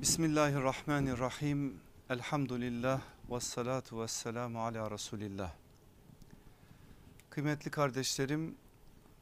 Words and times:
Bismillahirrahmanirrahim. 0.00 1.80
Elhamdülillah 2.10 3.00
ve 3.30 3.40
salatu 3.40 4.00
ve 4.00 4.08
selamu 4.08 4.62
ala 4.62 4.90
Resulillah. 4.90 5.52
Kıymetli 7.30 7.70
kardeşlerim, 7.70 8.54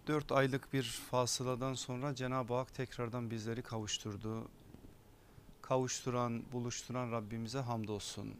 dört 0.06 0.32
aylık 0.32 0.72
bir 0.72 0.82
fasıladan 0.82 1.74
sonra 1.74 2.14
Cenab-ı 2.14 2.54
Hak 2.54 2.74
tekrardan 2.74 3.30
bizleri 3.30 3.62
kavuşturdu. 3.62 4.48
Kavuşturan, 5.62 6.42
buluşturan 6.52 7.13
Rabbimize 7.13 7.58
hamdolsun. 7.58 8.35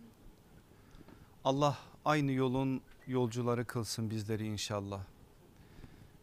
Allah 1.45 1.79
aynı 2.05 2.33
yolun 2.33 2.81
yolcuları 3.07 3.65
kılsın 3.65 4.11
bizleri 4.11 4.47
inşallah. 4.47 5.01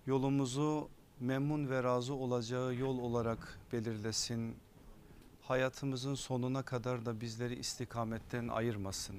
Yolumuzu 0.06 0.90
memnun 1.20 1.70
ve 1.70 1.84
razı 1.84 2.14
olacağı 2.14 2.76
yol 2.76 2.98
olarak 2.98 3.60
belirlesin 3.72 4.56
hayatımızın 5.44 6.16
sonuna 6.16 6.64
kadar 6.64 7.06
da 7.06 7.22
bizleri 7.22 7.56
istikametten 7.56 8.48
ayırmasın. 8.48 9.16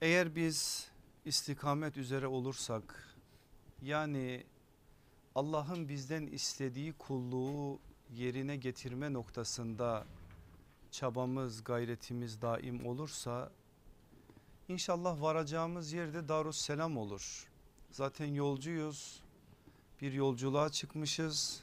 Eğer 0.00 0.36
biz 0.36 0.88
istikamet 1.24 1.96
üzere 1.96 2.26
olursak 2.26 3.14
yani 3.82 4.46
Allah'ın 5.34 5.88
bizden 5.88 6.26
istediği 6.26 6.92
kulluğu 6.92 7.78
yerine 8.14 8.56
getirme 8.56 9.12
noktasında 9.12 10.06
çabamız 10.90 11.64
gayretimiz 11.64 12.42
daim 12.42 12.86
olursa 12.86 13.50
inşallah 14.68 15.22
varacağımız 15.22 15.92
yerde 15.92 16.28
Darusselam 16.28 16.96
olur. 16.96 17.48
Zaten 17.90 18.26
yolcuyuz 18.26 19.22
bir 20.00 20.12
yolculuğa 20.12 20.68
çıkmışız 20.68 21.62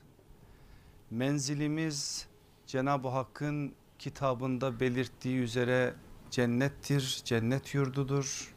menzilimiz 1.11 2.27
Cenab-ı 2.67 3.07
Hakk'ın 3.07 3.73
kitabında 3.99 4.79
belirttiği 4.79 5.39
üzere 5.39 5.93
cennettir, 6.31 7.21
cennet 7.25 7.73
yurdudur. 7.73 8.55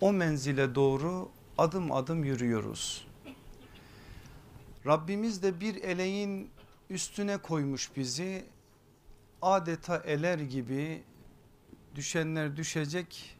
O 0.00 0.12
menzile 0.12 0.74
doğru 0.74 1.28
adım 1.58 1.92
adım 1.92 2.24
yürüyoruz. 2.24 3.06
Rabbimiz 4.86 5.42
de 5.42 5.60
bir 5.60 5.82
eleğin 5.82 6.50
üstüne 6.90 7.36
koymuş 7.36 7.96
bizi. 7.96 8.44
Adeta 9.42 9.96
eler 9.96 10.38
gibi 10.38 11.02
düşenler 11.94 12.56
düşecek, 12.56 13.38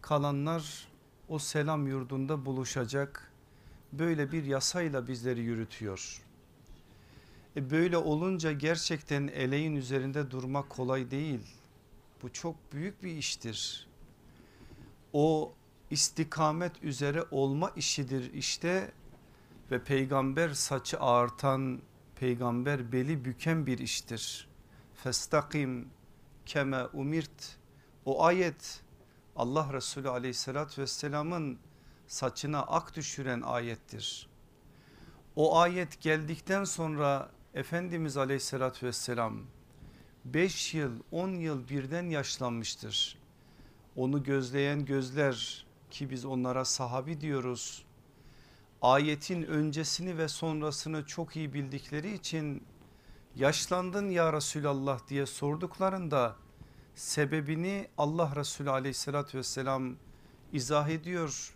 kalanlar 0.00 0.88
o 1.28 1.38
selam 1.38 1.86
yurdunda 1.86 2.44
buluşacak. 2.44 3.32
Böyle 3.92 4.32
bir 4.32 4.44
yasayla 4.44 5.08
bizleri 5.08 5.40
yürütüyor. 5.40 6.22
E 7.60 7.70
böyle 7.70 7.96
olunca 7.96 8.52
gerçekten 8.52 9.28
eleğin 9.28 9.76
üzerinde 9.76 10.30
durmak 10.30 10.70
kolay 10.70 11.10
değil. 11.10 11.40
Bu 12.22 12.32
çok 12.32 12.72
büyük 12.72 13.02
bir 13.02 13.16
iştir. 13.16 13.88
O 15.12 15.52
istikamet 15.90 16.84
üzere 16.84 17.24
olma 17.30 17.70
işidir 17.76 18.32
işte 18.32 18.92
ve 19.70 19.84
peygamber 19.84 20.48
saçı 20.48 21.00
ağartan 21.00 21.80
peygamber 22.16 22.92
beli 22.92 23.24
büken 23.24 23.66
bir 23.66 23.78
iştir. 23.78 24.48
Festakim 24.94 25.88
keme 26.46 26.84
umirt 26.92 27.58
o 28.04 28.24
ayet 28.24 28.80
Allah 29.36 29.72
Resulü 29.72 30.08
aleyhissalatü 30.08 30.82
vesselamın 30.82 31.58
saçına 32.06 32.62
ak 32.62 32.96
düşüren 32.96 33.40
ayettir. 33.40 34.28
O 35.36 35.58
ayet 35.58 36.00
geldikten 36.00 36.64
sonra 36.64 37.30
Efendimiz 37.54 38.16
aleyhissalatü 38.16 38.86
vesselam 38.86 39.40
5 40.24 40.74
yıl 40.74 40.92
10 41.12 41.28
yıl 41.28 41.68
birden 41.68 42.10
yaşlanmıştır. 42.10 43.18
Onu 43.96 44.22
gözleyen 44.22 44.84
gözler 44.84 45.66
ki 45.90 46.10
biz 46.10 46.24
onlara 46.24 46.64
sahabi 46.64 47.20
diyoruz. 47.20 47.84
Ayetin 48.82 49.42
öncesini 49.42 50.18
ve 50.18 50.28
sonrasını 50.28 51.06
çok 51.06 51.36
iyi 51.36 51.54
bildikleri 51.54 52.14
için 52.14 52.62
yaşlandın 53.36 54.10
ya 54.10 54.32
Resulallah 54.32 55.08
diye 55.08 55.26
sorduklarında 55.26 56.36
sebebini 56.94 57.88
Allah 57.98 58.32
Resulü 58.36 58.70
aleyhissalatü 58.70 59.38
vesselam 59.38 59.96
izah 60.52 60.88
ediyor 60.88 61.54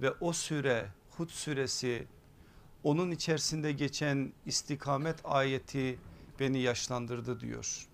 ve 0.00 0.10
o 0.10 0.32
süre 0.32 0.88
Hud 1.16 1.28
suresi 1.28 2.06
onun 2.86 3.10
içerisinde 3.10 3.72
geçen 3.72 4.32
istikamet 4.46 5.16
ayeti 5.24 5.98
beni 6.40 6.58
yaşlandırdı 6.58 7.40
diyor. 7.40 7.86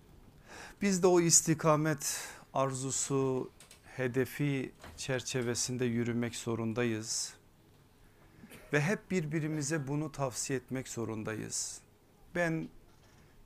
Biz 0.81 1.03
de 1.03 1.07
o 1.07 1.21
istikamet 1.21 2.29
arzusu 2.53 3.51
hedefi 3.95 4.71
çerçevesinde 4.97 5.85
yürümek 5.85 6.35
zorundayız. 6.35 7.33
Ve 8.73 8.81
hep 8.81 9.11
birbirimize 9.11 9.87
bunu 9.87 10.11
tavsiye 10.11 10.59
etmek 10.59 10.87
zorundayız. 10.87 11.81
Ben 12.35 12.69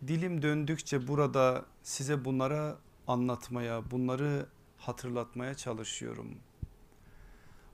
dilim 0.08 0.42
döndükçe 0.42 1.08
burada 1.08 1.66
size 1.84 2.26
bunlara 2.26 2.78
anlatmaya, 3.08 3.92
bunları 3.92 4.46
hatırlatmaya 4.78 5.54
çalışıyorum. 5.54 6.36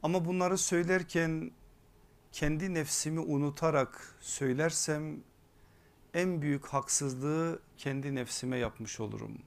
Ama 0.04 0.26
bunları 0.26 0.58
söylerken 0.58 1.52
kendi 2.34 2.74
nefsimi 2.74 3.20
unutarak 3.20 4.16
söylersem 4.20 5.24
en 6.14 6.42
büyük 6.42 6.66
haksızlığı 6.66 7.60
kendi 7.78 8.16
nefsime 8.16 8.58
yapmış 8.58 9.00
olurum. 9.00 9.38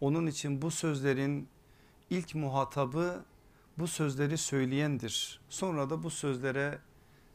Onun 0.00 0.26
için 0.26 0.62
bu 0.62 0.70
sözlerin 0.70 1.48
ilk 2.10 2.34
muhatabı 2.34 3.24
bu 3.78 3.88
sözleri 3.88 4.38
söyleyendir. 4.38 5.40
Sonra 5.48 5.90
da 5.90 6.02
bu 6.02 6.10
sözlere 6.10 6.78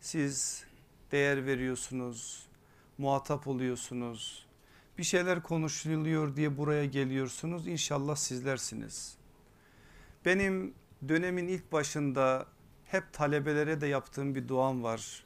siz 0.01 0.63
değer 1.11 1.45
veriyorsunuz, 1.45 2.47
muhatap 2.97 3.47
oluyorsunuz. 3.47 4.45
Bir 4.97 5.03
şeyler 5.03 5.43
konuşuluyor 5.43 6.35
diye 6.35 6.57
buraya 6.57 6.85
geliyorsunuz. 6.85 7.67
İnşallah 7.67 8.15
sizlersiniz. 8.15 9.17
Benim 10.25 10.73
dönemin 11.07 11.47
ilk 11.47 11.71
başında 11.71 12.45
hep 12.91 13.13
talebelere 13.13 13.81
de 13.81 13.87
yaptığım 13.87 14.35
bir 14.35 14.47
duam 14.47 14.83
var. 14.83 15.23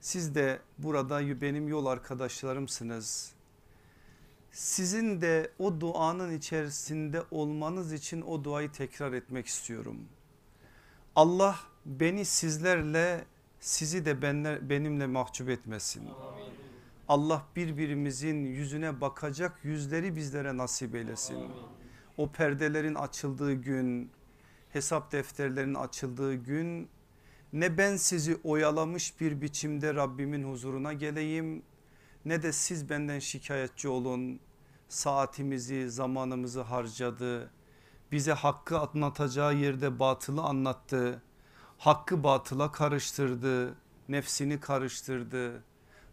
Siz 0.00 0.34
de 0.34 0.60
burada 0.78 1.40
benim 1.40 1.68
yol 1.68 1.86
arkadaşlarımsınız. 1.86 3.32
Sizin 4.52 5.20
de 5.20 5.50
o 5.58 5.80
duanın 5.80 6.38
içerisinde 6.38 7.22
olmanız 7.30 7.92
için 7.92 8.22
o 8.22 8.44
duayı 8.44 8.72
tekrar 8.72 9.12
etmek 9.12 9.46
istiyorum. 9.46 9.96
Allah 11.16 11.56
beni 11.86 12.24
sizlerle 12.24 13.24
sizi 13.60 14.04
de 14.04 14.22
benler, 14.22 14.70
benimle 14.70 15.06
mahcup 15.06 15.48
etmesin. 15.48 16.08
Allah 17.08 17.46
birbirimizin 17.56 18.44
yüzüne 18.44 19.00
bakacak 19.00 19.64
yüzleri 19.64 20.16
bizlere 20.16 20.56
nasip 20.56 20.94
eylesin. 20.94 21.38
O 22.16 22.30
perdelerin 22.30 22.94
açıldığı 22.94 23.52
gün 23.52 24.10
hesap 24.72 25.12
defterlerinin 25.12 25.74
açıldığı 25.74 26.34
gün 26.34 26.88
ne 27.52 27.78
ben 27.78 27.96
sizi 27.96 28.40
oyalamış 28.44 29.20
bir 29.20 29.40
biçimde 29.40 29.94
Rabbimin 29.94 30.44
huzuruna 30.44 30.92
geleyim 30.92 31.62
ne 32.24 32.42
de 32.42 32.52
siz 32.52 32.90
benden 32.90 33.18
şikayetçi 33.18 33.88
olun. 33.88 34.40
Saatimizi 34.88 35.90
zamanımızı 35.90 36.60
harcadı. 36.60 37.50
Bize 38.12 38.32
hakkı 38.32 38.78
anlatacağı 38.78 39.54
yerde 39.54 39.98
batılı 39.98 40.42
anlattı. 40.42 41.22
Hakkı 41.78 42.24
batıla 42.24 42.72
karıştırdı. 42.72 43.74
Nefsini 44.08 44.60
karıştırdı. 44.60 45.64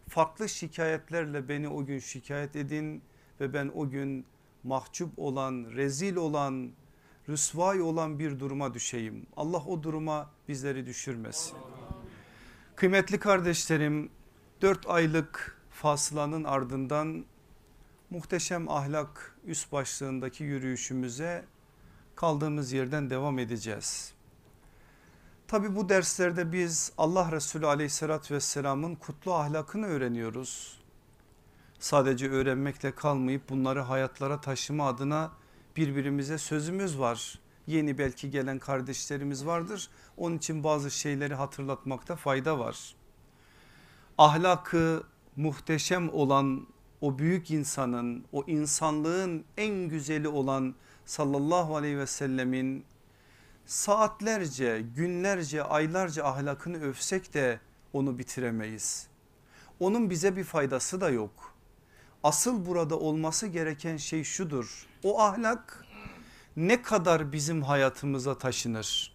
Farklı 0.08 0.48
şikayetlerle 0.48 1.48
beni 1.48 1.68
o 1.68 1.84
gün 1.84 1.98
şikayet 1.98 2.56
edin 2.56 3.02
ve 3.40 3.54
ben 3.54 3.70
o 3.74 3.90
gün 3.90 4.26
mahcup 4.64 5.18
olan, 5.18 5.66
rezil 5.70 6.16
olan, 6.16 6.70
rüsvay 7.28 7.80
olan 7.80 8.18
bir 8.18 8.40
duruma 8.40 8.74
düşeyim. 8.74 9.26
Allah 9.36 9.58
o 9.58 9.82
duruma 9.82 10.30
bizleri 10.48 10.86
düşürmesin. 10.86 11.56
Kıymetli 12.76 13.18
kardeşlerim 13.18 14.10
4 14.62 14.86
aylık 14.90 15.58
fasılanın 15.70 16.44
ardından 16.44 17.24
muhteşem 18.10 18.68
ahlak 18.68 19.36
üst 19.44 19.72
başlığındaki 19.72 20.44
yürüyüşümüze 20.44 21.44
kaldığımız 22.16 22.72
yerden 22.72 23.10
devam 23.10 23.38
edeceğiz. 23.38 24.12
Tabi 25.48 25.76
bu 25.76 25.88
derslerde 25.88 26.52
biz 26.52 26.92
Allah 26.98 27.32
Resulü 27.32 27.66
aleyhissalatü 27.66 28.34
vesselamın 28.34 28.94
kutlu 28.94 29.34
ahlakını 29.34 29.86
öğreniyoruz. 29.86 30.80
Sadece 31.78 32.30
öğrenmekle 32.30 32.94
kalmayıp 32.94 33.48
bunları 33.48 33.80
hayatlara 33.80 34.40
taşıma 34.40 34.88
adına 34.88 35.30
birbirimize 35.78 36.38
sözümüz 36.38 36.98
var. 36.98 37.38
Yeni 37.66 37.98
belki 37.98 38.30
gelen 38.30 38.58
kardeşlerimiz 38.58 39.46
vardır. 39.46 39.88
Onun 40.16 40.36
için 40.36 40.64
bazı 40.64 40.90
şeyleri 40.90 41.34
hatırlatmakta 41.34 42.16
fayda 42.16 42.58
var. 42.58 42.94
Ahlakı 44.18 45.02
muhteşem 45.36 46.08
olan 46.12 46.66
o 47.00 47.18
büyük 47.18 47.50
insanın 47.50 48.24
o 48.32 48.44
insanlığın 48.46 49.44
en 49.56 49.88
güzeli 49.88 50.28
olan 50.28 50.74
sallallahu 51.06 51.76
aleyhi 51.76 51.98
ve 51.98 52.06
sellemin 52.06 52.84
saatlerce 53.66 54.84
günlerce 54.96 55.62
aylarca 55.62 56.24
ahlakını 56.24 56.80
övsek 56.82 57.34
de 57.34 57.60
onu 57.92 58.18
bitiremeyiz. 58.18 59.08
Onun 59.80 60.10
bize 60.10 60.36
bir 60.36 60.44
faydası 60.44 61.00
da 61.00 61.10
yok. 61.10 61.54
Asıl 62.22 62.66
burada 62.66 62.98
olması 62.98 63.46
gereken 63.46 63.96
şey 63.96 64.24
şudur. 64.24 64.87
O 65.02 65.20
ahlak 65.20 65.84
ne 66.56 66.82
kadar 66.82 67.32
bizim 67.32 67.62
hayatımıza 67.62 68.38
taşınır? 68.38 69.14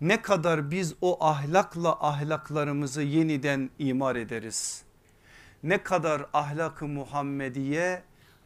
Ne 0.00 0.22
kadar 0.22 0.70
biz 0.70 0.94
o 1.00 1.24
ahlakla 1.24 2.06
ahlaklarımızı 2.06 3.02
yeniden 3.02 3.70
imar 3.78 4.16
ederiz? 4.16 4.82
Ne 5.62 5.82
kadar 5.82 6.26
ahlakı 6.32 6.86
Muhammediye 6.86 8.02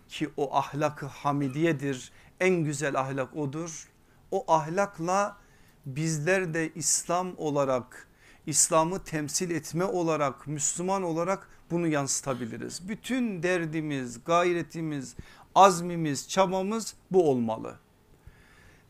ki 0.08 0.30
o 0.36 0.56
ahlakı 0.56 1.06
hamidiyedir 1.06 2.12
en 2.40 2.54
güzel 2.54 3.00
ahlak 3.00 3.36
odur. 3.36 3.88
O 4.30 4.52
ahlakla 4.52 5.36
bizler 5.86 6.54
de 6.54 6.70
İslam 6.74 7.32
olarak 7.36 8.08
İslam'ı 8.46 9.04
temsil 9.04 9.50
etme 9.50 9.84
olarak 9.84 10.46
Müslüman 10.46 11.02
olarak 11.02 11.48
bunu 11.70 11.86
yansıtabiliriz. 11.86 12.88
Bütün 12.88 13.42
derdimiz, 13.42 14.24
gayretimiz, 14.24 15.16
azmimiz, 15.54 16.28
çabamız 16.28 16.94
bu 17.10 17.30
olmalı. 17.30 17.78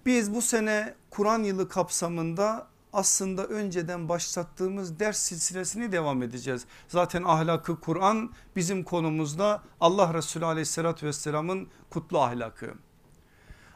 Biz 0.06 0.34
bu 0.34 0.42
sene 0.42 0.94
Kur'an 1.10 1.42
yılı 1.42 1.68
kapsamında 1.68 2.66
aslında 2.92 3.46
önceden 3.46 4.08
başlattığımız 4.08 4.98
ders 5.00 5.18
silsilesini 5.18 5.92
devam 5.92 6.22
edeceğiz. 6.22 6.64
Zaten 6.88 7.22
ahlakı 7.22 7.80
Kur'an 7.80 8.30
bizim 8.56 8.84
konumuzda 8.84 9.62
Allah 9.80 10.14
Resulü 10.14 10.44
aleyhissalatü 10.44 11.06
vesselamın 11.06 11.68
kutlu 11.90 12.20
ahlakı. 12.20 12.74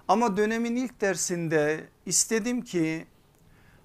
Ama 0.08 0.36
dönemin 0.36 0.76
ilk 0.76 1.00
dersinde 1.00 1.88
istedim 2.06 2.62
ki 2.62 3.06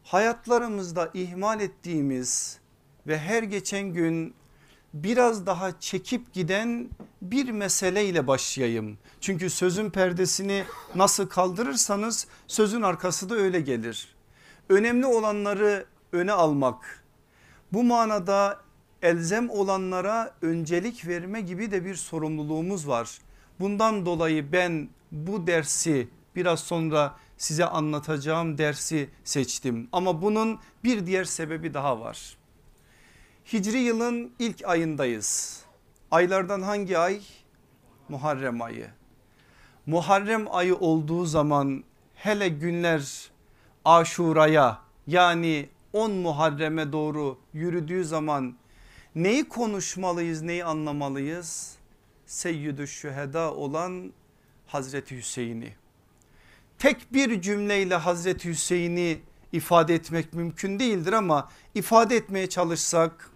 hayatlarımızda 0.04 1.10
ihmal 1.14 1.62
ettiğimiz 1.62 2.60
ve 3.08 3.20
her 3.20 3.44
geçen 3.44 3.94
gün 3.94 4.34
biraz 4.94 5.46
daha 5.46 5.80
çekip 5.80 6.34
giden 6.34 6.90
bir 7.22 7.50
meseleyle 7.50 8.28
başlayayım. 8.28 8.98
Çünkü 9.22 9.50
sözün 9.50 9.90
perdesini 9.90 10.64
nasıl 10.96 11.28
kaldırırsanız 11.28 12.28
sözün 12.48 12.82
arkası 12.82 13.30
da 13.30 13.36
öyle 13.36 13.62
gelir. 13.62 14.16
Önemli 14.70 15.06
olanları 15.06 15.86
öne 16.12 16.32
almak 16.32 17.04
bu 17.74 17.84
manada 17.84 18.60
elzem 19.02 19.50
olanlara 19.50 20.36
öncelik 20.42 21.08
verme 21.08 21.42
gibi 21.42 21.72
de 21.72 21.86
bir 21.86 21.96
sorumluluğumuz 21.96 22.88
var. 22.88 23.18
Bundan 23.60 24.06
dolayı 24.06 24.52
ben 24.52 24.90
bu 25.12 25.48
dersi 25.48 26.08
biraz 26.36 26.60
sonra 26.60 27.16
size 27.38 27.66
anlatacağım 27.66 28.58
dersi 28.58 29.10
seçtim. 29.24 29.90
Ama 29.92 30.22
bunun 30.22 30.60
bir 30.84 31.06
diğer 31.06 31.24
sebebi 31.24 31.74
daha 31.74 32.00
var. 32.00 32.38
Hicri 33.46 33.78
yılın 33.78 34.32
ilk 34.40 34.66
ayındayız. 34.66 35.62
Aylardan 36.12 36.62
hangi 36.62 36.98
ay? 36.98 37.22
Muharrem 38.10 38.62
ayı. 38.62 38.88
Muharrem 39.86 40.46
ayı 40.56 40.76
olduğu 40.76 41.26
zaman 41.26 41.84
hele 42.16 42.50
günler 42.50 43.32
aşuraya 43.86 44.80
yani 45.08 45.70
10 45.94 46.12
Muharrem'e 46.12 46.92
doğru 46.92 47.38
yürüdüğü 47.54 48.06
zaman 48.06 48.56
neyi 49.16 49.50
konuşmalıyız 49.50 50.42
neyi 50.42 50.66
anlamalıyız? 50.66 51.76
Seyyidü 52.26 52.88
şüheda 52.88 53.54
olan 53.54 54.14
Hazreti 54.68 55.18
Hüseyin'i. 55.18 55.76
Tek 56.80 57.14
bir 57.14 57.42
cümleyle 57.42 57.96
Hazreti 57.96 58.50
Hüseyin'i 58.50 59.20
ifade 59.52 59.96
etmek 59.96 60.34
mümkün 60.34 60.80
değildir 60.80 61.14
ama 61.14 61.50
ifade 61.76 62.16
etmeye 62.16 62.50
çalışsak 62.50 63.31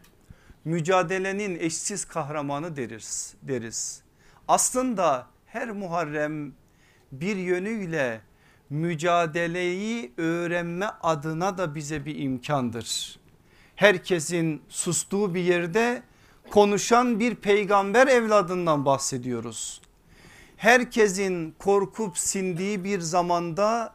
mücadelenin 0.65 1.59
eşsiz 1.59 2.05
kahramanı 2.05 2.75
deriz. 2.75 3.35
deriz. 3.41 4.01
Aslında 4.47 5.27
her 5.45 5.71
Muharrem 5.71 6.53
bir 7.11 7.35
yönüyle 7.35 8.21
mücadeleyi 8.69 10.13
öğrenme 10.17 10.85
adına 11.03 11.57
da 11.57 11.75
bize 11.75 12.05
bir 12.05 12.19
imkandır. 12.19 13.19
Herkesin 13.75 14.61
sustuğu 14.69 15.35
bir 15.35 15.43
yerde 15.43 16.03
konuşan 16.51 17.19
bir 17.19 17.35
peygamber 17.35 18.07
evladından 18.07 18.85
bahsediyoruz. 18.85 19.81
Herkesin 20.57 21.55
korkup 21.59 22.17
sindiği 22.17 22.83
bir 22.83 22.99
zamanda 22.99 23.93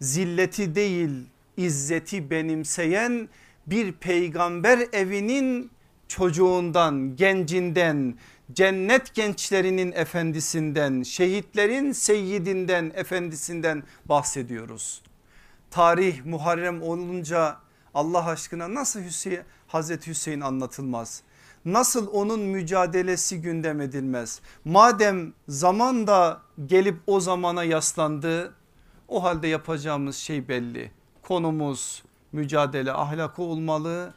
zilleti 0.00 0.74
değil 0.74 1.10
izzeti 1.56 2.30
benimseyen 2.30 3.28
bir 3.66 3.92
peygamber 3.92 4.78
evinin 4.92 5.70
çocuğundan, 6.10 7.16
gencinden, 7.16 8.18
cennet 8.52 9.14
gençlerinin 9.14 9.92
efendisinden, 9.92 11.02
şehitlerin 11.02 11.92
seyyidinden, 11.92 12.92
efendisinden 12.94 13.82
bahsediyoruz. 14.04 15.02
Tarih 15.70 16.24
Muharrem 16.24 16.82
olunca 16.82 17.56
Allah 17.94 18.26
aşkına 18.26 18.74
nasıl 18.74 19.00
Hüseyin, 19.00 19.40
Hazreti 19.66 20.10
Hüseyin 20.10 20.40
anlatılmaz? 20.40 21.22
Nasıl 21.64 22.06
onun 22.12 22.40
mücadelesi 22.40 23.40
gündem 23.40 23.80
edilmez? 23.80 24.40
Madem 24.64 25.32
zaman 25.48 26.06
da 26.06 26.42
gelip 26.66 26.96
o 27.06 27.20
zamana 27.20 27.64
yaslandı 27.64 28.54
o 29.08 29.22
halde 29.22 29.48
yapacağımız 29.48 30.16
şey 30.16 30.48
belli. 30.48 30.90
Konumuz 31.22 32.02
mücadele 32.32 32.92
ahlakı 32.92 33.42
olmalı. 33.42 34.14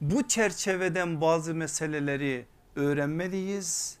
Bu 0.00 0.28
çerçeveden 0.28 1.20
bazı 1.20 1.54
meseleleri 1.54 2.46
öğrenmeliyiz. 2.76 3.98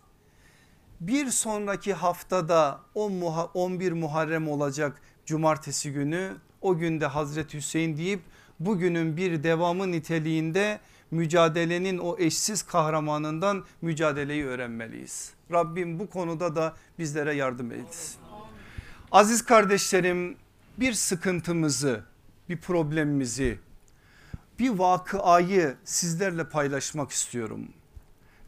Bir 1.00 1.30
sonraki 1.30 1.94
haftada 1.94 2.80
11 2.94 3.92
Muharrem 3.92 4.48
olacak 4.48 5.00
cumartesi 5.26 5.92
günü 5.92 6.36
o 6.60 6.78
günde 6.78 7.06
Hazreti 7.06 7.58
Hüseyin 7.58 7.96
deyip 7.96 8.20
bugünün 8.60 9.16
bir 9.16 9.42
devamı 9.42 9.92
niteliğinde 9.92 10.80
mücadelenin 11.10 11.98
o 11.98 12.16
eşsiz 12.18 12.62
kahramanından 12.62 13.64
mücadeleyi 13.82 14.44
öğrenmeliyiz. 14.44 15.32
Rabbim 15.52 15.98
bu 15.98 16.10
konuda 16.10 16.56
da 16.56 16.76
bizlere 16.98 17.34
yardım 17.34 17.72
etsin. 17.72 18.16
Aziz 19.12 19.44
kardeşlerim 19.44 20.36
bir 20.78 20.92
sıkıntımızı 20.92 22.04
bir 22.48 22.60
problemimizi 22.60 23.58
bir 24.58 24.70
vakıayı 24.70 25.76
sizlerle 25.84 26.48
paylaşmak 26.48 27.10
istiyorum. 27.10 27.68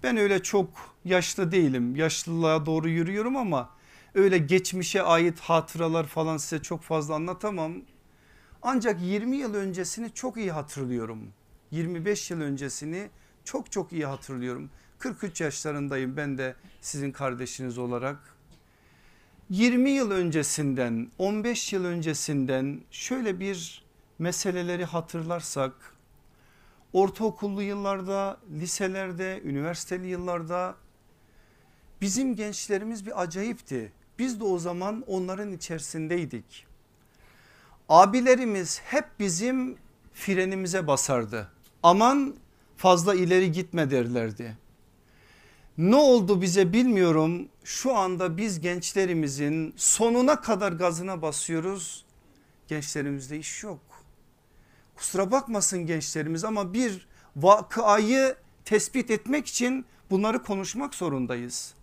Ben 0.02 0.16
öyle 0.16 0.42
çok 0.42 0.70
yaşlı 1.04 1.52
değilim 1.52 1.96
yaşlılığa 1.96 2.66
doğru 2.66 2.88
yürüyorum 2.88 3.36
ama 3.36 3.70
öyle 4.14 4.38
geçmişe 4.38 5.02
ait 5.02 5.40
hatıralar 5.40 6.06
falan 6.06 6.36
size 6.36 6.62
çok 6.62 6.82
fazla 6.82 7.14
anlatamam. 7.14 7.72
Ancak 8.62 9.02
20 9.02 9.36
yıl 9.36 9.54
öncesini 9.54 10.14
çok 10.14 10.36
iyi 10.36 10.52
hatırlıyorum. 10.52 11.28
25 11.70 12.30
yıl 12.30 12.40
öncesini 12.40 13.08
çok 13.44 13.72
çok 13.72 13.92
iyi 13.92 14.06
hatırlıyorum. 14.06 14.70
43 14.98 15.40
yaşlarındayım 15.40 16.16
ben 16.16 16.38
de 16.38 16.54
sizin 16.80 17.12
kardeşiniz 17.12 17.78
olarak. 17.78 18.18
20 19.50 19.90
yıl 19.90 20.10
öncesinden 20.10 21.10
15 21.18 21.72
yıl 21.72 21.84
öncesinden 21.84 22.80
şöyle 22.90 23.40
bir 23.40 23.84
meseleleri 24.18 24.84
hatırlarsak 24.84 25.97
ortaokullu 26.92 27.62
yıllarda 27.62 28.40
liselerde 28.60 29.40
üniversiteli 29.44 30.06
yıllarda 30.06 30.74
bizim 32.00 32.36
gençlerimiz 32.36 33.06
bir 33.06 33.22
acayipti. 33.22 33.92
Biz 34.18 34.40
de 34.40 34.44
o 34.44 34.58
zaman 34.58 35.04
onların 35.06 35.52
içerisindeydik. 35.52 36.66
Abilerimiz 37.88 38.80
hep 38.80 39.04
bizim 39.18 39.76
frenimize 40.14 40.86
basardı. 40.86 41.50
Aman 41.82 42.36
fazla 42.76 43.14
ileri 43.14 43.52
gitme 43.52 43.90
derlerdi. 43.90 44.56
Ne 45.78 45.96
oldu 45.96 46.42
bize 46.42 46.72
bilmiyorum. 46.72 47.48
Şu 47.64 47.96
anda 47.96 48.36
biz 48.36 48.60
gençlerimizin 48.60 49.74
sonuna 49.76 50.40
kadar 50.40 50.72
gazına 50.72 51.22
basıyoruz. 51.22 52.04
Gençlerimizde 52.68 53.38
iş 53.38 53.62
yok. 53.62 53.80
Kusura 54.98 55.30
bakmasın 55.30 55.86
gençlerimiz 55.86 56.44
ama 56.44 56.74
bir 56.74 57.08
vakayı 57.36 58.36
tespit 58.64 59.10
etmek 59.10 59.46
için 59.46 59.86
bunları 60.10 60.42
konuşmak 60.42 60.94
zorundayız. 60.94 61.74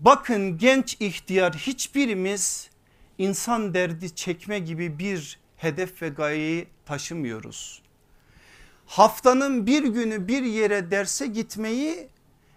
Bakın 0.00 0.58
genç 0.58 0.96
ihtiyar 1.00 1.54
hiçbirimiz 1.54 2.70
insan 3.18 3.74
derdi 3.74 4.14
çekme 4.14 4.58
gibi 4.58 4.98
bir 4.98 5.38
hedef 5.56 6.02
ve 6.02 6.08
gayeyi 6.08 6.66
taşımıyoruz. 6.86 7.82
Haftanın 8.86 9.66
bir 9.66 9.82
günü 9.82 10.28
bir 10.28 10.42
yere 10.42 10.90
derse 10.90 11.26
gitmeyi 11.26 12.08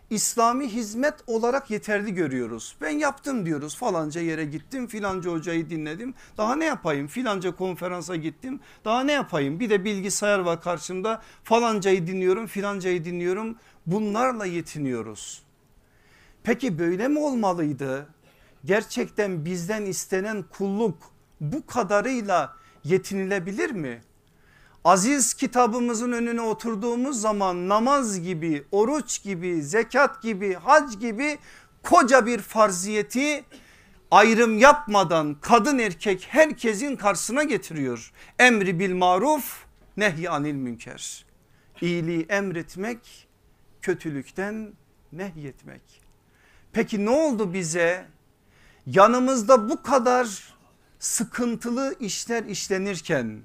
İslami 0.09 0.67
hizmet 0.67 1.13
olarak 1.27 1.71
yeterli 1.71 2.13
görüyoruz. 2.13 2.75
Ben 2.81 2.89
yaptım 2.89 3.45
diyoruz 3.45 3.75
falanca 3.75 4.21
yere 4.21 4.45
gittim 4.45 4.87
filanca 4.87 5.31
hocayı 5.31 5.69
dinledim. 5.69 6.13
Daha 6.37 6.55
ne 6.55 6.65
yapayım 6.65 7.07
filanca 7.07 7.55
konferansa 7.55 8.15
gittim 8.15 8.59
daha 8.85 9.03
ne 9.03 9.11
yapayım 9.11 9.59
bir 9.59 9.69
de 9.69 9.83
bilgisayar 9.85 10.39
var 10.39 10.61
karşımda 10.61 11.21
falancayı 11.43 12.07
dinliyorum 12.07 12.47
filancayı 12.47 13.05
dinliyorum 13.05 13.57
bunlarla 13.85 14.45
yetiniyoruz. 14.45 15.43
Peki 16.43 16.79
böyle 16.79 17.07
mi 17.07 17.19
olmalıydı? 17.19 18.07
Gerçekten 18.65 19.45
bizden 19.45 19.85
istenen 19.85 20.43
kulluk 20.43 20.97
bu 21.41 21.65
kadarıyla 21.65 22.53
yetinilebilir 22.83 23.71
mi? 23.71 24.01
Aziz 24.85 25.33
kitabımızın 25.33 26.11
önüne 26.11 26.41
oturduğumuz 26.41 27.21
zaman 27.21 27.69
namaz 27.69 28.21
gibi, 28.21 28.63
oruç 28.71 29.23
gibi, 29.23 29.61
zekat 29.61 30.21
gibi, 30.21 30.53
hac 30.53 30.99
gibi 30.99 31.37
koca 31.83 32.25
bir 32.25 32.39
farziyeti 32.39 33.43
ayrım 34.11 34.57
yapmadan 34.57 35.37
kadın 35.41 35.79
erkek 35.79 36.27
herkesin 36.29 36.95
karşısına 36.95 37.43
getiriyor. 37.43 38.11
Emri 38.39 38.79
bil 38.79 38.95
maruf 38.95 39.65
nehy 39.97 40.29
anil 40.29 40.53
münker. 40.53 41.25
İyiliği 41.81 42.25
emretmek, 42.29 43.27
kötülükten 43.81 44.73
nehyetmek. 45.11 45.81
Peki 46.73 47.05
ne 47.05 47.09
oldu 47.09 47.53
bize? 47.53 48.05
Yanımızda 48.85 49.69
bu 49.69 49.81
kadar 49.81 50.53
sıkıntılı 50.99 51.95
işler 51.99 52.43
işlenirken 52.43 53.41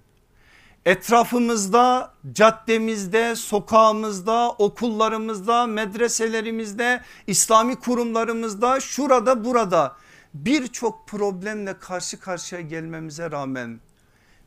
etrafımızda 0.84 2.14
caddemizde 2.32 3.36
sokağımızda 3.36 4.50
okullarımızda 4.50 5.66
medreselerimizde 5.66 7.00
İslami 7.26 7.76
kurumlarımızda 7.76 8.80
şurada 8.80 9.44
burada 9.44 9.96
birçok 10.34 11.08
problemle 11.08 11.78
karşı 11.78 12.20
karşıya 12.20 12.60
gelmemize 12.60 13.30
rağmen 13.30 13.80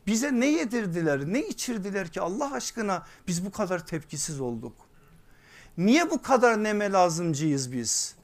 bize 0.07 0.39
ne 0.39 0.45
yedirdiler 0.45 1.19
ne 1.25 1.47
içirdiler 1.47 2.07
ki 2.07 2.21
Allah 2.21 2.53
aşkına 2.53 3.03
biz 3.27 3.45
bu 3.45 3.51
kadar 3.51 3.85
tepkisiz 3.85 4.41
olduk. 4.41 4.73
Niye 5.77 6.11
bu 6.11 6.21
kadar 6.21 6.63
neme 6.63 6.91
lazımcıyız 6.91 7.71
biz? 7.71 8.15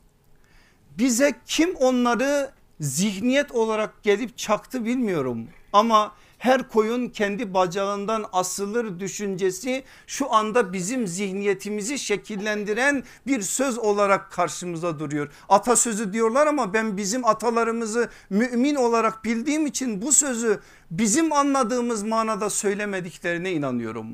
Bize 0.98 1.40
kim 1.46 1.76
onları 1.76 2.52
zihniyet 2.80 3.52
olarak 3.52 4.04
gelip 4.04 4.38
çaktı 4.38 4.86
bilmiyorum 4.86 5.48
ama 5.74 6.12
her 6.40 6.70
koyun 6.70 7.10
kendi 7.10 7.54
bacağından 7.54 8.26
asılır 8.34 9.00
düşüncesi 9.00 9.84
şu 10.08 10.34
anda 10.34 10.74
bizim 10.74 11.08
zihniyetimizi 11.08 12.00
şekillendiren 12.00 13.04
bir 13.28 13.42
söz 13.42 13.78
olarak 13.78 14.32
karşımıza 14.32 15.00
duruyor. 15.00 15.32
Atasözü 15.50 16.14
diyorlar 16.14 16.48
ama 16.48 16.74
ben 16.74 16.98
bizim 16.98 17.26
atalarımızı 17.26 18.10
mümin 18.30 18.76
olarak 18.76 19.26
bildiğim 19.26 19.66
için 19.66 20.02
bu 20.02 20.12
sözü 20.12 20.60
bizim 20.92 21.34
anladığımız 21.34 22.04
manada 22.04 22.50
söylemediklerine 22.50 23.52
inanıyorum. 23.52 24.08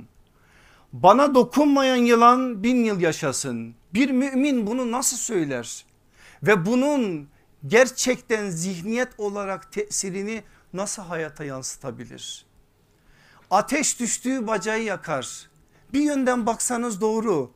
Bana 0.93 1.35
dokunmayan 1.35 1.95
yılan 1.95 2.63
bin 2.63 2.83
yıl 2.83 2.99
yaşasın. 2.99 3.75
Bir 3.93 4.09
mümin 4.09 4.67
bunu 4.67 4.91
nasıl 4.91 5.17
söyler? 5.17 5.85
Ve 6.43 6.65
bunun 6.65 7.27
gerçekten 7.67 8.49
zihniyet 8.49 9.09
olarak 9.17 9.71
tesirini 9.71 10.43
nasıl 10.75 11.03
hayata 11.03 11.43
yansıtabilir? 11.43 12.45
Ateş 13.51 13.99
düştüğü 13.99 14.47
bacağı 14.47 14.81
yakar. 14.81 15.49
Bir 15.93 16.01
yönden 16.01 16.45
baksanız 16.45 17.01
doğru 17.01 17.51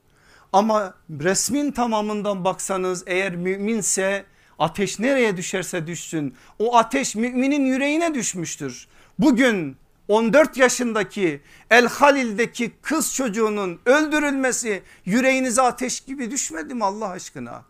ama 0.53 0.93
resmin 1.09 1.71
tamamından 1.71 2.45
baksanız 2.45 3.03
eğer 3.07 3.35
müminse 3.35 4.25
ateş 4.59 4.99
nereye 4.99 5.38
düşerse 5.38 5.88
düşsün 5.88 6.35
o 6.59 6.77
ateş 6.77 7.15
müminin 7.15 7.65
yüreğine 7.65 8.13
düşmüştür. 8.13 8.88
Bugün 9.19 9.77
14 10.07 10.57
yaşındaki 10.57 11.41
El 11.69 11.88
Halil'deki 11.88 12.71
kız 12.81 13.13
çocuğunun 13.13 13.79
öldürülmesi 13.85 14.83
yüreğinize 15.05 15.61
ateş 15.61 16.01
gibi 16.01 16.31
düşmedi 16.31 16.73
mi 16.73 16.85
Allah 16.85 17.09
aşkına? 17.09 17.63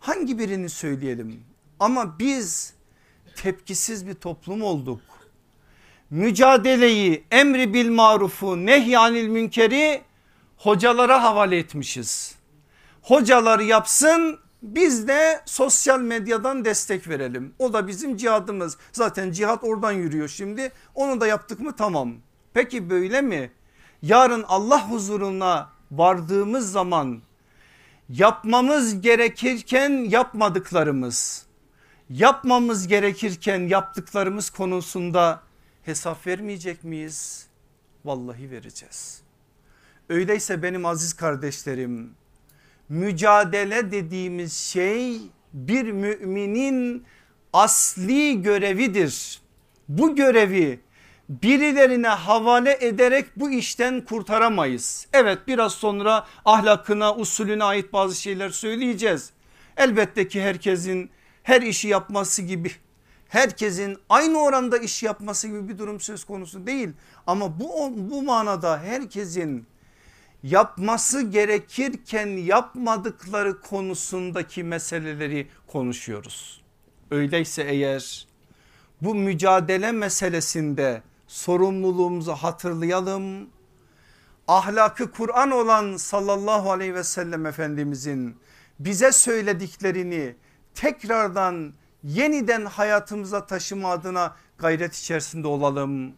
Hangi 0.00 0.38
birini 0.38 0.68
söyleyelim? 0.68 1.44
Ama 1.80 2.18
biz 2.18 2.71
tepkisiz 3.36 4.06
bir 4.06 4.14
toplum 4.14 4.62
olduk. 4.62 5.00
Mücadeleyi 6.10 7.24
emri 7.30 7.74
bil 7.74 7.90
marufu 7.90 8.66
nehyanil 8.66 9.28
münkeri 9.28 10.02
hocalara 10.56 11.22
havale 11.22 11.58
etmişiz. 11.58 12.34
Hocalar 13.02 13.60
yapsın 13.60 14.38
biz 14.62 15.08
de 15.08 15.40
sosyal 15.46 16.00
medyadan 16.00 16.64
destek 16.64 17.08
verelim. 17.08 17.54
O 17.58 17.72
da 17.72 17.86
bizim 17.88 18.16
cihadımız. 18.16 18.76
Zaten 18.92 19.32
cihat 19.32 19.64
oradan 19.64 19.92
yürüyor 19.92 20.28
şimdi. 20.28 20.72
Onu 20.94 21.20
da 21.20 21.26
yaptık 21.26 21.60
mı 21.60 21.76
tamam. 21.76 22.14
Peki 22.54 22.90
böyle 22.90 23.20
mi? 23.20 23.50
Yarın 24.02 24.44
Allah 24.48 24.90
huzuruna 24.90 25.68
vardığımız 25.90 26.72
zaman 26.72 27.22
yapmamız 28.08 29.00
gerekirken 29.00 29.90
yapmadıklarımız 29.90 31.46
yapmamız 32.14 32.88
gerekirken 32.88 33.60
yaptıklarımız 33.60 34.50
konusunda 34.50 35.42
hesap 35.82 36.26
vermeyecek 36.26 36.84
miyiz? 36.84 37.46
Vallahi 38.04 38.50
vereceğiz. 38.50 39.22
Öyleyse 40.08 40.62
benim 40.62 40.86
aziz 40.86 41.14
kardeşlerim 41.14 42.14
mücadele 42.88 43.90
dediğimiz 43.92 44.52
şey 44.52 45.20
bir 45.52 45.92
müminin 45.92 47.04
asli 47.52 48.42
görevidir. 48.42 49.40
Bu 49.88 50.16
görevi 50.16 50.80
birilerine 51.28 52.08
havale 52.08 52.78
ederek 52.80 53.26
bu 53.36 53.50
işten 53.50 54.00
kurtaramayız. 54.00 55.06
Evet 55.12 55.38
biraz 55.46 55.72
sonra 55.72 56.26
ahlakına 56.44 57.14
usulüne 57.14 57.64
ait 57.64 57.92
bazı 57.92 58.20
şeyler 58.20 58.50
söyleyeceğiz. 58.50 59.30
Elbette 59.76 60.28
ki 60.28 60.42
herkesin 60.42 61.10
her 61.42 61.62
işi 61.62 61.88
yapması 61.88 62.42
gibi 62.42 62.72
herkesin 63.28 63.98
aynı 64.08 64.38
oranda 64.38 64.78
iş 64.78 65.02
yapması 65.02 65.48
gibi 65.48 65.68
bir 65.68 65.78
durum 65.78 66.00
söz 66.00 66.24
konusu 66.24 66.66
değil. 66.66 66.88
Ama 67.26 67.60
bu, 67.60 67.92
bu 67.96 68.22
manada 68.22 68.80
herkesin 68.80 69.66
yapması 70.42 71.22
gerekirken 71.22 72.26
yapmadıkları 72.26 73.60
konusundaki 73.60 74.64
meseleleri 74.64 75.48
konuşuyoruz. 75.66 76.62
Öyleyse 77.10 77.62
eğer 77.62 78.26
bu 79.00 79.14
mücadele 79.14 79.92
meselesinde 79.92 81.02
sorumluluğumuzu 81.26 82.32
hatırlayalım. 82.32 83.48
Ahlakı 84.48 85.10
Kur'an 85.10 85.50
olan 85.50 85.96
sallallahu 85.96 86.72
aleyhi 86.72 86.94
ve 86.94 87.04
sellem 87.04 87.46
efendimizin 87.46 88.36
bize 88.78 89.12
söylediklerini 89.12 90.34
tekrardan 90.74 91.72
yeniden 92.04 92.64
hayatımıza 92.64 93.46
taşıma 93.46 93.90
adına 93.90 94.36
gayret 94.58 94.94
içerisinde 94.94 95.46
olalım. 95.48 96.12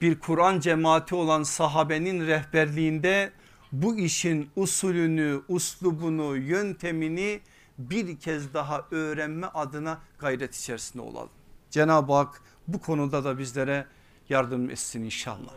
Bir 0.00 0.20
Kur'an 0.20 0.60
cemaati 0.60 1.14
olan 1.14 1.42
sahabenin 1.42 2.26
rehberliğinde 2.26 3.32
bu 3.72 3.96
işin 3.96 4.50
usulünü, 4.56 5.42
uslubunu, 5.48 6.36
yöntemini 6.36 7.40
bir 7.78 8.20
kez 8.20 8.54
daha 8.54 8.86
öğrenme 8.90 9.46
adına 9.46 9.98
gayret 10.18 10.56
içerisinde 10.56 11.02
olalım. 11.02 11.30
Cenab-ı 11.70 12.12
Hak 12.12 12.42
bu 12.68 12.80
konuda 12.80 13.24
da 13.24 13.38
bizlere 13.38 13.86
yardım 14.28 14.70
etsin 14.70 15.02
inşallah. 15.02 15.52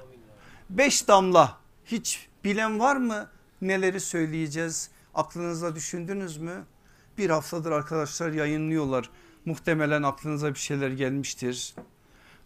Beş 0.70 1.08
damla 1.08 1.58
hiç 1.86 2.28
bilen 2.44 2.80
var 2.80 2.96
mı 2.96 3.30
neleri 3.62 4.00
söyleyeceğiz 4.00 4.90
aklınızda 5.14 5.76
düşündünüz 5.76 6.38
mü? 6.38 6.66
Bir 7.18 7.30
haftadır 7.30 7.72
arkadaşlar 7.72 8.32
yayınlıyorlar. 8.32 9.10
Muhtemelen 9.46 10.04
aklınıza 10.04 10.54
bir 10.54 10.60
şeyler 10.60 10.92
gelmiştir. 10.92 11.76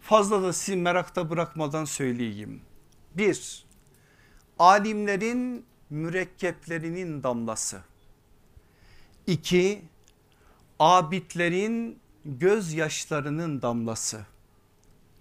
Fazla 0.00 0.42
da 0.42 0.52
sizi 0.52 0.76
merakta 0.76 1.30
bırakmadan 1.30 1.84
söyleyeyim. 1.84 2.60
Bir, 3.14 3.66
alimlerin 4.58 5.64
mürekkeplerinin 5.90 7.22
damlası. 7.22 7.80
İki, 9.26 9.82
abidlerin 10.78 11.98
gözyaşlarının 12.24 13.62
damlası. 13.62 14.26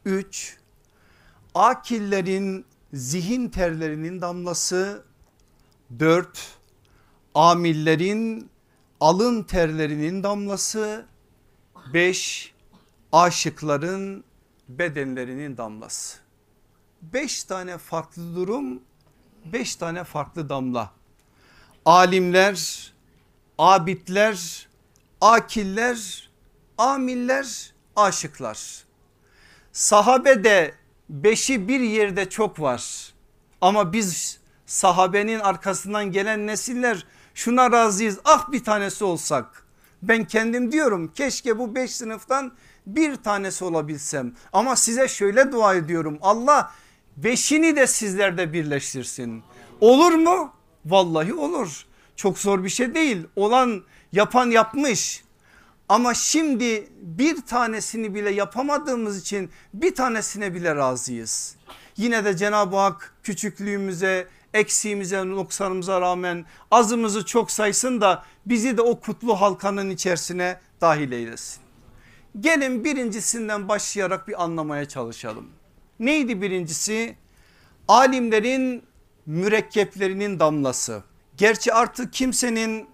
Üç, 0.05 0.57
akillerin 1.55 2.65
zihin 2.93 3.49
terlerinin 3.49 4.21
damlası. 4.21 5.05
Dört, 5.99 6.57
amillerin 7.35 8.49
alın 8.99 9.43
terlerinin 9.43 10.23
damlası 10.23 11.05
5 11.93 12.53
aşıkların 13.11 14.23
bedenlerinin 14.69 15.57
damlası. 15.57 16.17
5 17.01 17.43
tane 17.43 17.77
farklı 17.77 18.35
durum 18.35 18.81
5 19.45 19.75
tane 19.75 20.03
farklı 20.03 20.49
damla. 20.49 20.91
Alimler 21.85 22.93
abidler, 23.57 24.67
akiller, 25.21 26.29
amiller, 26.77 27.73
aşıklar. 27.95 28.83
Sahabe 29.71 30.43
de 30.43 30.75
beşi 31.09 31.67
bir 31.67 31.79
yerde 31.79 32.29
çok 32.29 32.59
var. 32.59 33.13
Ama 33.61 33.93
biz 33.93 34.39
sahabenin 34.65 35.39
arkasından 35.39 36.11
gelen 36.11 36.47
nesiller 36.47 37.05
şuna 37.37 37.71
razıyız 37.71 38.19
ah 38.25 38.51
bir 38.51 38.63
tanesi 38.63 39.03
olsak. 39.03 39.63
Ben 40.01 40.25
kendim 40.25 40.71
diyorum 40.71 41.11
keşke 41.15 41.59
bu 41.59 41.75
beş 41.75 41.91
sınıftan 41.91 42.51
bir 42.85 43.15
tanesi 43.15 43.65
olabilsem. 43.65 44.33
Ama 44.53 44.75
size 44.75 45.07
şöyle 45.07 45.51
dua 45.51 45.75
ediyorum 45.75 46.17
Allah 46.21 46.71
beşini 47.17 47.75
de 47.75 47.87
sizlerde 47.87 48.53
birleştirsin. 48.53 49.43
Olur 49.81 50.11
mu? 50.11 50.53
Vallahi 50.85 51.33
olur. 51.33 51.85
Çok 52.15 52.39
zor 52.39 52.63
bir 52.63 52.69
şey 52.69 52.95
değil. 52.95 53.27
Olan 53.35 53.83
yapan 54.11 54.51
yapmış. 54.51 55.23
Ama 55.89 56.13
şimdi 56.13 56.89
bir 57.01 57.41
tanesini 57.41 58.15
bile 58.15 58.29
yapamadığımız 58.29 59.21
için 59.21 59.49
bir 59.73 59.95
tanesine 59.95 60.53
bile 60.53 60.75
razıyız. 60.75 61.55
Yine 61.97 62.25
de 62.25 62.37
Cenab-ı 62.37 62.75
Hak 62.75 63.13
küçüklüğümüze, 63.23 64.27
eksiğimize, 64.57 65.29
noksanımıza 65.29 66.01
rağmen 66.01 66.45
azımızı 66.71 67.25
çok 67.25 67.51
saysın 67.51 68.01
da 68.01 68.23
bizi 68.45 68.77
de 68.77 68.81
o 68.81 68.99
kutlu 68.99 69.41
halkanın 69.41 69.89
içerisine 69.89 70.59
dahil 70.81 71.11
eylesin. 71.11 71.61
Gelin 72.39 72.83
birincisinden 72.83 73.69
başlayarak 73.69 74.27
bir 74.27 74.43
anlamaya 74.43 74.85
çalışalım. 74.87 75.49
Neydi 75.99 76.41
birincisi? 76.41 77.15
Alimlerin 77.87 78.83
mürekkeplerinin 79.25 80.39
damlası. 80.39 81.03
Gerçi 81.37 81.73
artık 81.73 82.13
kimsenin 82.13 82.87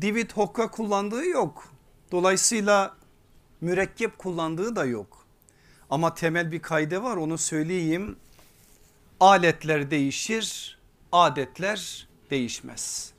divit 0.00 0.36
hokka 0.36 0.70
kullandığı 0.70 1.26
yok. 1.26 1.72
Dolayısıyla 2.12 2.96
mürekkep 3.60 4.18
kullandığı 4.18 4.76
da 4.76 4.84
yok. 4.84 5.26
Ama 5.90 6.14
temel 6.14 6.52
bir 6.52 6.62
kaydı 6.62 7.02
var 7.02 7.16
onu 7.16 7.38
söyleyeyim. 7.38 8.16
Aletler 9.20 9.90
değişir, 9.90 10.75
adetler 11.12 12.08
değişmez. 12.30 13.12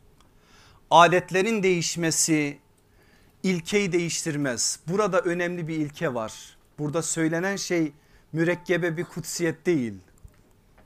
Aletlerin 0.91 1.63
değişmesi 1.63 2.59
ilkeyi 3.43 3.91
değiştirmez. 3.91 4.79
Burada 4.87 5.19
önemli 5.19 5.67
bir 5.67 5.75
ilke 5.75 6.13
var. 6.13 6.57
Burada 6.79 7.01
söylenen 7.01 7.55
şey 7.55 7.91
mürekkebe 8.33 8.97
bir 8.97 9.03
kutsiyet 9.03 9.65
değil. 9.65 9.93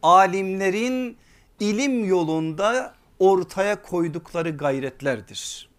Alimlerin 0.03 1.17
ilim 1.59 2.05
yolunda 2.05 2.95
ortaya 3.19 3.81
koydukları 3.81 4.57
gayretlerdir. 4.57 5.69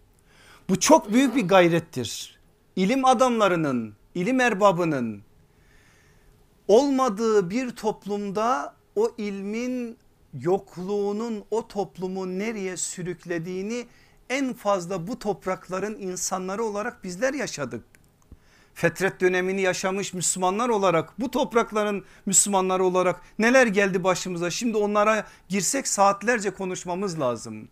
Bu 0.69 0.81
çok 0.81 1.13
büyük 1.13 1.37
bir 1.37 1.49
gayrettir. 1.49 2.39
İlim 2.77 3.05
adamlarının, 3.05 3.95
ilim 4.15 4.41
erbabının 4.41 5.23
olmadığı 6.69 7.51
bir 7.51 7.71
toplumda 7.71 8.75
o 8.97 9.11
ilmin 9.19 9.97
yokluğunun 10.41 11.45
o 11.51 11.69
toplumu 11.69 12.39
nereye 12.39 12.77
sürüklediğini 12.77 13.87
en 14.31 14.53
fazla 14.53 15.07
bu 15.07 15.19
toprakların 15.19 15.99
insanları 16.01 16.65
olarak 16.65 17.05
bizler 17.05 17.35
yaşadık. 17.35 17.85
Fetret 18.75 19.21
dönemini 19.21 19.61
yaşamış 19.61 20.15
Müslümanlar 20.15 20.69
olarak 20.69 21.21
bu 21.21 21.31
toprakların 21.31 22.05
Müslümanları 22.27 22.85
olarak 22.85 23.21
neler 23.39 23.67
geldi 23.67 24.05
başımıza 24.05 24.51
şimdi 24.51 24.77
onlara 24.77 25.27
girsek 25.49 25.89
saatlerce 25.89 26.51
konuşmamız 26.51 27.21
lazım. 27.21 27.69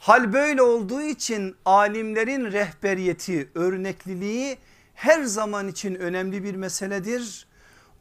Hal 0.00 0.32
böyle 0.32 0.62
olduğu 0.62 1.02
için 1.02 1.56
alimlerin 1.64 2.52
rehberiyeti 2.52 3.50
örnekliliği 3.54 4.58
her 4.94 5.22
zaman 5.22 5.68
için 5.68 5.94
önemli 5.94 6.44
bir 6.44 6.54
meseledir. 6.54 7.46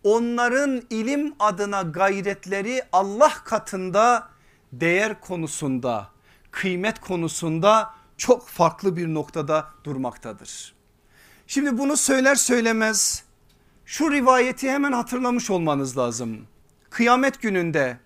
Onların 0.03 0.81
ilim 0.89 1.33
adına 1.39 1.81
gayretleri 1.81 2.81
Allah 2.91 3.33
katında 3.45 4.29
değer 4.73 5.21
konusunda 5.21 6.09
kıymet 6.51 6.99
konusunda 6.99 7.93
çok 8.17 8.47
farklı 8.47 8.97
bir 8.97 9.07
noktada 9.13 9.67
durmaktadır. 9.83 10.73
Şimdi 11.47 11.77
bunu 11.77 11.97
söyler 11.97 12.35
söylemez 12.35 13.23
şu 13.85 14.11
rivayeti 14.11 14.71
hemen 14.71 14.91
hatırlamış 14.91 15.49
olmanız 15.49 15.97
lazım. 15.97 16.47
Kıyamet 16.89 17.41
gününde 17.41 17.97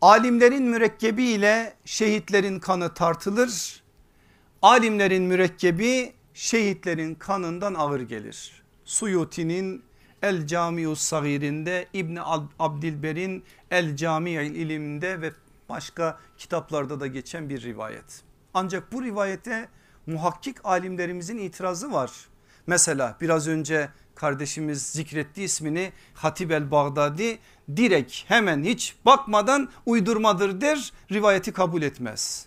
alimlerin 0.00 0.62
mürekkebi 0.62 1.24
ile 1.24 1.74
şehitlerin 1.84 2.60
kanı 2.60 2.94
tartılır. 2.94 3.82
Alimlerin 4.62 5.22
mürekkebi 5.22 6.12
şehitlerin 6.34 7.14
kanından 7.14 7.74
ağır 7.74 8.00
gelir. 8.00 8.62
Suyuti'nin 8.84 9.87
El 10.22 10.46
Camius 10.46 11.00
Sagir'inde 11.00 11.86
İbn 11.92 12.18
Abdilber'in 12.58 13.44
El 13.70 13.96
Cami'il 13.96 14.54
ilimde 14.54 15.20
ve 15.20 15.32
başka 15.68 16.18
kitaplarda 16.38 17.00
da 17.00 17.06
geçen 17.06 17.48
bir 17.48 17.62
rivayet. 17.62 18.22
Ancak 18.54 18.92
bu 18.92 19.02
rivayete 19.02 19.68
muhakkik 20.06 20.64
alimlerimizin 20.64 21.38
itirazı 21.38 21.92
var. 21.92 22.10
Mesela 22.66 23.16
biraz 23.20 23.48
önce 23.48 23.88
kardeşimiz 24.14 24.82
zikretti 24.86 25.42
ismini 25.42 25.92
Hatib 26.14 26.50
el 26.50 26.70
Bağdadi 26.70 27.38
direkt 27.76 28.30
hemen 28.30 28.64
hiç 28.64 28.96
bakmadan 29.04 29.68
uydurmadır 29.86 30.60
der 30.60 30.92
rivayeti 31.12 31.52
kabul 31.52 31.82
etmez. 31.82 32.46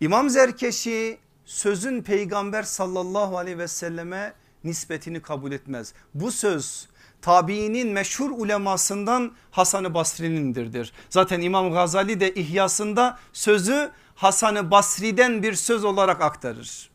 İmam 0.00 0.30
Zerkeşi 0.30 1.18
sözün 1.44 2.02
peygamber 2.02 2.62
sallallahu 2.62 3.38
aleyhi 3.38 3.58
ve 3.58 3.68
selleme 3.68 4.32
nispetini 4.66 5.22
kabul 5.22 5.52
etmez. 5.52 5.92
Bu 6.14 6.32
söz 6.32 6.88
tabiinin 7.22 7.88
meşhur 7.88 8.30
ulemasından 8.30 9.32
Hasan-ı 9.50 9.94
Basri'nindirdir. 9.94 10.92
Zaten 11.10 11.40
İmam 11.40 11.72
Gazali 11.72 12.20
de 12.20 12.34
İhyasında 12.34 13.18
sözü 13.32 13.90
Hasan-ı 14.14 14.70
Basri'den 14.70 15.42
bir 15.42 15.54
söz 15.54 15.84
olarak 15.84 16.20
aktarır. 16.22 16.90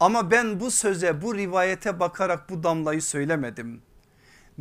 Ama 0.00 0.30
ben 0.30 0.60
bu 0.60 0.70
söze 0.70 1.22
bu 1.22 1.34
rivayete 1.34 2.00
bakarak 2.00 2.50
bu 2.50 2.62
damlayı 2.62 3.02
söylemedim. 3.02 3.82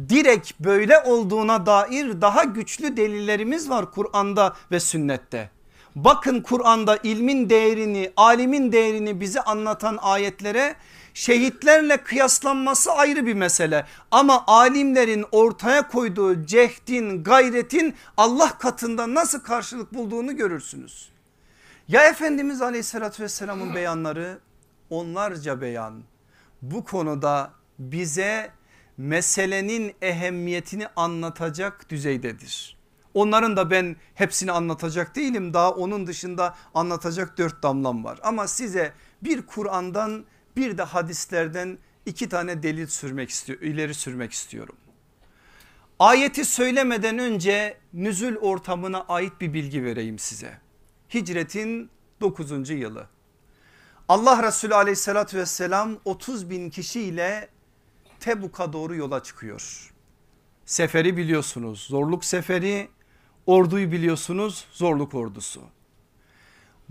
Direkt 0.09 0.59
böyle 0.59 0.99
olduğuna 0.99 1.65
dair 1.65 2.21
daha 2.21 2.43
güçlü 2.43 2.97
delillerimiz 2.97 3.69
var 3.69 3.91
Kur'an'da 3.91 4.55
ve 4.71 4.79
sünnette. 4.79 5.49
Bakın 5.95 6.41
Kur'an'da 6.41 6.97
ilmin 7.03 7.49
değerini, 7.49 8.11
alimin 8.17 8.71
değerini 8.71 9.19
bize 9.19 9.41
anlatan 9.41 9.97
ayetlere 10.01 10.75
şehitlerle 11.13 11.97
kıyaslanması 11.97 12.91
ayrı 12.91 13.25
bir 13.25 13.33
mesele. 13.33 13.85
Ama 14.11 14.43
alimlerin 14.47 15.25
ortaya 15.31 15.87
koyduğu 15.87 16.45
cehdin, 16.45 17.23
gayretin 17.23 17.95
Allah 18.17 18.57
katında 18.57 19.13
nasıl 19.13 19.39
karşılık 19.39 19.93
bulduğunu 19.93 20.35
görürsünüz. 20.35 21.11
Ya 21.87 22.09
Efendimiz 22.09 22.61
aleyhissalatü 22.61 23.23
vesselamın 23.23 23.75
beyanları 23.75 24.39
onlarca 24.89 25.61
beyan 25.61 26.03
bu 26.61 26.83
konuda 26.83 27.51
bize 27.79 28.51
meselenin 28.97 29.93
ehemmiyetini 30.01 30.87
anlatacak 30.95 31.89
düzeydedir. 31.89 32.77
Onların 33.13 33.57
da 33.57 33.71
ben 33.71 33.95
hepsini 34.15 34.51
anlatacak 34.51 35.15
değilim 35.15 35.53
daha 35.53 35.71
onun 35.71 36.07
dışında 36.07 36.55
anlatacak 36.73 37.37
dört 37.37 37.63
damlam 37.63 38.03
var. 38.03 38.19
Ama 38.23 38.47
size 38.47 38.93
bir 39.23 39.41
Kur'an'dan 39.41 40.25
bir 40.57 40.77
de 40.77 40.83
hadislerden 40.83 41.77
iki 42.05 42.29
tane 42.29 42.63
delil 42.63 42.87
sürmek 42.87 43.29
istiyor, 43.29 43.61
ileri 43.61 43.93
sürmek 43.93 44.31
istiyorum. 44.31 44.75
Ayeti 45.99 46.45
söylemeden 46.45 47.19
önce 47.19 47.77
nüzül 47.93 48.37
ortamına 48.37 49.01
ait 49.01 49.41
bir 49.41 49.53
bilgi 49.53 49.83
vereyim 49.83 50.19
size. 50.19 50.57
Hicretin 51.13 51.89
9. 52.21 52.69
yılı. 52.69 53.07
Allah 54.07 54.43
Resulü 54.43 54.75
aleyhissalatü 54.75 55.37
vesselam 55.37 55.97
30 56.05 56.49
bin 56.49 56.69
kişiyle 56.69 57.49
Tebuk'a 58.19 58.73
doğru 58.73 58.95
yola 58.95 59.23
çıkıyor. 59.23 59.93
Seferi 60.65 61.17
biliyorsunuz 61.17 61.79
zorluk 61.89 62.25
seferi 62.25 62.89
orduyu 63.45 63.91
biliyorsunuz 63.91 64.65
zorluk 64.71 65.13
ordusu. 65.13 65.61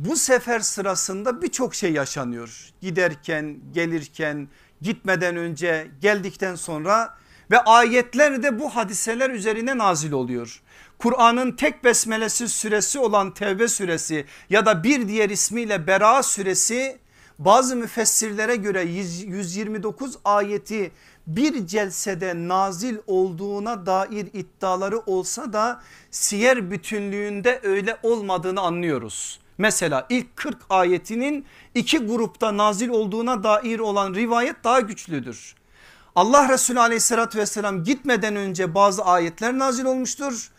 Bu 0.07 0.17
sefer 0.17 0.61
sırasında 0.61 1.43
birçok 1.43 1.75
şey 1.75 1.93
yaşanıyor. 1.93 2.71
Giderken, 2.81 3.61
gelirken, 3.73 4.49
gitmeden 4.81 5.37
önce, 5.37 5.91
geldikten 6.01 6.55
sonra 6.55 7.15
ve 7.51 7.59
ayetler 7.59 8.43
de 8.43 8.61
bu 8.61 8.77
hadiseler 8.77 9.31
üzerine 9.31 9.79
nazil 9.79 10.13
oluyor. 10.13 10.63
Kur'an'ın 10.99 11.53
tek 11.53 11.85
besmelesi 11.85 12.49
süresi 12.49 12.99
olan 12.99 13.35
Tevbe 13.35 13.69
suresi 13.69 14.25
ya 14.51 14.67
da 14.67 14.85
bir 14.85 15.09
diğer 15.09 15.31
ismiyle 15.31 15.87
Bera 15.87 16.23
suresi 16.23 16.99
bazı 17.39 17.77
müfessirlere 17.77 18.57
göre 18.57 18.83
129 18.83 20.19
ayeti 20.25 20.93
bir 21.27 21.67
celsede 21.67 22.49
nazil 22.49 22.97
olduğuna 23.07 23.87
dair 23.87 24.29
iddiaları 24.33 24.99
olsa 24.99 25.53
da 25.53 25.83
siyer 26.11 26.71
bütünlüğünde 26.71 27.61
öyle 27.63 27.97
olmadığını 28.03 28.61
anlıyoruz. 28.61 29.41
Mesela 29.61 30.07
ilk 30.09 30.37
40 30.37 30.59
ayetinin 30.71 31.47
iki 31.75 31.99
grupta 31.99 32.57
nazil 32.57 32.89
olduğuna 32.89 33.43
dair 33.45 33.79
olan 33.79 34.15
rivayet 34.15 34.65
daha 34.65 34.81
güçlüdür. 34.81 35.55
Allah 36.17 36.49
Resulü 36.49 36.81
aleyhissalatü 36.81 37.39
vesselam 37.39 37.85
gitmeden 37.85 38.37
önce 38.37 38.75
bazı 38.75 39.05
ayetler 39.05 39.59
nazil 39.59 39.85
olmuştur. 39.85 40.51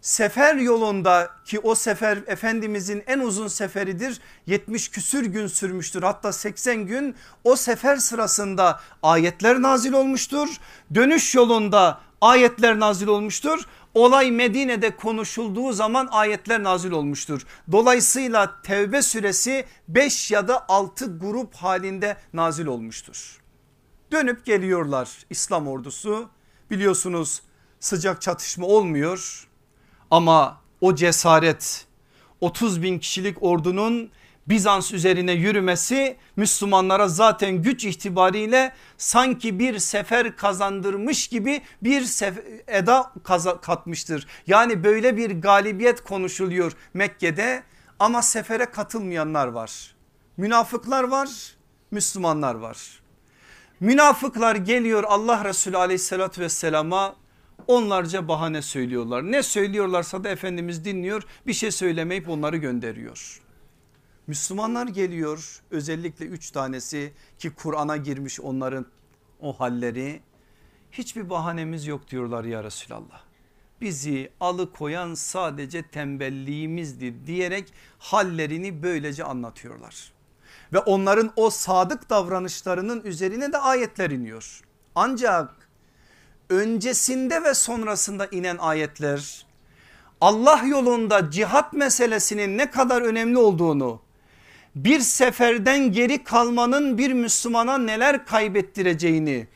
Sefer 0.00 0.54
yolunda 0.54 1.30
ki 1.44 1.60
o 1.60 1.74
sefer 1.74 2.18
Efendimizin 2.26 3.02
en 3.06 3.18
uzun 3.18 3.48
seferidir 3.48 4.20
70 4.46 4.88
küsür 4.88 5.26
gün 5.26 5.46
sürmüştür 5.46 6.02
hatta 6.02 6.32
80 6.32 6.86
gün 6.86 7.14
o 7.44 7.56
sefer 7.56 7.96
sırasında 7.96 8.80
ayetler 9.02 9.62
nazil 9.62 9.92
olmuştur. 9.92 10.48
Dönüş 10.94 11.34
yolunda 11.34 12.00
ayetler 12.20 12.80
nazil 12.80 13.06
olmuştur. 13.06 13.66
Olay 13.98 14.30
Medine'de 14.30 14.96
konuşulduğu 14.96 15.72
zaman 15.72 16.08
ayetler 16.10 16.62
nazil 16.62 16.90
olmuştur. 16.90 17.46
Dolayısıyla 17.72 18.62
Tevbe 18.62 19.02
suresi 19.02 19.64
5 19.88 20.30
ya 20.30 20.48
da 20.48 20.68
6 20.68 21.18
grup 21.18 21.54
halinde 21.54 22.16
nazil 22.32 22.66
olmuştur. 22.66 23.40
Dönüp 24.12 24.46
geliyorlar 24.46 25.08
İslam 25.30 25.68
ordusu 25.68 26.28
biliyorsunuz 26.70 27.42
sıcak 27.80 28.22
çatışma 28.22 28.66
olmuyor 28.66 29.48
ama 30.10 30.60
o 30.80 30.94
cesaret 30.94 31.86
30 32.40 32.82
bin 32.82 32.98
kişilik 32.98 33.42
ordunun 33.42 34.10
Bizans 34.48 34.92
üzerine 34.92 35.32
yürümesi 35.32 36.16
Müslümanlara 36.36 37.08
zaten 37.08 37.62
güç 37.62 37.84
itibariyle 37.84 38.72
sanki 38.96 39.58
bir 39.58 39.78
sefer 39.78 40.36
kazandırmış 40.36 41.28
gibi 41.28 41.62
bir 41.82 42.22
eda 42.66 43.12
katmıştır. 43.62 44.26
Yani 44.46 44.84
böyle 44.84 45.16
bir 45.16 45.30
galibiyet 45.30 46.04
konuşuluyor 46.04 46.72
Mekke'de 46.94 47.62
ama 47.98 48.22
sefere 48.22 48.64
katılmayanlar 48.64 49.46
var. 49.46 49.94
Münafıklar 50.36 51.04
var, 51.04 51.28
Müslümanlar 51.90 52.54
var. 52.54 53.00
Münafıklar 53.80 54.56
geliyor 54.56 55.04
Allah 55.06 55.44
Resulü 55.44 55.76
aleyhissalatü 55.76 56.40
vesselama 56.40 57.16
onlarca 57.66 58.28
bahane 58.28 58.62
söylüyorlar. 58.62 59.22
Ne 59.32 59.42
söylüyorlarsa 59.42 60.24
da 60.24 60.28
Efendimiz 60.28 60.84
dinliyor 60.84 61.22
bir 61.46 61.52
şey 61.52 61.70
söylemeyip 61.70 62.28
onları 62.28 62.56
gönderiyor. 62.56 63.40
Müslümanlar 64.28 64.86
geliyor 64.86 65.62
özellikle 65.70 66.24
üç 66.24 66.50
tanesi 66.50 67.12
ki 67.38 67.50
Kur'an'a 67.50 67.96
girmiş 67.96 68.40
onların 68.40 68.86
o 69.40 69.60
halleri. 69.60 70.22
Hiçbir 70.92 71.30
bahanemiz 71.30 71.86
yok 71.86 72.10
diyorlar 72.10 72.44
ya 72.44 72.64
Resulallah. 72.64 73.22
Bizi 73.80 74.30
alıkoyan 74.40 75.14
sadece 75.14 75.82
tembelliğimizdir 75.82 77.26
diyerek 77.26 77.72
hallerini 77.98 78.82
böylece 78.82 79.24
anlatıyorlar. 79.24 80.12
Ve 80.72 80.78
onların 80.78 81.32
o 81.36 81.50
sadık 81.50 82.10
davranışlarının 82.10 83.02
üzerine 83.02 83.52
de 83.52 83.58
ayetler 83.58 84.10
iniyor. 84.10 84.60
Ancak 84.94 85.68
öncesinde 86.50 87.42
ve 87.42 87.54
sonrasında 87.54 88.26
inen 88.26 88.56
ayetler 88.56 89.46
Allah 90.20 90.62
yolunda 90.66 91.30
cihat 91.30 91.72
meselesinin 91.72 92.58
ne 92.58 92.70
kadar 92.70 93.02
önemli 93.02 93.38
olduğunu 93.38 94.07
bir 94.84 95.00
seferden 95.00 95.92
geri 95.92 96.24
kalmanın 96.24 96.98
bir 96.98 97.12
Müslümana 97.12 97.78
neler 97.78 98.26
kaybettireceğini 98.26 99.46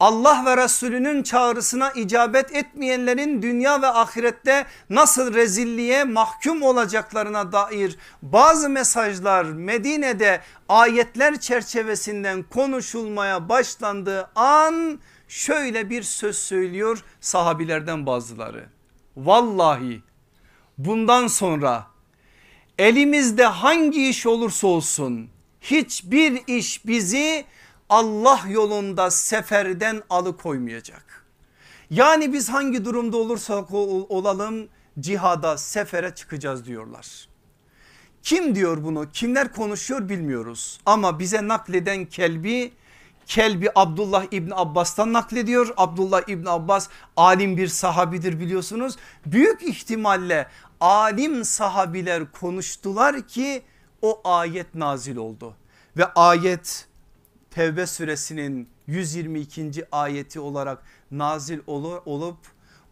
Allah 0.00 0.42
ve 0.46 0.56
Resulünün 0.56 1.22
çağrısına 1.22 1.92
icabet 1.92 2.56
etmeyenlerin 2.56 3.42
dünya 3.42 3.82
ve 3.82 3.86
ahirette 3.86 4.66
nasıl 4.90 5.34
rezilliğe 5.34 6.04
mahkum 6.04 6.62
olacaklarına 6.62 7.52
dair 7.52 7.96
bazı 8.22 8.68
mesajlar 8.68 9.44
Medine'de 9.44 10.40
ayetler 10.68 11.40
çerçevesinden 11.40 12.42
konuşulmaya 12.42 13.48
başlandığı 13.48 14.30
an 14.34 15.00
şöyle 15.28 15.90
bir 15.90 16.02
söz 16.02 16.38
söylüyor 16.38 17.04
sahabilerden 17.20 18.06
bazıları. 18.06 18.68
Vallahi 19.16 20.02
bundan 20.78 21.26
sonra 21.26 21.91
elimizde 22.82 23.44
hangi 23.44 24.08
iş 24.08 24.26
olursa 24.26 24.66
olsun 24.66 25.28
hiçbir 25.60 26.42
iş 26.46 26.86
bizi 26.86 27.44
Allah 27.88 28.40
yolunda 28.48 29.10
seferden 29.10 30.02
alıkoymayacak. 30.10 31.26
Yani 31.90 32.32
biz 32.32 32.48
hangi 32.48 32.84
durumda 32.84 33.16
olursak 33.16 33.74
olalım 33.74 34.68
cihada 35.00 35.58
sefere 35.58 36.14
çıkacağız 36.14 36.66
diyorlar. 36.66 37.28
Kim 38.22 38.54
diyor 38.54 38.84
bunu 38.84 39.10
kimler 39.12 39.52
konuşuyor 39.52 40.08
bilmiyoruz 40.08 40.80
ama 40.86 41.18
bize 41.18 41.48
nakleden 41.48 42.04
Kelbi 42.04 42.72
Kelbi 43.26 43.68
Abdullah 43.74 44.24
İbni 44.30 44.54
Abbas'tan 44.54 45.12
naklediyor. 45.12 45.74
Abdullah 45.76 46.28
İbni 46.28 46.50
Abbas 46.50 46.88
alim 47.16 47.56
bir 47.56 47.68
sahabidir 47.68 48.40
biliyorsunuz. 48.40 48.96
Büyük 49.26 49.62
ihtimalle 49.62 50.46
alim 50.82 51.44
sahabiler 51.44 52.32
konuştular 52.32 53.28
ki 53.28 53.62
o 54.02 54.20
ayet 54.24 54.74
nazil 54.74 55.16
oldu. 55.16 55.56
Ve 55.96 56.06
ayet 56.06 56.88
Tevbe 57.50 57.86
suresinin 57.86 58.68
122. 58.86 59.84
ayeti 59.92 60.40
olarak 60.40 60.82
nazil 61.10 61.58
olup 62.06 62.38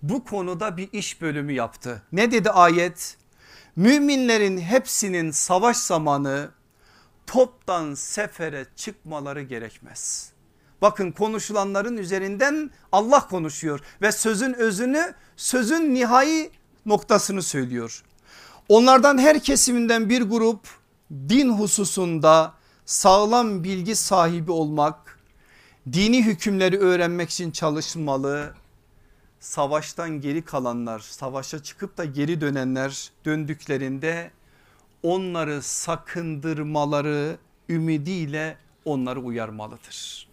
bu 0.02 0.24
konuda 0.24 0.76
bir 0.76 0.92
iş 0.92 1.20
bölümü 1.20 1.52
yaptı. 1.52 2.02
Ne 2.12 2.32
dedi 2.32 2.50
ayet? 2.50 3.16
Müminlerin 3.76 4.58
hepsinin 4.58 5.30
savaş 5.30 5.76
zamanı 5.76 6.50
toptan 7.26 7.94
sefere 7.94 8.66
çıkmaları 8.76 9.42
gerekmez. 9.42 10.32
Bakın 10.82 11.12
konuşulanların 11.12 11.96
üzerinden 11.96 12.70
Allah 12.92 13.28
konuşuyor 13.28 13.80
ve 14.02 14.12
sözün 14.12 14.54
özünü 14.54 15.14
sözün 15.36 15.94
nihai 15.94 16.50
noktasını 16.86 17.42
söylüyor. 17.42 18.02
Onlardan 18.68 19.18
her 19.18 19.42
kesiminden 19.42 20.08
bir 20.08 20.22
grup 20.22 20.68
din 21.10 21.48
hususunda 21.48 22.54
sağlam 22.84 23.64
bilgi 23.64 23.96
sahibi 23.96 24.52
olmak, 24.52 25.18
dini 25.92 26.24
hükümleri 26.24 26.78
öğrenmek 26.78 27.30
için 27.30 27.50
çalışmalı. 27.50 28.54
Savaştan 29.40 30.20
geri 30.20 30.42
kalanlar, 30.42 31.00
savaşa 31.00 31.62
çıkıp 31.62 31.96
da 31.96 32.04
geri 32.04 32.40
dönenler 32.40 33.10
döndüklerinde 33.24 34.30
onları 35.02 35.62
sakındırmaları 35.62 37.36
ümidiyle 37.68 38.56
onları 38.84 39.20
uyarmalıdır. 39.20 40.28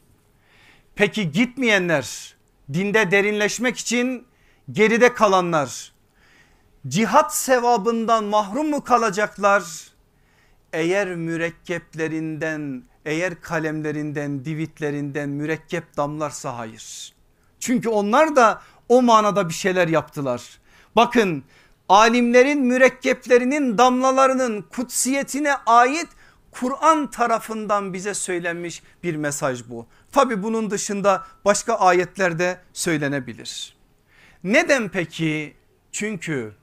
Peki 0.95 1.31
gitmeyenler 1.31 2.35
dinde 2.73 3.11
derinleşmek 3.11 3.77
için 3.77 4.27
geride 4.71 5.13
kalanlar 5.13 5.96
cihat 6.87 7.35
sevabından 7.35 8.23
mahrum 8.23 8.69
mu 8.69 8.83
kalacaklar? 8.83 9.63
Eğer 10.73 11.15
mürekkeplerinden 11.15 12.83
eğer 13.05 13.41
kalemlerinden 13.41 14.45
divitlerinden 14.45 15.29
mürekkep 15.29 15.97
damlarsa 15.97 16.57
hayır. 16.57 17.13
Çünkü 17.59 17.89
onlar 17.89 18.35
da 18.35 18.61
o 18.89 19.01
manada 19.01 19.49
bir 19.49 19.53
şeyler 19.53 19.87
yaptılar. 19.87 20.59
Bakın 20.95 21.43
alimlerin 21.89 22.61
mürekkeplerinin 22.61 23.77
damlalarının 23.77 24.61
kutsiyetine 24.61 25.55
ait 25.65 26.07
Kur'an 26.51 27.11
tarafından 27.11 27.93
bize 27.93 28.13
söylenmiş 28.13 28.83
bir 29.03 29.15
mesaj 29.15 29.69
bu. 29.69 29.87
Tabi 30.11 30.43
bunun 30.43 30.71
dışında 30.71 31.23
başka 31.45 31.73
ayetlerde 31.75 32.59
söylenebilir. 32.73 33.77
Neden 34.43 34.89
peki? 34.89 35.55
Çünkü 35.91 36.55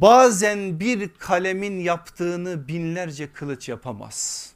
bazen 0.00 0.80
bir 0.80 1.08
kalemin 1.18 1.80
yaptığını 1.80 2.68
binlerce 2.68 3.32
kılıç 3.32 3.68
yapamaz. 3.68 4.48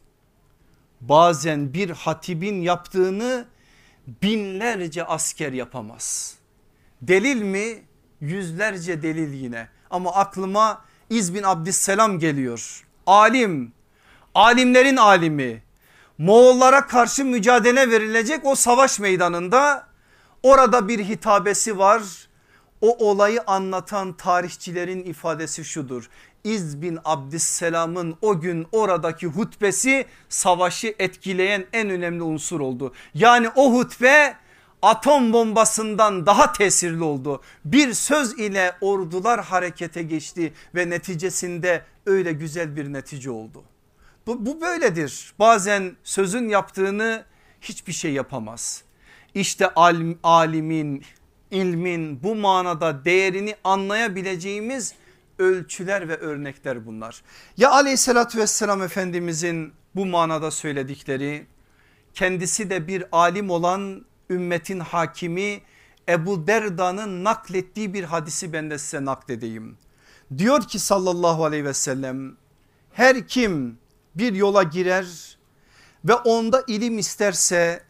Bazen 1.00 1.74
bir 1.74 1.90
hatibin 1.90 2.62
yaptığını 2.62 3.46
binlerce 4.22 5.04
asker 5.04 5.52
yapamaz. 5.52 6.34
Delil 7.02 7.42
mi? 7.42 7.82
yüzlerce 8.20 9.02
delil 9.02 9.32
yine 9.32 9.68
ama 9.90 10.14
aklıma 10.14 10.84
İz 11.10 11.34
bin 11.34 11.42
Abdüsselam 11.42 12.18
geliyor. 12.18 12.84
Alim, 13.06 13.72
alimlerin 14.34 14.96
alimi 14.96 15.62
Moğollara 16.18 16.86
karşı 16.86 17.24
mücadele 17.24 17.90
verilecek 17.90 18.40
o 18.44 18.54
savaş 18.54 18.98
meydanında 18.98 19.86
orada 20.42 20.88
bir 20.88 21.04
hitabesi 21.04 21.78
var. 21.78 22.25
O 22.86 23.08
olayı 23.10 23.40
anlatan 23.46 24.12
tarihçilerin 24.12 25.04
ifadesi 25.04 25.64
şudur. 25.64 26.08
İz 26.44 26.82
bin 26.82 26.98
Abdüsselam'ın 27.04 28.16
o 28.22 28.40
gün 28.40 28.66
oradaki 28.72 29.26
hutbesi 29.26 30.06
savaşı 30.28 30.94
etkileyen 30.98 31.66
en 31.72 31.90
önemli 31.90 32.22
unsur 32.22 32.60
oldu. 32.60 32.92
Yani 33.14 33.48
o 33.56 33.72
hutbe 33.74 34.36
atom 34.82 35.32
bombasından 35.32 36.26
daha 36.26 36.52
tesirli 36.52 37.02
oldu. 37.02 37.40
Bir 37.64 37.92
söz 37.92 38.32
ile 38.38 38.72
ordular 38.80 39.44
harekete 39.44 40.02
geçti 40.02 40.52
ve 40.74 40.90
neticesinde 40.90 41.82
öyle 42.06 42.32
güzel 42.32 42.76
bir 42.76 42.92
netice 42.92 43.30
oldu. 43.30 43.64
Bu, 44.26 44.46
bu 44.46 44.60
böyledir 44.60 45.34
bazen 45.38 45.96
sözün 46.04 46.48
yaptığını 46.48 47.24
hiçbir 47.60 47.92
şey 47.92 48.12
yapamaz. 48.12 48.82
İşte 49.34 49.74
alim, 49.74 50.18
alimin 50.22 51.04
ilmin 51.50 52.22
bu 52.22 52.34
manada 52.34 53.04
değerini 53.04 53.56
anlayabileceğimiz 53.64 54.94
ölçüler 55.38 56.08
ve 56.08 56.16
örnekler 56.16 56.86
bunlar. 56.86 57.22
Ya 57.56 57.70
aleyhissalatü 57.70 58.38
vesselam 58.38 58.82
efendimizin 58.82 59.72
bu 59.94 60.06
manada 60.06 60.50
söyledikleri 60.50 61.46
kendisi 62.14 62.70
de 62.70 62.88
bir 62.88 63.04
alim 63.12 63.50
olan 63.50 64.04
ümmetin 64.30 64.80
hakimi 64.80 65.60
Ebu 66.08 66.46
Derda'nın 66.46 67.24
naklettiği 67.24 67.94
bir 67.94 68.04
hadisi 68.04 68.52
ben 68.52 68.70
de 68.70 68.78
size 68.78 69.04
nakledeyim. 69.04 69.78
Diyor 70.38 70.62
ki 70.62 70.78
sallallahu 70.78 71.44
aleyhi 71.44 71.64
ve 71.64 71.74
sellem 71.74 72.36
her 72.92 73.28
kim 73.28 73.78
bir 74.14 74.32
yola 74.32 74.62
girer 74.62 75.38
ve 76.04 76.14
onda 76.14 76.64
ilim 76.66 76.98
isterse 76.98 77.82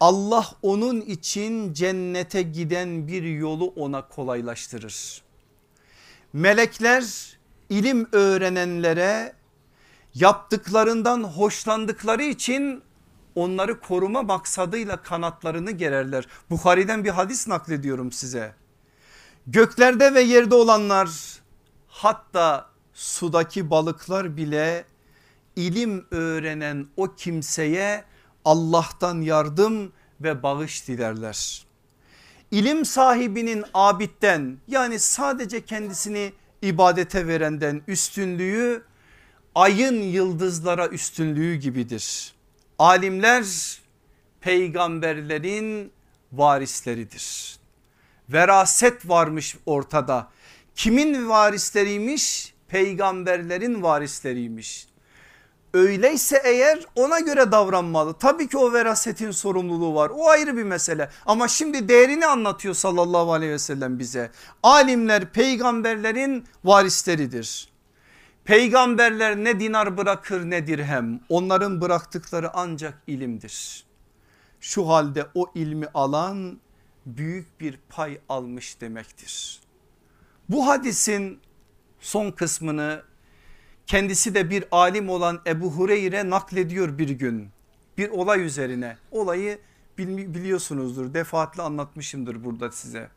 Allah 0.00 0.46
onun 0.62 1.00
için 1.00 1.72
cennete 1.72 2.42
giden 2.42 3.08
bir 3.08 3.22
yolu 3.22 3.66
ona 3.66 4.08
kolaylaştırır. 4.08 5.22
Melekler 6.32 7.36
ilim 7.68 8.08
öğrenenlere 8.12 9.32
yaptıklarından 10.14 11.24
hoşlandıkları 11.24 12.22
için 12.22 12.82
onları 13.34 13.80
koruma 13.80 14.22
maksadıyla 14.22 15.02
kanatlarını 15.02 15.70
gererler. 15.70 16.28
Bukhari'den 16.50 17.04
bir 17.04 17.10
hadis 17.10 17.48
naklediyorum 17.48 18.12
size. 18.12 18.54
Göklerde 19.46 20.14
ve 20.14 20.20
yerde 20.20 20.54
olanlar 20.54 21.08
hatta 21.88 22.70
sudaki 22.94 23.70
balıklar 23.70 24.36
bile 24.36 24.84
ilim 25.56 26.06
öğrenen 26.10 26.86
o 26.96 27.14
kimseye 27.14 28.04
Allah'tan 28.44 29.20
yardım 29.20 29.92
ve 30.20 30.42
bağış 30.42 30.88
dilerler. 30.88 31.66
İlim 32.50 32.84
sahibinin 32.84 33.64
abitten 33.74 34.58
yani 34.68 34.98
sadece 34.98 35.64
kendisini 35.64 36.32
ibadete 36.62 37.26
verenden 37.26 37.82
üstünlüğü 37.86 38.82
ayın 39.54 40.02
yıldızlara 40.02 40.88
üstünlüğü 40.88 41.54
gibidir. 41.54 42.34
Alimler 42.78 43.44
peygamberlerin 44.40 45.92
varisleridir. 46.32 47.58
Veraset 48.28 49.08
varmış 49.08 49.56
ortada. 49.66 50.30
Kimin 50.74 51.28
varisleriymiş? 51.28 52.54
Peygamberlerin 52.68 53.82
varisleriymiş. 53.82 54.87
Öyleyse 55.74 56.42
eğer 56.44 56.86
ona 56.94 57.20
göre 57.20 57.52
davranmalı. 57.52 58.14
Tabii 58.18 58.48
ki 58.48 58.58
o 58.58 58.72
verasetin 58.72 59.30
sorumluluğu 59.30 59.94
var. 59.94 60.10
O 60.14 60.28
ayrı 60.28 60.56
bir 60.56 60.62
mesele. 60.62 61.10
Ama 61.26 61.48
şimdi 61.48 61.88
değerini 61.88 62.26
anlatıyor 62.26 62.74
sallallahu 62.74 63.32
aleyhi 63.32 63.52
ve 63.52 63.58
sellem 63.58 63.98
bize. 63.98 64.30
Alimler 64.62 65.32
peygamberlerin 65.32 66.44
varisleridir. 66.64 67.68
Peygamberler 68.44 69.36
ne 69.36 69.60
dinar 69.60 69.96
bırakır 69.96 70.50
ne 70.50 70.66
dirhem. 70.66 71.20
Onların 71.28 71.80
bıraktıkları 71.80 72.50
ancak 72.54 73.02
ilimdir. 73.06 73.84
Şu 74.60 74.88
halde 74.88 75.26
o 75.34 75.50
ilmi 75.54 75.86
alan 75.94 76.60
büyük 77.06 77.60
bir 77.60 77.78
pay 77.88 78.18
almış 78.28 78.80
demektir. 78.80 79.60
Bu 80.48 80.66
hadisin 80.66 81.40
son 82.00 82.30
kısmını 82.30 83.02
kendisi 83.88 84.34
de 84.34 84.50
bir 84.50 84.64
alim 84.70 85.08
olan 85.08 85.40
Ebu 85.46 85.70
Hureyre 85.70 86.30
naklediyor 86.30 86.98
bir 86.98 87.08
gün 87.08 87.48
bir 87.98 88.08
olay 88.10 88.44
üzerine. 88.44 88.96
Olayı 89.10 89.58
biliyorsunuzdur 89.98 91.14
defaatle 91.14 91.62
anlatmışımdır 91.62 92.44
burada 92.44 92.72
size. 92.72 93.10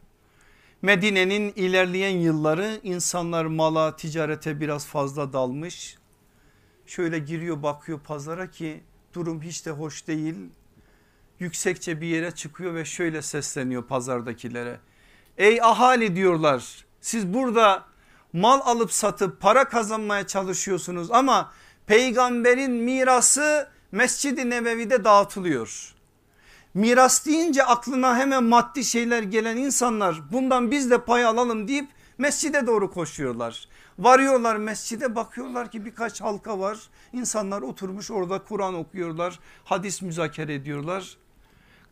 Medine'nin 0.82 1.54
ilerleyen 1.56 2.18
yılları 2.18 2.80
insanlar 2.84 3.46
mala 3.46 3.96
ticarete 3.96 4.60
biraz 4.60 4.86
fazla 4.86 5.34
dalmış. 5.34 5.98
Şöyle 6.86 7.20
giriyor 7.20 7.64
bakıyor 7.64 8.00
pazara 8.00 8.52
ki 8.52 8.84
durum 9.14 9.42
hiç 9.42 9.66
de 9.66 9.72
hoş 9.72 10.08
değil. 10.08 10.36
Yüksekçe 11.40 12.02
bir 12.02 12.08
yere 12.08 12.32
çıkıyor 12.32 12.76
ve 12.76 12.86
şöyle 12.86 13.22
sesleniyor 13.22 13.84
pazardakilere. 13.84 14.80
Ey 15.38 15.62
ahali 15.62 16.16
diyorlar 16.16 16.86
siz 17.02 17.34
burada 17.34 17.91
mal 18.34 18.62
alıp 18.64 18.92
satıp 18.92 19.42
para 19.42 19.70
kazanmaya 19.70 20.28
çalışıyorsunuz 20.28 21.12
ama 21.12 21.52
peygamberin 21.88 22.72
mirası 22.72 23.70
Mescid-i 23.92 24.50
Nebevi'de 24.50 25.04
dağıtılıyor. 25.04 25.96
Miras 26.74 27.26
deyince 27.26 27.64
aklına 27.64 28.18
hemen 28.18 28.44
maddi 28.44 28.84
şeyler 28.84 29.24
gelen 29.24 29.58
insanlar 29.58 30.32
bundan 30.32 30.72
biz 30.72 30.92
de 30.92 31.02
pay 31.02 31.26
alalım 31.26 31.68
deyip 31.68 31.90
mescide 32.18 32.68
doğru 32.68 32.92
koşuyorlar. 32.92 33.68
Varıyorlar 34.00 34.56
mescide 34.56 35.16
bakıyorlar 35.16 35.72
ki 35.72 35.86
birkaç 35.86 36.22
halka 36.22 36.60
var. 36.60 36.78
İnsanlar 37.14 37.62
oturmuş 37.62 38.12
orada 38.12 38.44
Kur'an 38.44 38.74
okuyorlar, 38.74 39.40
hadis 39.64 40.02
müzakere 40.02 40.54
ediyorlar 40.54 41.18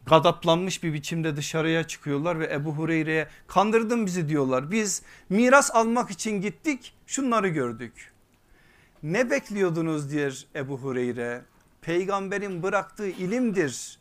gadaplanmış 0.05 0.83
bir 0.83 0.93
biçimde 0.93 1.35
dışarıya 1.35 1.83
çıkıyorlar 1.83 2.39
ve 2.39 2.53
Ebu 2.53 2.71
Hureyre'ye 2.71 3.27
kandırdın 3.47 4.05
bizi 4.05 4.29
diyorlar. 4.29 4.71
Biz 4.71 5.01
miras 5.29 5.75
almak 5.75 6.11
için 6.11 6.41
gittik 6.41 6.93
şunları 7.07 7.47
gördük. 7.47 8.11
Ne 9.03 9.29
bekliyordunuz 9.29 10.11
diyor 10.11 10.41
Ebu 10.55 10.77
Hureyre. 10.77 11.41
Peygamberin 11.81 12.63
bıraktığı 12.63 13.07
ilimdir. 13.07 13.99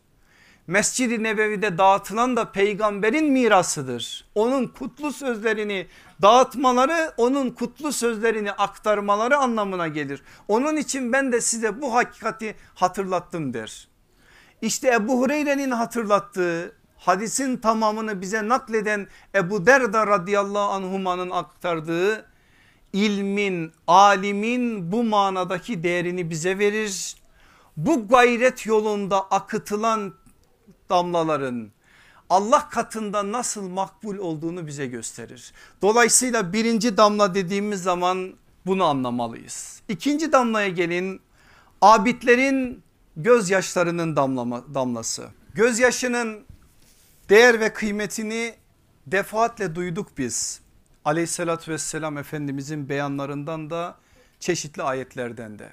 Mescid-i 0.67 1.23
Nebevi'de 1.23 1.79
dağıtılan 1.79 2.37
da 2.37 2.53
peygamberin 2.53 3.33
mirasıdır. 3.33 4.25
Onun 4.35 4.67
kutlu 4.67 5.13
sözlerini 5.13 5.87
dağıtmaları 6.23 7.13
onun 7.17 7.51
kutlu 7.51 7.93
sözlerini 7.93 8.53
aktarmaları 8.53 9.37
anlamına 9.37 9.89
gelir. 9.89 10.23
Onun 10.49 10.77
için 10.77 11.13
ben 11.13 11.33
de 11.33 11.41
size 11.41 11.81
bu 11.81 11.95
hakikati 11.95 12.55
hatırlattım 12.75 13.55
der. 13.55 13.89
İşte 14.63 14.95
Ebu 14.95 15.21
Hureyre'nin 15.21 15.71
hatırlattığı 15.71 16.73
hadisin 16.97 17.57
tamamını 17.57 18.21
bize 18.21 18.49
nakleden 18.49 19.07
Ebu 19.35 19.67
Derda 19.67 20.07
radıyallahu 20.07 20.71
anhumanın 20.73 21.31
aktardığı 21.31 22.27
ilmin 22.93 23.73
alimin 23.87 24.93
bu 24.93 25.05
manadaki 25.05 25.83
değerini 25.83 26.31
bize 26.31 26.59
verir. 26.59 27.17
Bu 27.77 28.09
gayret 28.09 28.67
yolunda 28.67 29.21
akıtılan 29.21 30.15
damlaların 30.91 31.71
Allah 32.31 32.69
katında 32.69 33.33
nasıl 33.33 33.69
makbul 33.69 34.19
olduğunu 34.19 34.67
bize 34.67 34.87
gösterir. 34.87 35.53
Dolayısıyla 35.83 36.53
birinci 36.53 36.97
damla 36.97 37.35
dediğimiz 37.35 37.83
zaman 37.83 38.35
bunu 38.67 38.85
anlamalıyız. 38.85 39.83
İkinci 39.89 40.33
damlaya 40.33 40.69
gelin 40.69 41.21
abidlerin 41.81 42.83
gözyaşlarının 43.19 44.17
damlama, 44.17 44.75
damlası. 44.75 45.29
Gözyaşının 45.55 46.45
değer 47.29 47.61
ve 47.61 47.73
kıymetini 47.73 48.55
defaatle 49.07 49.75
duyduk 49.75 50.19
biz. 50.19 50.61
Aleyhissalatü 51.05 51.73
vesselam 51.73 52.19
Efendimizin 52.19 52.89
beyanlarından 52.89 53.71
da 53.71 53.99
çeşitli 54.41 54.83
ayetlerden 54.83 55.59
de. 55.59 55.73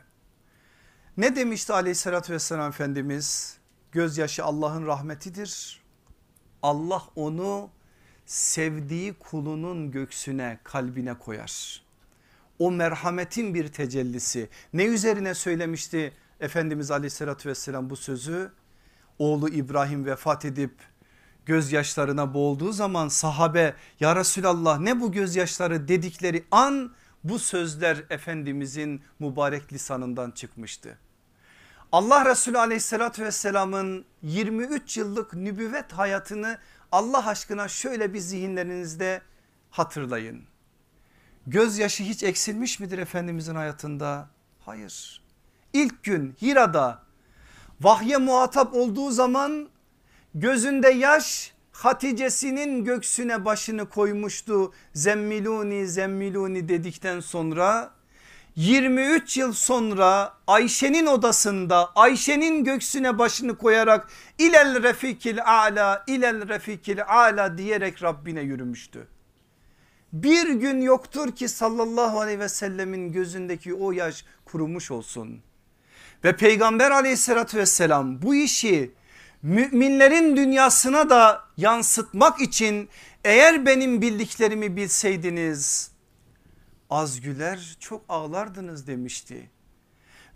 Ne 1.18 1.36
demişti 1.36 1.74
aleyhissalatü 1.74 2.34
vesselam 2.34 2.70
Efendimiz? 2.70 3.58
Gözyaşı 3.92 4.44
Allah'ın 4.44 4.88
rahmetidir. 4.88 5.82
Allah 6.64 7.04
onu 7.16 7.70
sevdiği 8.26 9.14
kulunun 9.14 9.92
göksüne 9.92 10.60
kalbine 10.64 11.14
koyar. 11.14 11.84
O 12.60 12.72
merhametin 12.72 13.54
bir 13.54 13.68
tecellisi. 13.68 14.50
Ne 14.74 14.86
üzerine 14.86 15.34
söylemişti 15.34 16.14
Efendimiz 16.40 16.92
aleyhissalatü 16.92 17.50
vesselam 17.50 17.90
bu 17.90 17.96
sözü 17.96 18.52
oğlu 19.20 19.50
İbrahim 19.50 20.06
vefat 20.06 20.46
edip 20.46 20.72
gözyaşlarına 21.46 22.34
boğulduğu 22.34 22.72
zaman 22.72 23.08
sahabe 23.08 23.74
ya 24.00 24.16
Resulallah 24.16 24.80
ne 24.80 25.02
bu 25.02 25.12
gözyaşları 25.12 25.88
dedikleri 25.88 26.46
an 26.52 26.94
bu 27.24 27.40
sözler 27.40 28.04
Efendimizin 28.10 29.02
mübarek 29.20 29.74
lisanından 29.74 30.32
çıkmıştı. 30.32 30.98
Allah 31.92 32.26
Resulü 32.26 32.58
aleyhissalatü 32.58 33.24
vesselamın 33.24 34.06
23 34.22 34.98
yıllık 34.98 35.34
nübüvvet 35.34 35.94
hayatını 35.94 36.58
Allah 36.92 37.28
aşkına 37.28 37.68
şöyle 37.68 38.14
bir 38.14 38.20
zihinlerinizde 38.20 39.22
hatırlayın. 39.72 40.44
Gözyaşı 41.48 42.04
hiç 42.04 42.24
eksilmiş 42.24 42.80
midir 42.80 42.98
Efendimizin 42.98 43.56
hayatında? 43.56 44.30
Hayır 44.66 45.25
ilk 45.76 46.04
gün 46.04 46.36
Hira'da 46.42 47.04
vahye 47.82 48.18
muhatap 48.18 48.74
olduğu 48.74 49.12
zaman 49.12 49.70
gözünde 50.36 50.90
yaş 50.90 51.54
Hatice'sinin 51.72 52.84
göksüne 52.86 53.46
başını 53.46 53.90
koymuştu 53.90 54.74
zemmiluni 54.94 55.88
zemmiluni 55.88 56.70
dedikten 56.70 57.20
sonra 57.20 57.92
23 58.56 59.38
yıl 59.38 59.54
sonra 59.54 60.34
Ayşe'nin 60.48 61.06
odasında 61.06 61.92
Ayşe'nin 61.96 62.64
göksüne 62.64 63.18
başını 63.18 63.58
koyarak 63.58 64.10
ilel 64.38 64.84
refikil 64.84 65.44
ala 65.46 66.04
ilel 66.08 66.48
refikil 66.48 67.04
ala 67.08 67.58
diyerek 67.58 68.04
Rabbine 68.04 68.42
yürümüştü. 68.42 69.08
Bir 70.14 70.50
gün 70.50 70.82
yoktur 70.82 71.36
ki 71.36 71.50
sallallahu 71.50 72.20
aleyhi 72.20 72.40
ve 72.40 72.50
sellemin 72.50 73.12
gözündeki 73.12 73.74
o 73.74 73.92
yaş 73.92 74.26
kurumuş 74.46 74.92
olsun. 74.92 75.42
Ve 76.26 76.36
peygamber 76.36 76.92
aleyhissalatü 76.92 77.58
vesselam 77.58 78.22
bu 78.22 78.36
işi 78.36 78.92
müminlerin 79.42 80.38
dünyasına 80.38 81.10
da 81.10 81.44
yansıtmak 81.58 82.42
için 82.42 82.90
eğer 83.24 83.66
benim 83.66 84.02
bildiklerimi 84.02 84.76
bilseydiniz 84.76 85.92
az 86.90 87.22
güler 87.22 87.78
çok 87.80 88.06
ağlardınız 88.10 88.88
demişti. 88.88 89.50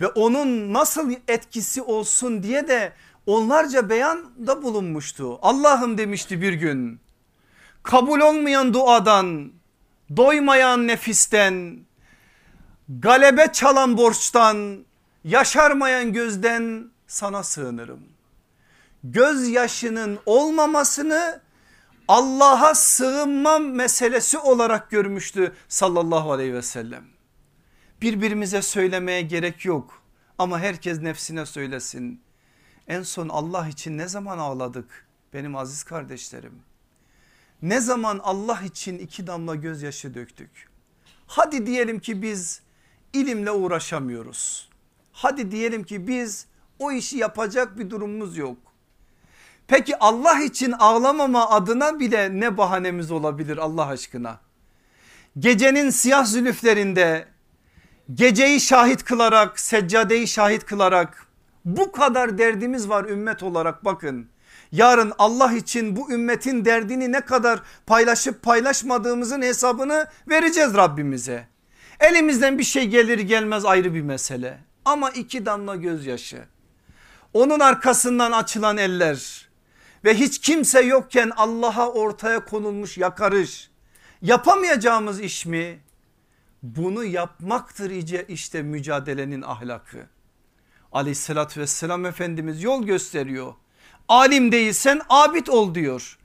Ve 0.01 0.07
onun 0.07 0.73
nasıl 0.73 1.11
etkisi 1.27 1.81
olsun 1.81 2.43
diye 2.43 2.67
de 2.67 2.93
onlarca 3.25 3.89
beyanda 3.89 4.63
bulunmuştu. 4.63 5.39
Allah'ım 5.41 5.97
demişti 5.97 6.41
bir 6.41 6.53
gün 6.53 6.99
kabul 7.83 8.19
olmayan 8.19 8.73
duadan, 8.73 9.51
doymayan 10.17 10.87
nefisten, 10.87 11.79
galebe 12.89 13.49
çalan 13.53 13.97
borçtan, 13.97 14.85
yaşarmayan 15.23 16.13
gözden 16.13 16.91
sana 17.07 17.43
sığınırım. 17.43 18.03
Gözyaşının 19.03 20.19
olmamasını 20.25 21.41
Allah'a 22.07 22.75
sığınma 22.75 23.59
meselesi 23.59 24.37
olarak 24.37 24.91
görmüştü 24.91 25.53
sallallahu 25.67 26.31
aleyhi 26.31 26.53
ve 26.53 26.61
sellem. 26.61 27.03
Birbirimize 28.01 28.61
söylemeye 28.61 29.21
gerek 29.21 29.65
yok 29.65 30.03
ama 30.37 30.59
herkes 30.59 31.01
nefsine 31.01 31.45
söylesin. 31.45 32.21
En 32.87 33.03
son 33.03 33.29
Allah 33.29 33.67
için 33.67 33.97
ne 33.97 34.07
zaman 34.07 34.37
ağladık 34.37 35.07
benim 35.33 35.55
aziz 35.55 35.83
kardeşlerim? 35.83 36.61
Ne 37.61 37.81
zaman 37.81 38.19
Allah 38.23 38.61
için 38.61 38.99
iki 38.99 39.27
damla 39.27 39.55
gözyaşı 39.55 40.13
döktük? 40.13 40.69
Hadi 41.27 41.65
diyelim 41.65 41.99
ki 41.99 42.21
biz 42.21 42.61
ilimle 43.13 43.51
uğraşamıyoruz. 43.51 44.68
Hadi 45.21 45.51
diyelim 45.51 45.83
ki 45.83 46.07
biz 46.07 46.45
o 46.79 46.91
işi 46.91 47.17
yapacak 47.17 47.79
bir 47.79 47.89
durumumuz 47.89 48.37
yok. 48.37 48.57
Peki 49.67 49.99
Allah 49.99 50.39
için 50.43 50.71
ağlamama 50.71 51.49
adına 51.49 51.99
bile 51.99 52.39
ne 52.39 52.57
bahanemiz 52.57 53.11
olabilir 53.11 53.57
Allah 53.57 53.87
aşkına? 53.87 54.39
Gecenin 55.39 55.89
siyah 55.89 56.25
zülüflerinde 56.25 57.27
geceyi 58.13 58.61
şahit 58.61 59.03
kılarak 59.03 59.59
seccadeyi 59.59 60.27
şahit 60.27 60.65
kılarak 60.65 61.27
bu 61.65 61.91
kadar 61.91 62.37
derdimiz 62.37 62.89
var 62.89 63.05
ümmet 63.05 63.43
olarak 63.43 63.85
bakın. 63.85 64.29
Yarın 64.71 65.13
Allah 65.17 65.53
için 65.53 65.95
bu 65.95 66.11
ümmetin 66.11 66.65
derdini 66.65 67.11
ne 67.11 67.21
kadar 67.21 67.61
paylaşıp 67.85 68.43
paylaşmadığımızın 68.43 69.41
hesabını 69.41 70.07
vereceğiz 70.29 70.73
Rabbimize. 70.73 71.47
Elimizden 71.99 72.57
bir 72.57 72.63
şey 72.63 72.87
gelir 72.87 73.19
gelmez 73.19 73.65
ayrı 73.65 73.93
bir 73.93 74.01
mesele 74.01 74.68
ama 74.89 75.09
iki 75.09 75.45
damla 75.45 75.75
gözyaşı. 75.75 76.45
Onun 77.33 77.59
arkasından 77.59 78.31
açılan 78.31 78.77
eller 78.77 79.49
ve 80.03 80.15
hiç 80.15 80.39
kimse 80.39 80.81
yokken 80.81 81.31
Allah'a 81.35 81.91
ortaya 81.91 82.45
konulmuş 82.45 82.97
yakarış 82.97 83.69
yapamayacağımız 84.21 85.19
iş 85.19 85.45
mi? 85.45 85.79
Bunu 86.63 87.03
yapmaktır 87.03 87.91
işte 88.27 88.61
mücadelenin 88.61 89.41
ahlakı. 89.41 90.07
Aleyhissalatü 90.91 91.61
vesselam 91.61 92.05
Efendimiz 92.05 92.63
yol 92.63 92.83
gösteriyor. 92.83 93.53
Alim 94.07 94.51
değilsen 94.51 95.01
abid 95.09 95.47
ol 95.47 95.75
diyor. 95.75 96.17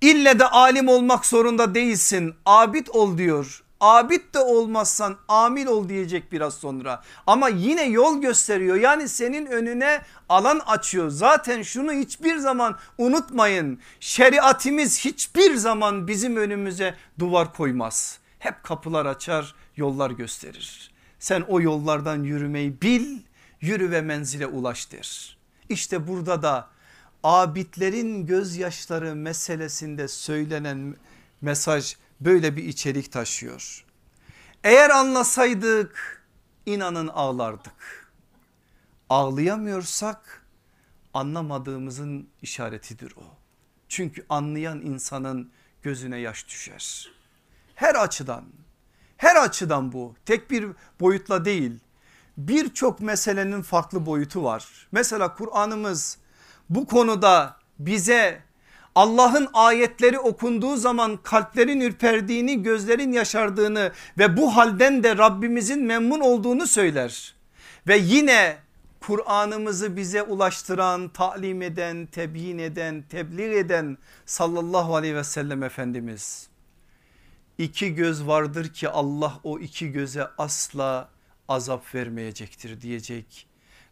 İlle 0.00 0.38
de 0.38 0.46
alim 0.46 0.88
olmak 0.88 1.26
zorunda 1.26 1.74
değilsin 1.74 2.34
abid 2.46 2.86
ol 2.90 3.18
diyor. 3.18 3.64
Abid 3.82 4.34
de 4.34 4.38
olmazsan 4.38 5.16
amil 5.28 5.66
ol 5.66 5.88
diyecek 5.88 6.32
biraz 6.32 6.54
sonra. 6.54 7.02
Ama 7.26 7.48
yine 7.48 7.84
yol 7.84 8.20
gösteriyor. 8.20 8.76
Yani 8.76 9.08
senin 9.08 9.46
önüne 9.46 10.02
alan 10.28 10.60
açıyor. 10.66 11.08
Zaten 11.08 11.62
şunu 11.62 11.92
hiçbir 11.92 12.36
zaman 12.36 12.78
unutmayın. 12.98 13.78
Şeriatimiz 14.00 15.04
hiçbir 15.04 15.54
zaman 15.54 16.08
bizim 16.08 16.36
önümüze 16.36 16.94
duvar 17.18 17.54
koymaz. 17.54 18.18
Hep 18.38 18.62
kapılar 18.62 19.06
açar, 19.06 19.54
yollar 19.76 20.10
gösterir. 20.10 20.90
Sen 21.18 21.40
o 21.48 21.60
yollardan 21.60 22.22
yürümeyi 22.22 22.82
bil, 22.82 23.18
yürü 23.60 23.90
ve 23.90 24.00
menzile 24.00 24.46
ulaş 24.46 24.92
der. 24.92 25.36
İşte 25.68 26.08
burada 26.08 26.42
da 26.42 26.68
abidlerin 27.22 28.26
gözyaşları 28.26 29.14
meselesinde 29.16 30.08
söylenen 30.08 30.96
mesaj 31.40 31.96
böyle 32.24 32.56
bir 32.56 32.64
içerik 32.64 33.12
taşıyor. 33.12 33.84
Eğer 34.64 34.90
anlasaydık 34.90 36.22
inanın 36.66 37.08
ağlardık. 37.08 38.12
Ağlayamıyorsak 39.08 40.46
anlamadığımızın 41.14 42.28
işaretidir 42.42 43.12
o. 43.16 43.24
Çünkü 43.88 44.26
anlayan 44.28 44.80
insanın 44.80 45.52
gözüne 45.82 46.18
yaş 46.18 46.48
düşer. 46.48 47.12
Her 47.74 47.94
açıdan 47.94 48.44
her 49.16 49.36
açıdan 49.36 49.92
bu 49.92 50.14
tek 50.26 50.50
bir 50.50 50.68
boyutla 51.00 51.44
değil 51.44 51.80
birçok 52.36 53.00
meselenin 53.00 53.62
farklı 53.62 54.06
boyutu 54.06 54.44
var. 54.44 54.88
Mesela 54.92 55.34
Kur'an'ımız 55.34 56.18
bu 56.70 56.86
konuda 56.86 57.56
bize 57.78 58.42
Allah'ın 58.94 59.48
ayetleri 59.52 60.18
okunduğu 60.18 60.76
zaman 60.76 61.16
kalplerin 61.22 61.80
ürperdiğini 61.80 62.62
gözlerin 62.62 63.12
yaşardığını 63.12 63.92
ve 64.18 64.36
bu 64.36 64.56
halden 64.56 65.04
de 65.04 65.18
Rabbimizin 65.18 65.84
memnun 65.84 66.20
olduğunu 66.20 66.66
söyler. 66.66 67.34
Ve 67.88 67.96
yine 67.96 68.56
Kur'an'ımızı 69.00 69.96
bize 69.96 70.22
ulaştıran, 70.22 71.08
talim 71.08 71.62
eden, 71.62 72.06
tebyin 72.06 72.58
eden, 72.58 73.04
tebliğ 73.08 73.58
eden 73.58 73.98
sallallahu 74.26 74.96
aleyhi 74.96 75.16
ve 75.16 75.24
sellem 75.24 75.62
Efendimiz. 75.62 76.48
İki 77.58 77.94
göz 77.94 78.26
vardır 78.26 78.68
ki 78.68 78.88
Allah 78.88 79.40
o 79.44 79.58
iki 79.58 79.92
göze 79.92 80.26
asla 80.38 81.08
azap 81.48 81.94
vermeyecektir 81.94 82.80
diyecek. 82.80 83.46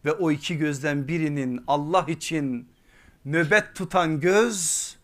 Ve 0.05 0.13
o 0.13 0.31
iki 0.31 0.59
gözden 0.59 1.09
birinin 1.09 1.65
Allah 1.67 2.05
için 2.09 2.69
nöbet 3.25 3.75
tutan 3.75 4.21
göz 4.21 4.97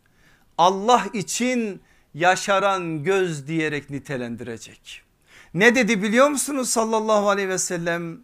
Allah 0.59 1.07
için 1.13 1.83
yaşaran 2.15 3.05
göz 3.05 3.47
diyerek 3.47 3.91
nitelendirecek. 3.91 5.03
Ne 5.55 5.75
dedi 5.75 6.03
biliyor 6.03 6.29
musunuz 6.29 6.71
sallallahu 6.71 7.29
aleyhi 7.29 7.49
ve 7.49 7.59
sellem? 7.59 8.21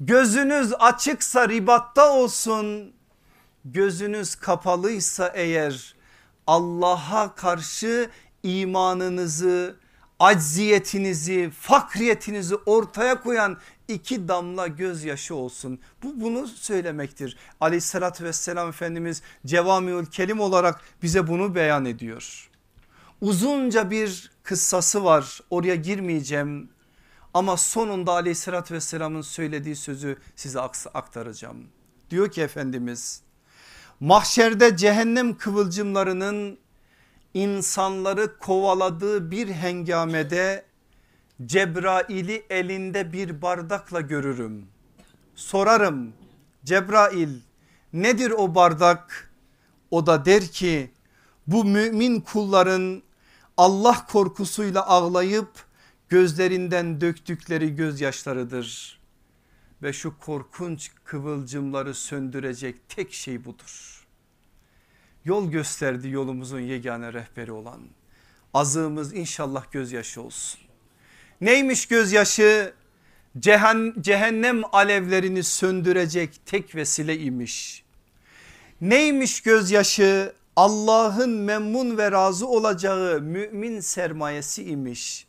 Gözünüz 0.00 0.72
açıksa 0.78 1.48
ribatta 1.48 2.12
olsun 2.12 2.92
gözünüz 3.64 4.34
kapalıysa 4.34 5.32
eğer 5.34 5.94
Allah'a 6.46 7.34
karşı 7.34 8.10
imanınızı 8.42 9.76
acziyetinizi 10.18 11.50
fakriyetinizi 11.60 12.54
ortaya 12.66 13.20
koyan 13.20 13.58
iki 13.88 14.28
damla 14.28 14.66
gözyaşı 14.66 15.34
olsun. 15.34 15.78
Bu 16.02 16.20
bunu 16.20 16.48
söylemektir. 16.48 17.36
Aleyhissalatü 17.60 18.24
vesselam 18.24 18.68
Efendimiz 18.68 19.22
cevamiül 19.46 20.06
kelim 20.06 20.40
olarak 20.40 20.80
bize 21.02 21.26
bunu 21.26 21.54
beyan 21.54 21.84
ediyor. 21.84 22.50
Uzunca 23.20 23.90
bir 23.90 24.30
kıssası 24.42 25.04
var 25.04 25.40
oraya 25.50 25.74
girmeyeceğim 25.74 26.68
ama 27.34 27.56
sonunda 27.56 28.12
aleyhissalatü 28.12 28.74
vesselamın 28.74 29.22
söylediği 29.22 29.76
sözü 29.76 30.16
size 30.36 30.60
aktaracağım. 30.94 31.66
Diyor 32.10 32.30
ki 32.30 32.42
Efendimiz 32.42 33.22
mahşerde 34.00 34.76
cehennem 34.76 35.36
kıvılcımlarının 35.36 36.58
insanları 37.34 38.38
kovaladığı 38.38 39.30
bir 39.30 39.48
hengamede 39.48 40.64
Cebrail'i 41.46 42.46
elinde 42.50 43.12
bir 43.12 43.42
bardakla 43.42 44.00
görürüm. 44.00 44.66
Sorarım 45.34 46.12
Cebrail 46.64 47.40
nedir 47.92 48.30
o 48.30 48.54
bardak? 48.54 49.30
O 49.90 50.06
da 50.06 50.24
der 50.24 50.46
ki 50.46 50.90
bu 51.46 51.64
mümin 51.64 52.20
kulların 52.20 53.02
Allah 53.56 54.06
korkusuyla 54.06 54.86
ağlayıp 54.86 55.50
gözlerinden 56.08 57.00
döktükleri 57.00 57.76
gözyaşlarıdır. 57.76 58.98
Ve 59.82 59.92
şu 59.92 60.18
korkunç 60.18 60.90
kıvılcımları 61.04 61.94
söndürecek 61.94 62.88
tek 62.88 63.12
şey 63.12 63.44
budur. 63.44 63.93
Yol 65.24 65.50
gösterdi 65.50 66.08
yolumuzun 66.08 66.60
yegane 66.60 67.12
rehberi 67.12 67.52
olan. 67.52 67.80
Azığımız 68.54 69.14
inşallah 69.14 69.72
gözyaşı 69.72 70.22
olsun. 70.22 70.60
Neymiş 71.40 71.86
gözyaşı? 71.86 72.72
cehennem 74.00 74.62
alevlerini 74.72 75.42
söndürecek 75.42 76.40
tek 76.46 76.74
vesile 76.74 77.18
imiş. 77.18 77.84
Neymiş 78.80 79.40
gözyaşı 79.40 80.32
Allah'ın 80.56 81.30
memnun 81.30 81.98
ve 81.98 82.12
razı 82.12 82.46
olacağı 82.46 83.20
mümin 83.20 83.80
sermayesi 83.80 84.64
imiş. 84.64 85.26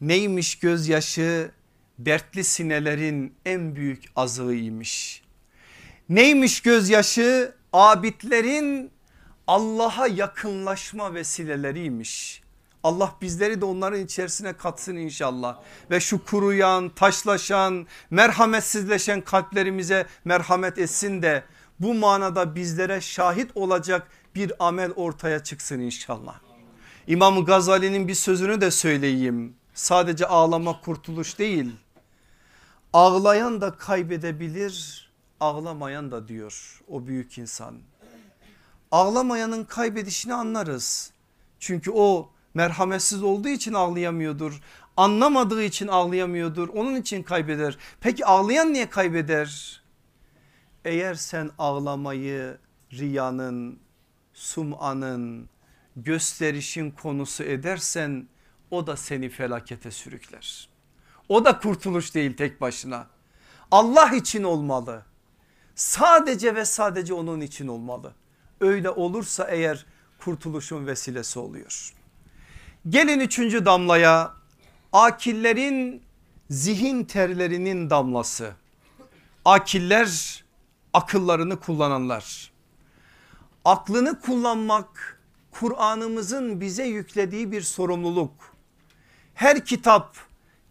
Neymiş 0.00 0.58
gözyaşı 0.58 1.50
dertli 1.98 2.44
sinelerin 2.44 3.34
en 3.44 3.76
büyük 3.76 4.04
azığıymış. 4.16 5.22
Neymiş 6.08 6.60
gözyaşı 6.60 7.54
abidlerin 7.72 8.90
Allah'a 9.46 10.06
yakınlaşma 10.06 11.14
vesileleriymiş. 11.14 12.42
Allah 12.82 13.14
bizleri 13.22 13.60
de 13.60 13.64
onların 13.64 14.00
içerisine 14.00 14.52
katsın 14.52 14.96
inşallah. 14.96 15.58
Ve 15.90 16.00
şu 16.00 16.24
kuruyan, 16.24 16.88
taşlaşan, 16.88 17.86
merhametsizleşen 18.10 19.20
kalplerimize 19.20 20.06
merhamet 20.24 20.78
etsin 20.78 21.22
de 21.22 21.44
bu 21.80 21.94
manada 21.94 22.54
bizlere 22.54 23.00
şahit 23.00 23.50
olacak 23.54 24.08
bir 24.34 24.52
amel 24.66 24.92
ortaya 24.92 25.42
çıksın 25.42 25.80
inşallah. 25.80 26.40
İmam 27.06 27.44
Gazali'nin 27.44 28.08
bir 28.08 28.14
sözünü 28.14 28.60
de 28.60 28.70
söyleyeyim. 28.70 29.56
Sadece 29.74 30.26
ağlama 30.26 30.80
kurtuluş 30.80 31.38
değil. 31.38 31.72
Ağlayan 32.92 33.60
da 33.60 33.70
kaybedebilir, 33.70 35.08
ağlamayan 35.40 36.10
da 36.10 36.28
diyor 36.28 36.82
o 36.88 37.06
büyük 37.06 37.38
insan. 37.38 37.74
Ağlamayanın 38.90 39.64
kaybedişini 39.64 40.34
anlarız. 40.34 41.12
Çünkü 41.58 41.90
o 41.90 42.30
merhametsiz 42.54 43.22
olduğu 43.22 43.48
için 43.48 43.72
ağlayamıyordur. 43.72 44.60
Anlamadığı 44.96 45.62
için 45.62 45.88
ağlayamıyordur. 45.88 46.68
Onun 46.68 46.94
için 46.94 47.22
kaybeder. 47.22 47.78
Peki 48.00 48.26
ağlayan 48.26 48.72
niye 48.72 48.90
kaybeder? 48.90 49.82
Eğer 50.84 51.14
sen 51.14 51.50
ağlamayı 51.58 52.58
riyanın, 52.92 53.78
sumanın, 54.34 55.48
gösterişin 55.96 56.90
konusu 56.90 57.42
edersen 57.42 58.28
o 58.70 58.86
da 58.86 58.96
seni 58.96 59.28
felakete 59.28 59.90
sürükler. 59.90 60.68
O 61.28 61.44
da 61.44 61.58
kurtuluş 61.58 62.14
değil 62.14 62.36
tek 62.36 62.60
başına. 62.60 63.06
Allah 63.70 64.14
için 64.14 64.42
olmalı. 64.42 65.02
Sadece 65.74 66.54
ve 66.54 66.64
sadece 66.64 67.14
onun 67.14 67.40
için 67.40 67.68
olmalı. 67.68 68.12
Öyle 68.60 68.90
olursa 68.90 69.44
eğer 69.44 69.86
kurtuluşun 70.18 70.86
vesilesi 70.86 71.38
oluyor. 71.38 71.92
Gelin 72.88 73.20
üçüncü 73.20 73.64
damlaya 73.64 74.34
akillerin 74.92 76.02
zihin 76.50 77.04
terlerinin 77.04 77.90
damlası. 77.90 78.52
Akiller 79.44 80.44
akıllarını 80.92 81.60
kullananlar. 81.60 82.52
Aklını 83.64 84.20
kullanmak 84.20 85.20
Kur'an'ımızın 85.50 86.60
bize 86.60 86.84
yüklediği 86.84 87.52
bir 87.52 87.62
sorumluluk. 87.62 88.32
Her 89.34 89.64
kitap 89.64 90.16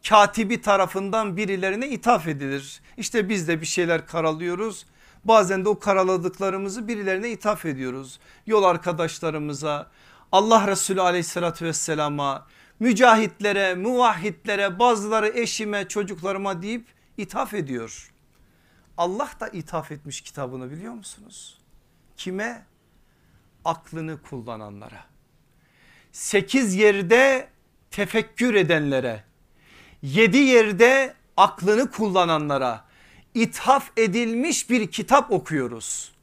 katibi 0.10 0.62
tarafından 0.62 1.38
birilerine 1.38 1.90
ithaf 1.90 2.28
edilir. 2.28 2.82
İşte 2.98 3.30
biz 3.30 3.48
de 3.48 3.62
bir 3.62 3.66
şeyler 3.66 4.08
karalıyoruz. 4.08 4.86
Bazen 5.26 5.66
de 5.66 5.70
o 5.70 5.80
karaladıklarımızı 5.80 6.88
birilerine 6.88 7.30
ithaf 7.30 7.66
ediyoruz. 7.66 8.20
Yol 8.46 8.64
arkadaşlarımıza, 8.64 9.92
Allah 10.32 10.68
Resulü 10.68 11.02
aleyhissalatü 11.02 11.66
vesselama, 11.66 12.48
mücahitlere, 12.80 13.76
muvahhitlere, 13.76 14.80
bazıları 14.80 15.28
eşime, 15.28 15.88
çocuklarıma 15.88 16.62
deyip 16.62 16.86
ithaf 17.18 17.54
ediyor. 17.54 18.14
Allah 18.98 19.30
da 19.40 19.48
ithaf 19.48 19.92
etmiş 19.92 20.22
kitabını 20.22 20.72
biliyor 20.72 20.94
musunuz? 20.94 21.58
Kime? 22.18 22.66
Aklını 23.66 24.22
kullananlara. 24.22 25.06
Sekiz 26.12 26.76
yerde 26.76 27.50
tefekkür 27.92 28.56
edenlere, 28.56 29.24
yedi 30.02 30.38
yerde 30.38 31.14
aklını 31.38 31.92
kullananlara 31.92 32.86
ithaf 33.34 33.92
edilmiş 33.98 34.70
bir 34.70 34.92
kitap 34.92 35.32
okuyoruz. 35.32 36.14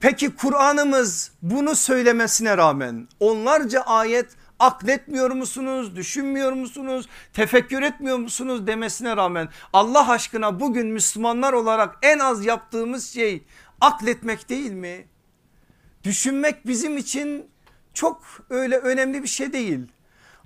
Peki 0.00 0.36
Kur'an'ımız 0.36 1.32
bunu 1.42 1.76
söylemesine 1.76 2.56
rağmen 2.56 3.08
onlarca 3.20 3.80
ayet 3.80 4.26
akletmiyor 4.58 5.30
musunuz, 5.30 5.96
düşünmüyor 5.96 6.52
musunuz, 6.52 7.08
tefekkür 7.32 7.82
etmiyor 7.82 8.18
musunuz 8.18 8.66
demesine 8.66 9.16
rağmen 9.16 9.48
Allah 9.72 10.10
aşkına 10.10 10.60
bugün 10.60 10.86
Müslümanlar 10.86 11.52
olarak 11.52 11.98
en 12.02 12.18
az 12.18 12.46
yaptığımız 12.46 13.14
şey 13.14 13.42
akletmek 13.80 14.48
değil 14.48 14.72
mi? 14.72 15.06
Düşünmek 16.04 16.66
bizim 16.66 16.96
için 16.96 17.46
çok 17.94 18.22
öyle 18.50 18.76
önemli 18.76 19.22
bir 19.22 19.28
şey 19.28 19.52
değil. 19.52 19.80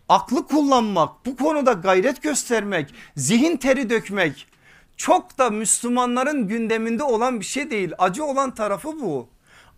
Aklı 0.08 0.46
kullanmak, 0.46 1.26
bu 1.26 1.36
konuda 1.36 1.72
gayret 1.72 2.22
göstermek, 2.22 2.94
zihin 3.16 3.56
teri 3.56 3.90
dökmek 3.90 4.46
çok 4.96 5.38
da 5.38 5.50
Müslümanların 5.50 6.48
gündeminde 6.48 7.02
olan 7.02 7.40
bir 7.40 7.44
şey 7.44 7.70
değil. 7.70 7.92
Acı 7.98 8.24
olan 8.24 8.54
tarafı 8.54 8.88
bu. 9.00 9.28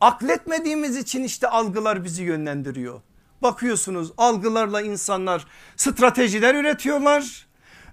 Akletmediğimiz 0.01 0.97
için 0.97 1.25
işte 1.25 1.49
algılar 1.49 2.05
bizi 2.05 2.23
yönlendiriyor. 2.23 3.01
Bakıyorsunuz 3.43 4.13
algılarla 4.17 4.83
insanlar 4.83 5.47
stratejiler 5.77 6.55
üretiyorlar. 6.55 7.47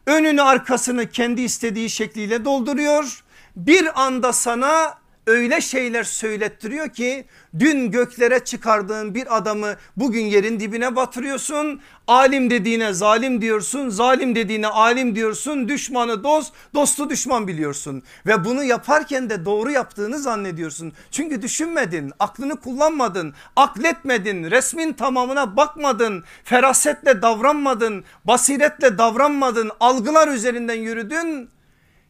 Önünü 0.05 0.41
arkasını 0.41 1.09
kendi 1.09 1.41
istediği 1.41 1.89
şekliyle 1.89 2.45
dolduruyor. 2.45 3.23
Bir 3.55 4.03
anda 4.05 4.33
sana 4.33 4.97
öyle 5.27 5.61
şeyler 5.61 6.03
söylettiriyor 6.03 6.89
ki 6.89 7.25
dün 7.59 7.91
göklere 7.91 8.39
çıkardığın 8.39 9.15
bir 9.15 9.37
adamı 9.37 9.75
bugün 9.97 10.25
yerin 10.25 10.59
dibine 10.59 10.95
batırıyorsun. 10.95 11.81
Alim 12.07 12.49
dediğine 12.49 12.93
zalim 12.93 13.41
diyorsun, 13.41 13.89
zalim 13.89 14.35
dediğine 14.35 14.67
alim 14.67 15.15
diyorsun, 15.15 15.67
düşmanı 15.69 16.23
dost, 16.23 16.53
dostu 16.73 17.09
düşman 17.09 17.47
biliyorsun. 17.47 18.03
Ve 18.25 18.45
bunu 18.45 18.63
yaparken 18.63 19.29
de 19.29 19.45
doğru 19.45 19.71
yaptığını 19.71 20.19
zannediyorsun. 20.19 20.93
Çünkü 21.11 21.41
düşünmedin, 21.41 22.11
aklını 22.19 22.59
kullanmadın, 22.59 23.33
akletmedin, 23.55 24.51
resmin 24.51 24.93
tamamına 24.93 25.57
bakmadın, 25.57 26.23
ferasetle 26.43 27.21
davranmadın, 27.21 28.03
basiretle 28.25 28.97
davranmadın, 28.97 29.71
algılar 29.79 30.27
üzerinden 30.27 30.79
yürüdün. 30.79 31.49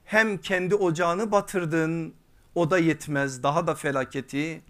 Hem 0.05 0.37
kendi 0.37 0.75
ocağını 0.75 1.31
batırdın 1.31 2.13
o 2.55 2.71
da 2.71 2.77
yetmez 2.77 3.43
daha 3.43 3.67
da 3.67 3.75
felaketi 3.75 4.61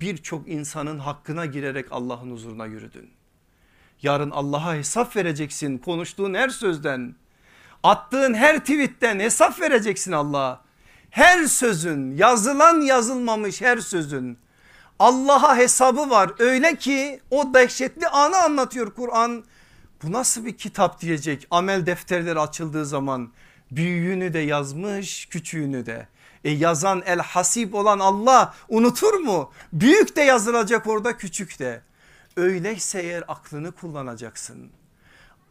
birçok 0.00 0.48
insanın 0.48 0.98
hakkına 0.98 1.46
girerek 1.46 1.86
Allah'ın 1.90 2.30
huzuruna 2.30 2.66
yürüdün. 2.66 3.10
Yarın 4.02 4.30
Allah'a 4.30 4.74
hesap 4.74 5.16
vereceksin 5.16 5.78
konuştuğun 5.78 6.34
her 6.34 6.48
sözden 6.48 7.14
attığın 7.82 8.34
her 8.34 8.58
tweetten 8.58 9.20
hesap 9.20 9.60
vereceksin 9.60 10.12
Allah'a. 10.12 10.66
Her 11.10 11.44
sözün 11.44 12.16
yazılan 12.16 12.80
yazılmamış 12.80 13.60
her 13.60 13.78
sözün 13.78 14.38
Allah'a 14.98 15.56
hesabı 15.56 16.10
var 16.10 16.30
öyle 16.38 16.76
ki 16.76 17.20
o 17.30 17.54
dehşetli 17.54 18.08
anı 18.08 18.36
anlatıyor 18.38 18.94
Kur'an. 18.94 19.44
Bu 20.02 20.12
nasıl 20.12 20.44
bir 20.44 20.56
kitap 20.56 21.00
diyecek 21.00 21.46
amel 21.50 21.86
defterleri 21.86 22.40
açıldığı 22.40 22.86
zaman 22.86 23.32
büyüğünü 23.70 24.32
de 24.32 24.38
yazmış 24.38 25.26
küçüğünü 25.26 25.86
de. 25.86 26.08
E 26.46 26.50
yazan 26.50 27.02
el 27.06 27.18
hasip 27.18 27.74
olan 27.74 27.98
Allah 27.98 28.54
unutur 28.68 29.14
mu? 29.14 29.52
Büyük 29.72 30.16
de 30.16 30.22
yazılacak 30.22 30.86
orada 30.86 31.16
küçük 31.16 31.58
de. 31.58 31.82
Öyleyse 32.36 33.00
eğer 33.00 33.24
aklını 33.28 33.72
kullanacaksın. 33.72 34.70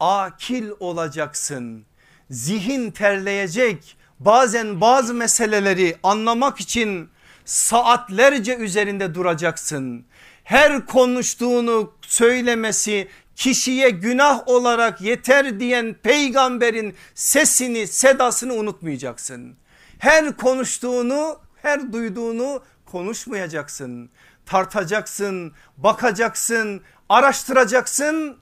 Akil 0.00 0.70
olacaksın. 0.80 1.84
Zihin 2.30 2.90
terleyecek. 2.90 3.96
Bazen 4.20 4.80
bazı 4.80 5.14
meseleleri 5.14 5.96
anlamak 6.02 6.60
için 6.60 7.08
saatlerce 7.44 8.56
üzerinde 8.56 9.14
duracaksın. 9.14 10.04
Her 10.44 10.86
konuştuğunu 10.86 11.92
söylemesi 12.00 13.08
kişiye 13.34 13.90
günah 13.90 14.48
olarak 14.48 15.00
yeter 15.00 15.60
diyen 15.60 15.96
peygamberin 16.02 16.94
sesini 17.14 17.86
sedasını 17.86 18.54
unutmayacaksın. 18.54 19.56
Her 19.98 20.36
konuştuğunu 20.36 21.38
her 21.62 21.92
duyduğunu 21.92 22.62
konuşmayacaksın. 22.86 24.10
Tartacaksın, 24.46 25.52
bakacaksın, 25.76 26.82
araştıracaksın. 27.08 28.36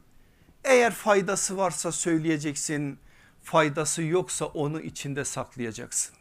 Eğer 0.65 0.93
faydası 0.93 1.57
varsa 1.57 1.93
söyleyeceksin. 1.93 2.99
Faydası 3.43 4.03
yoksa 4.03 4.45
onu 4.45 4.81
içinde 4.81 5.25
saklayacaksın. 5.25 6.15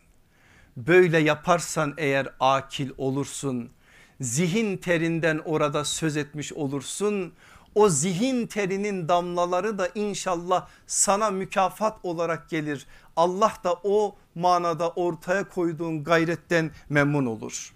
Böyle 0.78 1.20
yaparsan 1.20 1.94
eğer 1.98 2.28
akil 2.40 2.90
olursun. 2.98 3.72
Zihin 4.22 4.78
terinden 4.78 5.42
orada 5.46 5.86
söz 5.86 6.18
etmiş 6.18 6.54
olursun. 6.54 7.34
O 7.76 7.90
zihin 7.90 8.48
terinin 8.48 9.08
damlaları 9.08 9.78
da 9.78 9.90
inşallah 9.96 10.68
sana 10.88 11.32
mükafat 11.32 11.98
olarak 12.04 12.50
gelir. 12.50 12.88
Allah 13.16 13.54
da 13.64 13.74
o 13.84 14.16
manada 14.36 14.90
ortaya 14.90 15.50
koyduğun 15.50 16.04
gayretten 16.04 16.72
memnun 16.90 17.26
olur. 17.26 17.74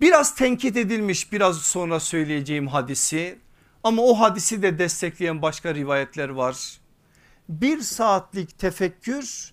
Biraz 0.00 0.34
tenkit 0.34 0.76
edilmiş 0.76 1.32
biraz 1.32 1.58
sonra 1.58 2.00
söyleyeceğim 2.00 2.66
hadisi 2.66 3.38
ama 3.84 4.02
o 4.02 4.14
hadisi 4.20 4.62
de 4.62 4.78
destekleyen 4.78 5.42
başka 5.42 5.74
rivayetler 5.74 6.28
var. 6.28 6.80
Bir 7.48 7.80
saatlik 7.80 8.58
tefekkür 8.58 9.52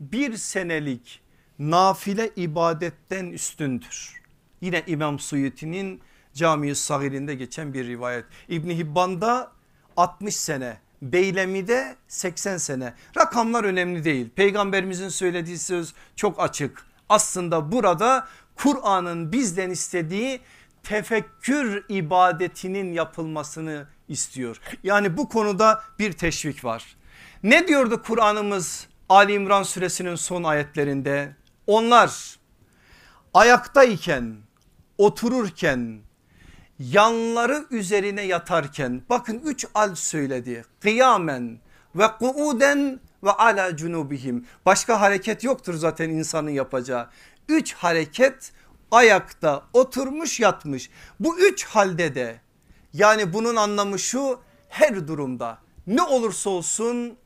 bir 0.00 0.36
senelik 0.36 1.20
nafile 1.58 2.30
ibadetten 2.36 3.26
üstündür. 3.26 4.22
Yine 4.60 4.82
İmam 4.86 5.18
Suyuti'nin 5.18 6.00
Cami-i 6.34 6.74
Sagir'inde 6.74 7.34
geçen 7.34 7.74
bir 7.74 7.86
rivayet. 7.86 8.24
İbni 8.48 8.78
Hibban'da 8.78 9.52
60 9.96 10.36
sene 10.36 10.76
Beylemi'de 11.02 11.96
80 12.08 12.56
sene 12.56 12.94
rakamlar 13.16 13.64
önemli 13.64 14.04
değil 14.04 14.30
peygamberimizin 14.30 15.08
söylediği 15.08 15.58
söz 15.58 15.94
çok 16.16 16.40
açık 16.40 16.86
aslında 17.08 17.72
burada 17.72 18.28
Kur'an'ın 18.56 19.32
bizden 19.32 19.70
istediği 19.70 20.40
tefekkür 20.82 21.84
ibadetinin 21.88 22.92
yapılmasını 22.92 23.86
istiyor. 24.08 24.60
Yani 24.82 25.16
bu 25.16 25.28
konuda 25.28 25.82
bir 25.98 26.12
teşvik 26.12 26.64
var. 26.64 26.96
Ne 27.42 27.68
diyordu 27.68 28.02
Kur'an'ımız 28.02 28.86
Ali 29.08 29.32
İmran 29.32 29.62
suresinin 29.62 30.14
son 30.14 30.42
ayetlerinde? 30.42 31.36
Onlar 31.66 32.36
ayaktayken, 33.34 34.36
otururken, 34.98 36.00
yanları 36.90 37.66
üzerine 37.70 38.22
yatarken 38.22 39.02
bakın 39.10 39.42
üç 39.44 39.66
al 39.74 39.94
söyledi. 39.94 40.64
Kıyamen 40.80 41.58
ve 41.94 42.06
kuuden 42.18 43.00
ve 43.24 43.30
ala 43.30 43.76
cunubihim. 43.76 44.46
Başka 44.66 45.00
hareket 45.00 45.44
yoktur 45.44 45.74
zaten 45.74 46.10
insanın 46.10 46.50
yapacağı. 46.50 47.08
Üç 47.48 47.74
hareket 47.74 48.52
ayakta 48.90 49.62
oturmuş 49.72 50.40
yatmış. 50.40 50.90
Bu 51.20 51.38
üç 51.38 51.64
halde 51.64 52.14
de 52.14 52.40
yani 52.92 53.32
bunun 53.32 53.56
anlamı 53.56 53.98
şu 53.98 54.40
her 54.68 55.08
durumda 55.08 55.58
ne 55.86 56.02
olursa 56.02 56.50
olsun 56.50 57.16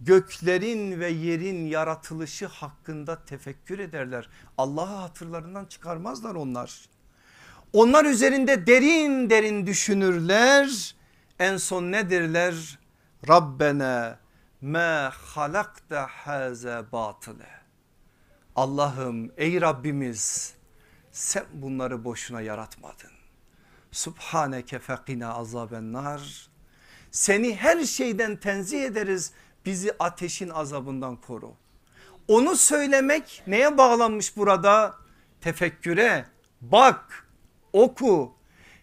göklerin 0.00 1.00
ve 1.00 1.08
yerin 1.08 1.66
yaratılışı 1.66 2.46
hakkında 2.46 3.24
tefekkür 3.24 3.78
ederler. 3.78 4.28
Allah'ı 4.58 4.96
hatırlarından 4.96 5.64
çıkarmazlar 5.64 6.34
onlar. 6.34 6.88
Onlar 7.72 8.04
üzerinde 8.04 8.66
derin 8.66 9.30
derin 9.30 9.66
düşünürler. 9.66 10.94
En 11.38 11.56
son 11.56 11.92
nedirler? 11.92 12.78
Rabbena 13.28 14.18
ma 14.60 15.12
halakta 15.14 16.06
haza 16.10 16.92
batıle. 16.92 17.48
Allah'ım 18.56 19.32
ey 19.36 19.60
Rabbimiz 19.60 20.54
sen 21.12 21.44
bunları 21.52 22.04
boşuna 22.04 22.40
yaratmadın. 22.40 23.10
Subhaneke 23.92 24.78
fekina 24.78 25.34
azaben 25.34 25.92
nar. 25.92 26.48
Seni 27.10 27.56
her 27.56 27.84
şeyden 27.84 28.36
tenzih 28.36 28.84
ederiz 28.84 29.32
bizi 29.66 29.92
ateşin 29.98 30.48
azabından 30.48 31.16
koru. 31.16 31.54
Onu 32.28 32.56
söylemek 32.56 33.42
neye 33.46 33.78
bağlanmış 33.78 34.36
burada? 34.36 34.94
Tefekküre 35.40 36.26
bak 36.60 37.26
oku 37.72 38.32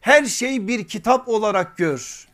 her 0.02 0.26
şey 0.26 0.68
bir 0.68 0.88
kitap 0.88 1.28
olarak 1.28 1.78
gör. 1.78 2.28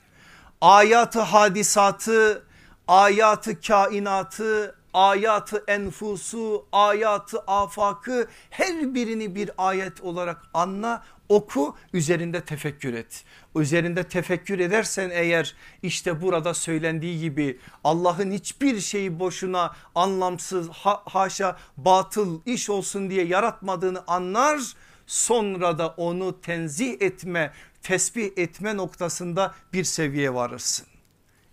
Ayatı 0.62 1.20
hadisatı 1.20 2.44
ayatı 2.88 3.62
kainatı 3.62 4.76
ayatı 4.94 5.64
enfusu 5.68 6.66
ayatı 6.72 7.40
afakı 7.40 8.28
her 8.50 8.96
birini 8.96 9.36
bir 9.36 9.52
ayet 9.58 10.02
olarak 10.02 10.42
anla 10.54 11.04
oku 11.30 11.76
üzerinde 11.94 12.42
tefekkür 12.42 12.94
et. 12.94 13.24
Üzerinde 13.56 14.04
tefekkür 14.04 14.60
edersen 14.60 15.10
eğer 15.14 15.56
işte 15.84 16.22
burada 16.22 16.54
söylendiği 16.54 17.20
gibi 17.20 17.60
Allah'ın 17.84 18.32
hiçbir 18.32 18.80
şeyi 18.80 19.20
boşuna 19.20 19.76
anlamsız 19.96 20.70
ha, 20.70 21.04
haşa 21.06 21.58
batıl 21.78 22.42
iş 22.46 22.70
olsun 22.70 23.10
diye 23.10 23.26
yaratmadığını 23.26 24.04
anlar. 24.08 24.60
Sonra 25.08 25.78
da 25.78 25.88
onu 25.88 26.42
tenzih 26.42 27.02
etme 27.02 27.54
tesbih 27.82 28.32
etme 28.38 28.78
noktasında 28.78 29.56
bir 29.74 29.84
seviyeye 29.84 30.34
varırsın. 30.34 30.88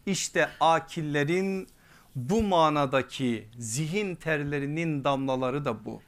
İşte 0.07 0.49
akillerin 0.61 1.69
bu 2.17 2.43
manadaki 2.43 3.49
zihin 3.59 4.15
terlerinin 4.15 5.05
damlaları 5.05 5.65
da 5.65 5.85
bu. 5.85 6.03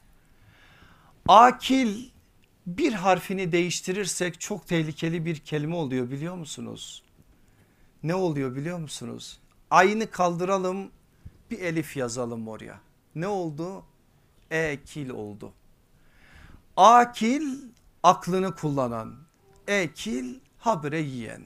Akil 1.27 2.09
bir 2.67 2.93
harfini 2.93 3.51
değiştirirsek 3.51 4.39
çok 4.39 4.67
tehlikeli 4.67 5.25
bir 5.25 5.35
kelime 5.35 5.75
oluyor 5.75 6.11
biliyor 6.11 6.35
musunuz? 6.35 7.03
Ne 8.03 8.15
oluyor 8.15 8.55
biliyor 8.55 8.79
musunuz? 8.79 9.39
Aynı 9.71 10.11
kaldıralım 10.11 10.91
bir 11.51 11.59
elif 11.59 11.97
yazalım 11.97 12.47
oraya. 12.47 12.79
Ne 13.15 13.27
oldu? 13.27 13.83
Ekil 14.51 15.09
oldu. 15.09 15.53
Akil 16.77 17.57
aklını 18.03 18.55
kullanan, 18.55 19.15
ekil 19.67 20.35
habire 20.57 21.01
yiyen. 21.01 21.43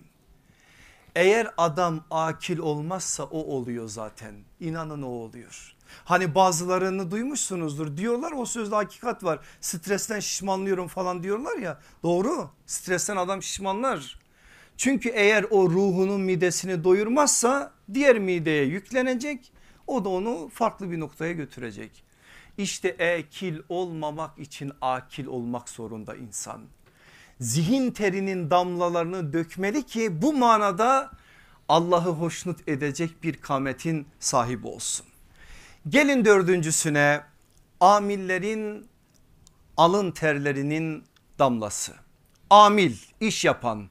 Eğer 1.16 1.48
adam 1.58 2.06
akil 2.12 2.58
olmazsa 2.58 3.24
o 3.24 3.38
oluyor 3.38 3.88
zaten. 3.88 4.36
İnanın 4.60 5.02
o 5.02 5.08
oluyor. 5.08 5.76
Hani 6.06 6.36
bazılarını 6.36 7.12
duymuşsunuzdur 7.12 7.98
diyorlar 7.98 8.32
o 8.32 8.46
sözde 8.46 8.76
hakikat 8.76 9.24
var. 9.24 9.40
Stresten 9.62 10.20
şişmanlıyorum 10.20 10.88
falan 10.88 11.24
diyorlar 11.24 11.58
ya 11.58 11.80
doğru 12.04 12.50
stresten 12.66 13.18
adam 13.18 13.44
şişmanlar. 13.44 14.20
Çünkü 14.78 15.10
eğer 15.10 15.46
o 15.50 15.70
ruhunun 15.70 16.22
midesini 16.22 16.84
doyurmazsa 16.84 17.72
diğer 17.94 18.20
mideye 18.20 18.66
yüklenecek 18.66 19.52
o 19.88 20.06
da 20.06 20.10
onu 20.10 20.50
farklı 20.54 20.92
bir 20.92 21.00
noktaya 21.00 21.34
götürecek. 21.34 22.07
İşte 22.58 22.88
ekil 22.88 23.60
olmamak 23.70 24.40
için 24.40 24.72
akil 24.82 25.26
olmak 25.26 25.70
zorunda 25.70 26.16
insan. 26.16 26.62
Zihin 27.40 27.92
terinin 27.92 28.50
damlalarını 28.50 29.34
dökmeli 29.34 29.84
ki 29.84 30.22
bu 30.22 30.34
manada 30.34 31.12
Allah'ı 31.70 32.10
hoşnut 32.10 32.68
edecek 32.68 33.24
bir 33.24 33.34
kametin 33.34 34.08
sahibi 34.20 34.68
olsun. 34.68 35.06
Gelin 35.90 36.26
dördüncüsüne 36.26 37.22
amillerin 37.80 38.88
alın 39.78 40.12
terlerinin 40.12 41.04
damlası. 41.40 41.94
Amil 42.50 42.96
iş 43.20 43.46
yapan 43.46 43.90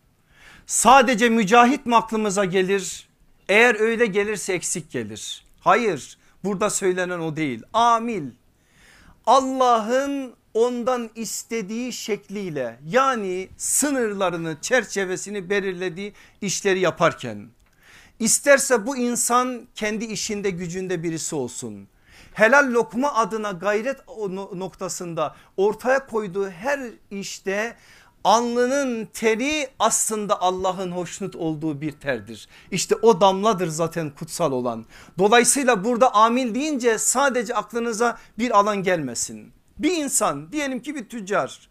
sadece 0.66 1.28
mücahit 1.28 1.86
mi 1.86 1.96
aklımıza 1.96 2.44
gelir? 2.44 3.08
Eğer 3.48 3.80
öyle 3.80 4.06
gelirse 4.06 4.52
eksik 4.52 4.90
gelir. 4.90 5.44
Hayır 5.60 6.18
burada 6.44 6.70
söylenen 6.70 7.20
o 7.20 7.36
değil. 7.36 7.62
Amil 7.72 8.30
Allah'ın 9.26 10.34
ondan 10.54 11.10
istediği 11.14 11.92
şekliyle 11.92 12.78
yani 12.88 13.48
sınırlarını 13.56 14.56
çerçevesini 14.60 15.50
belirlediği 15.50 16.12
işleri 16.40 16.80
yaparken 16.80 17.48
İsterse 18.18 18.86
bu 18.86 18.96
insan 18.96 19.68
kendi 19.74 20.04
işinde 20.04 20.50
gücünde 20.50 21.02
birisi 21.02 21.34
olsun. 21.34 21.88
Helal 22.32 22.72
lokma 22.72 23.14
adına 23.14 23.50
gayret 23.50 24.08
noktasında 24.54 25.36
ortaya 25.56 26.06
koyduğu 26.06 26.50
her 26.50 26.80
işte 27.10 27.76
alnının 28.26 29.08
teri 29.12 29.68
aslında 29.78 30.40
Allah'ın 30.40 30.92
hoşnut 30.92 31.36
olduğu 31.36 31.80
bir 31.80 31.92
terdir. 31.92 32.48
İşte 32.70 32.94
o 33.02 33.20
damladır 33.20 33.66
zaten 33.66 34.10
kutsal 34.10 34.52
olan. 34.52 34.86
Dolayısıyla 35.18 35.84
burada 35.84 36.14
amil 36.14 36.54
deyince 36.54 36.98
sadece 36.98 37.54
aklınıza 37.54 38.18
bir 38.38 38.58
alan 38.58 38.82
gelmesin. 38.82 39.52
Bir 39.78 39.92
insan 39.92 40.52
diyelim 40.52 40.82
ki 40.82 40.94
bir 40.94 41.08
tüccar 41.08 41.68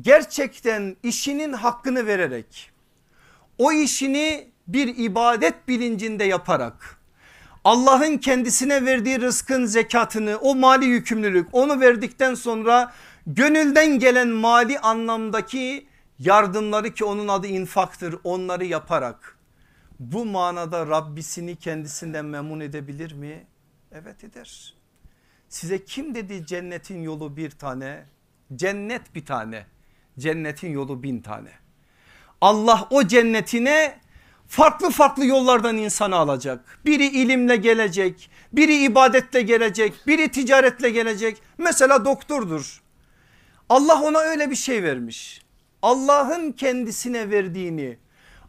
gerçekten 0.00 0.96
işinin 1.02 1.52
hakkını 1.52 2.06
vererek 2.06 2.70
o 3.58 3.72
işini 3.72 4.48
bir 4.66 4.96
ibadet 4.96 5.68
bilincinde 5.68 6.24
yaparak 6.24 6.98
Allah'ın 7.64 8.18
kendisine 8.18 8.84
verdiği 8.84 9.20
rızkın 9.20 9.66
zekatını 9.66 10.38
o 10.40 10.54
mali 10.54 10.84
yükümlülük 10.84 11.48
onu 11.52 11.80
verdikten 11.80 12.34
sonra 12.34 12.92
gönülden 13.26 13.98
gelen 13.98 14.28
mali 14.28 14.78
anlamdaki 14.78 15.86
yardımları 16.18 16.94
ki 16.94 17.04
onun 17.04 17.28
adı 17.28 17.46
infaktır 17.46 18.16
onları 18.24 18.64
yaparak 18.64 19.38
bu 20.00 20.24
manada 20.24 20.86
Rabbisini 20.86 21.56
kendisinden 21.56 22.24
memnun 22.24 22.60
edebilir 22.60 23.12
mi? 23.12 23.46
Evet 23.92 24.24
eder. 24.24 24.74
Size 25.48 25.84
kim 25.84 26.14
dedi 26.14 26.46
cennetin 26.46 27.02
yolu 27.02 27.36
bir 27.36 27.50
tane? 27.50 28.04
Cennet 28.54 29.14
bir 29.14 29.26
tane. 29.26 29.66
Cennetin 30.18 30.70
yolu 30.72 31.02
bin 31.02 31.20
tane. 31.20 31.50
Allah 32.40 32.88
o 32.90 33.06
cennetine 33.06 34.00
farklı 34.48 34.90
farklı 34.90 35.26
yollardan 35.26 35.76
insanı 35.76 36.16
alacak. 36.16 36.78
Biri 36.84 37.06
ilimle 37.06 37.56
gelecek, 37.56 38.30
biri 38.52 38.84
ibadetle 38.84 39.42
gelecek, 39.42 39.94
biri 40.06 40.28
ticaretle 40.28 40.90
gelecek. 40.90 41.42
Mesela 41.58 42.04
doktordur. 42.04 42.82
Allah 43.72 44.02
ona 44.02 44.18
öyle 44.18 44.50
bir 44.50 44.56
şey 44.56 44.82
vermiş. 44.82 45.42
Allah'ın 45.82 46.52
kendisine 46.52 47.30
verdiğini 47.30 47.98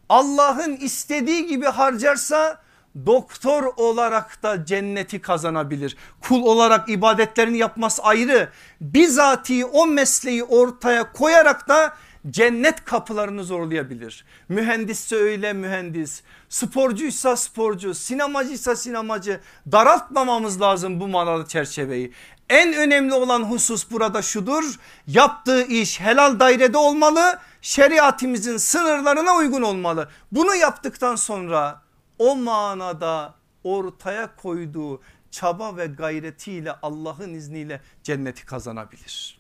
Allah'ın 0.10 0.76
istediği 0.76 1.48
gibi 1.48 1.66
harcarsa 1.66 2.62
doktor 3.06 3.64
olarak 3.78 4.44
da 4.44 4.66
cenneti 4.66 5.22
kazanabilir. 5.22 5.98
Kul 6.22 6.42
olarak 6.44 6.90
ibadetlerini 6.90 7.58
yapması 7.58 8.04
ayrı. 8.04 8.50
Bizatihi 8.82 9.66
o 9.66 9.88
mesleği 9.88 10.44
ortaya 10.44 11.12
koyarak 11.12 11.68
da 11.68 11.94
cennet 12.30 12.86
kapılarını 12.86 13.44
zorlayabilir. 13.44 14.26
Mühendisse 14.50 15.16
öyle 15.16 15.54
mühendis, 15.54 16.22
sporcuysa 16.50 17.36
sporcu, 17.36 17.94
sinemacıysa 17.94 18.76
sinemacı 18.76 19.40
daraltmamamız 19.72 20.62
lazım 20.62 21.00
bu 21.00 21.08
manalı 21.08 21.48
çerçeveyi. 21.48 22.14
En 22.54 22.74
önemli 22.74 23.14
olan 23.14 23.44
husus 23.44 23.92
burada 23.92 24.22
şudur 24.22 24.80
yaptığı 25.08 25.64
iş 25.64 26.00
helal 26.00 26.40
dairede 26.40 26.78
olmalı 26.78 27.40
şeriatimizin 27.62 28.58
sınırlarına 28.58 29.36
uygun 29.36 29.62
olmalı. 29.62 30.10
Bunu 30.32 30.56
yaptıktan 30.56 31.16
sonra 31.16 31.82
o 32.20 32.36
manada 32.36 33.36
ortaya 33.64 34.36
koyduğu 34.36 35.02
çaba 35.32 35.78
ve 35.78 35.86
gayretiyle 35.86 36.72
Allah'ın 36.82 37.34
izniyle 37.34 37.82
cenneti 38.04 38.46
kazanabilir. 38.46 39.40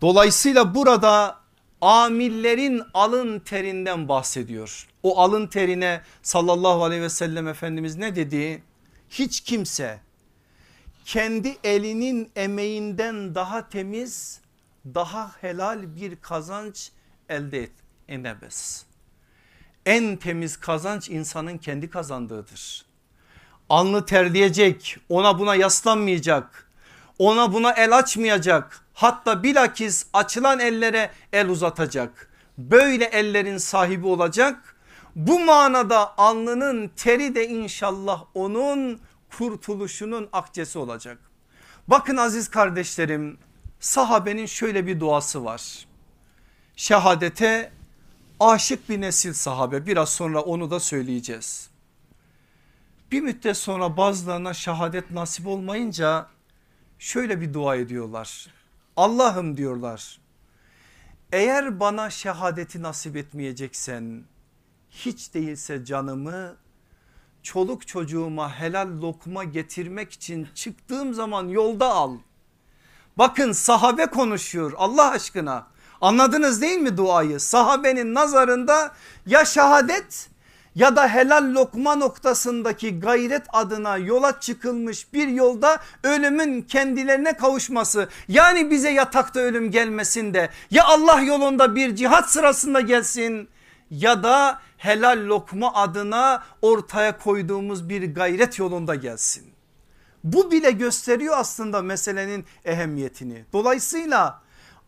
Dolayısıyla 0.00 0.74
burada 0.74 1.36
amillerin 1.80 2.82
alın 2.94 3.38
terinden 3.40 4.08
bahsediyor. 4.08 4.88
O 5.02 5.20
alın 5.20 5.46
terine 5.46 6.02
sallallahu 6.22 6.84
aleyhi 6.84 7.02
ve 7.02 7.10
sellem 7.10 7.48
Efendimiz 7.48 7.96
ne 7.96 8.16
dedi? 8.16 8.62
Hiç 9.10 9.40
kimse 9.40 10.00
kendi 11.10 11.58
elinin 11.64 12.30
emeğinden 12.36 13.34
daha 13.34 13.68
temiz 13.68 14.40
daha 14.84 15.30
helal 15.40 15.96
bir 15.96 16.16
kazanç 16.16 16.90
elde 17.28 17.68
edemez. 18.08 18.84
En 19.86 20.16
temiz 20.16 20.56
kazanç 20.56 21.10
insanın 21.10 21.58
kendi 21.58 21.90
kazandığıdır. 21.90 22.86
Alnı 23.68 24.06
terleyecek 24.06 24.96
ona 25.08 25.38
buna 25.38 25.54
yaslanmayacak 25.54 26.70
ona 27.18 27.52
buna 27.52 27.72
el 27.72 27.98
açmayacak 27.98 28.84
hatta 28.94 29.42
bilakis 29.42 30.06
açılan 30.12 30.60
ellere 30.60 31.10
el 31.32 31.48
uzatacak. 31.48 32.30
Böyle 32.58 33.04
ellerin 33.04 33.58
sahibi 33.58 34.06
olacak. 34.06 34.76
Bu 35.16 35.40
manada 35.40 36.18
alnının 36.18 36.88
teri 36.88 37.34
de 37.34 37.48
inşallah 37.48 38.24
onun 38.34 39.00
kurtuluşunun 39.38 40.28
akçesi 40.32 40.78
olacak. 40.78 41.18
Bakın 41.88 42.16
aziz 42.16 42.48
kardeşlerim 42.48 43.38
sahabenin 43.80 44.46
şöyle 44.46 44.86
bir 44.86 45.00
duası 45.00 45.44
var. 45.44 45.86
Şehadete 46.76 47.72
aşık 48.40 48.88
bir 48.88 49.00
nesil 49.00 49.32
sahabe 49.32 49.86
biraz 49.86 50.08
sonra 50.08 50.40
onu 50.40 50.70
da 50.70 50.80
söyleyeceğiz. 50.80 51.70
Bir 53.12 53.20
müddet 53.20 53.56
sonra 53.56 53.96
bazılarına 53.96 54.54
şehadet 54.54 55.10
nasip 55.10 55.46
olmayınca 55.46 56.26
şöyle 56.98 57.40
bir 57.40 57.54
dua 57.54 57.76
ediyorlar. 57.76 58.46
Allah'ım 58.96 59.56
diyorlar 59.56 60.20
eğer 61.32 61.80
bana 61.80 62.10
şehadeti 62.10 62.82
nasip 62.82 63.16
etmeyeceksen 63.16 64.24
hiç 64.90 65.34
değilse 65.34 65.84
canımı 65.84 66.56
çoluk 67.42 67.86
çocuğuma 67.86 68.54
helal 68.60 69.00
lokma 69.00 69.44
getirmek 69.44 70.12
için 70.12 70.48
çıktığım 70.54 71.14
zaman 71.14 71.48
yolda 71.48 71.86
al. 71.86 72.16
Bakın 73.18 73.52
sahabe 73.52 74.06
konuşuyor 74.06 74.72
Allah 74.76 75.10
aşkına 75.10 75.66
anladınız 76.00 76.62
değil 76.62 76.78
mi 76.78 76.96
duayı? 76.96 77.40
Sahabenin 77.40 78.14
nazarında 78.14 78.92
ya 79.26 79.44
şehadet 79.44 80.30
ya 80.74 80.96
da 80.96 81.08
helal 81.08 81.54
lokma 81.54 81.94
noktasındaki 81.94 83.00
gayret 83.00 83.42
adına 83.52 83.96
yola 83.96 84.40
çıkılmış 84.40 85.12
bir 85.12 85.28
yolda 85.28 85.78
ölümün 86.04 86.62
kendilerine 86.62 87.32
kavuşması. 87.32 88.08
Yani 88.28 88.70
bize 88.70 88.90
yatakta 88.90 89.40
ölüm 89.40 89.70
gelmesin 89.70 90.34
de 90.34 90.50
ya 90.70 90.84
Allah 90.84 91.20
yolunda 91.20 91.74
bir 91.74 91.96
cihat 91.96 92.30
sırasında 92.30 92.80
gelsin 92.80 93.48
ya 93.90 94.22
da 94.22 94.60
helal 94.76 95.26
lokma 95.26 95.74
adına 95.74 96.42
ortaya 96.62 97.18
koyduğumuz 97.18 97.88
bir 97.88 98.14
gayret 98.14 98.58
yolunda 98.58 98.94
gelsin. 98.94 99.52
Bu 100.24 100.50
bile 100.50 100.70
gösteriyor 100.70 101.34
aslında 101.38 101.82
meselenin 101.82 102.44
ehemmiyetini. 102.64 103.44
Dolayısıyla 103.52 104.42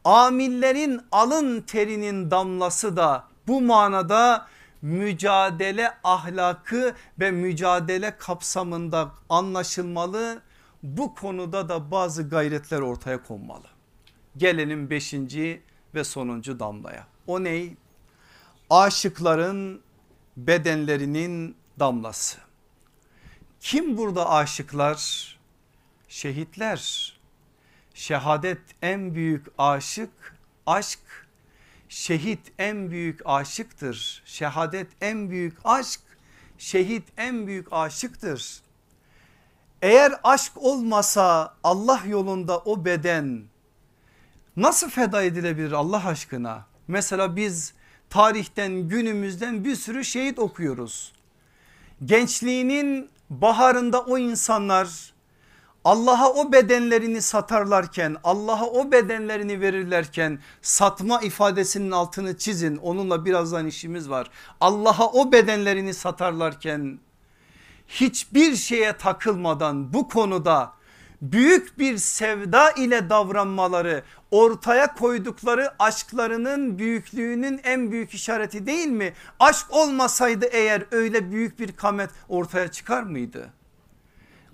amillerin 0.05 1.01
alın 1.13 1.61
terinin 1.61 2.31
damlası 2.31 2.97
da 2.97 3.25
bu 3.47 3.61
manada 3.61 4.47
mücadele 4.83 5.91
ahlakı 6.05 6.95
ve 7.21 7.31
mücadele 7.31 8.17
kapsamında 8.19 9.11
anlaşılmalı. 9.29 10.43
Bu 10.83 11.15
konuda 11.15 11.69
da 11.69 11.91
bazı 11.91 12.29
gayretler 12.29 12.81
ortaya 12.81 13.23
konmalı. 13.23 13.67
Gelelim 14.37 14.91
beşinci 14.91 15.63
ve 15.95 16.05
sonuncu 16.05 16.61
damlaya. 16.61 17.07
O 17.27 17.45
ney? 17.45 17.77
Aşıkların 18.73 19.83
bedenlerinin 20.37 21.57
damlası. 21.79 22.39
Kim 23.61 23.97
burada 23.97 24.31
aşıklar? 24.31 25.39
Şehitler. 26.09 27.13
Şehadet 27.95 28.61
en 28.83 29.15
büyük 29.15 29.47
aşık, 29.59 30.37
aşk 30.67 31.01
şehit 31.89 32.53
en 32.59 32.91
büyük 32.91 33.21
aşıktır. 33.25 34.23
Şehadet 34.27 34.89
en 35.01 35.31
büyük 35.31 35.59
aşk, 35.65 36.01
şehit 36.59 37.05
en 37.17 37.47
büyük 37.47 37.73
aşıktır. 37.73 38.63
Eğer 39.83 40.13
aşk 40.25 40.53
olmasa 40.57 41.55
Allah 41.65 42.01
yolunda 42.07 42.59
o 42.59 42.85
beden 42.85 43.45
nasıl 44.57 44.91
feda 44.91 45.23
edilebilir 45.23 45.73
Allah 45.73 46.07
aşkına? 46.07 46.67
Mesela 46.89 47.37
biz 47.37 47.75
tarihten 48.13 48.89
günümüzden 48.89 49.65
bir 49.65 49.77
sürü 49.77 50.05
şehit 50.05 50.39
okuyoruz. 50.39 51.13
Gençliğinin 52.05 53.11
baharında 53.31 54.01
o 54.01 54.19
insanlar 54.19 55.13
Allah'a 55.85 56.33
o 56.33 56.53
bedenlerini 56.53 57.23
satarlarken 57.23 58.17
Allah'a 58.25 58.67
o 58.67 58.93
bedenlerini 58.93 59.61
verirlerken 59.61 60.39
satma 60.63 61.21
ifadesinin 61.21 61.91
altını 61.91 62.39
çizin 62.39 62.77
onunla 62.77 63.25
birazdan 63.25 63.67
işimiz 63.67 64.11
var. 64.11 64.31
Allah'a 64.61 65.07
o 65.07 65.33
bedenlerini 65.33 65.95
satarlarken 65.95 66.99
hiçbir 67.89 68.57
şeye 68.57 68.97
takılmadan 68.97 69.93
bu 69.93 70.09
konuda 70.09 70.73
büyük 71.23 71.79
bir 71.79 71.99
sevda 71.99 72.71
ile 72.71 73.11
davranmaları 73.11 74.03
ortaya 74.31 74.95
koydukları 74.95 75.71
aşklarının 75.79 76.79
büyüklüğünün 76.79 77.61
en 77.65 77.93
büyük 77.93 78.15
işareti 78.15 78.67
değil 78.67 78.89
mi? 78.89 79.13
Aşk 79.41 79.67
olmasaydı 79.71 80.47
eğer 80.53 80.87
öyle 80.91 81.31
büyük 81.33 81.59
bir 81.59 81.73
kamet 81.73 82.11
ortaya 82.29 82.69
çıkar 82.69 83.03
mıydı? 83.03 83.51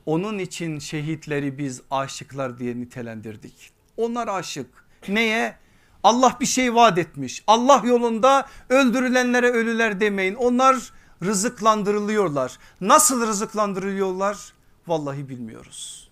Onun 0.06 0.38
için 0.38 0.78
şehitleri 0.78 1.58
biz 1.58 1.82
aşıklar 1.90 2.58
diye 2.58 2.76
nitelendirdik. 2.76 3.72
Onlar 3.96 4.28
aşık. 4.28 4.66
Neye? 5.08 5.56
Allah 6.02 6.36
bir 6.40 6.46
şey 6.46 6.74
vaat 6.74 6.98
etmiş. 6.98 7.44
Allah 7.46 7.82
yolunda 7.84 8.46
öldürülenlere 8.68 9.50
ölüler 9.50 10.00
demeyin. 10.00 10.34
Onlar 10.34 10.92
rızıklandırılıyorlar. 11.24 12.58
Nasıl 12.80 13.26
rızıklandırılıyorlar? 13.26 14.52
Vallahi 14.86 15.28
bilmiyoruz. 15.28 16.07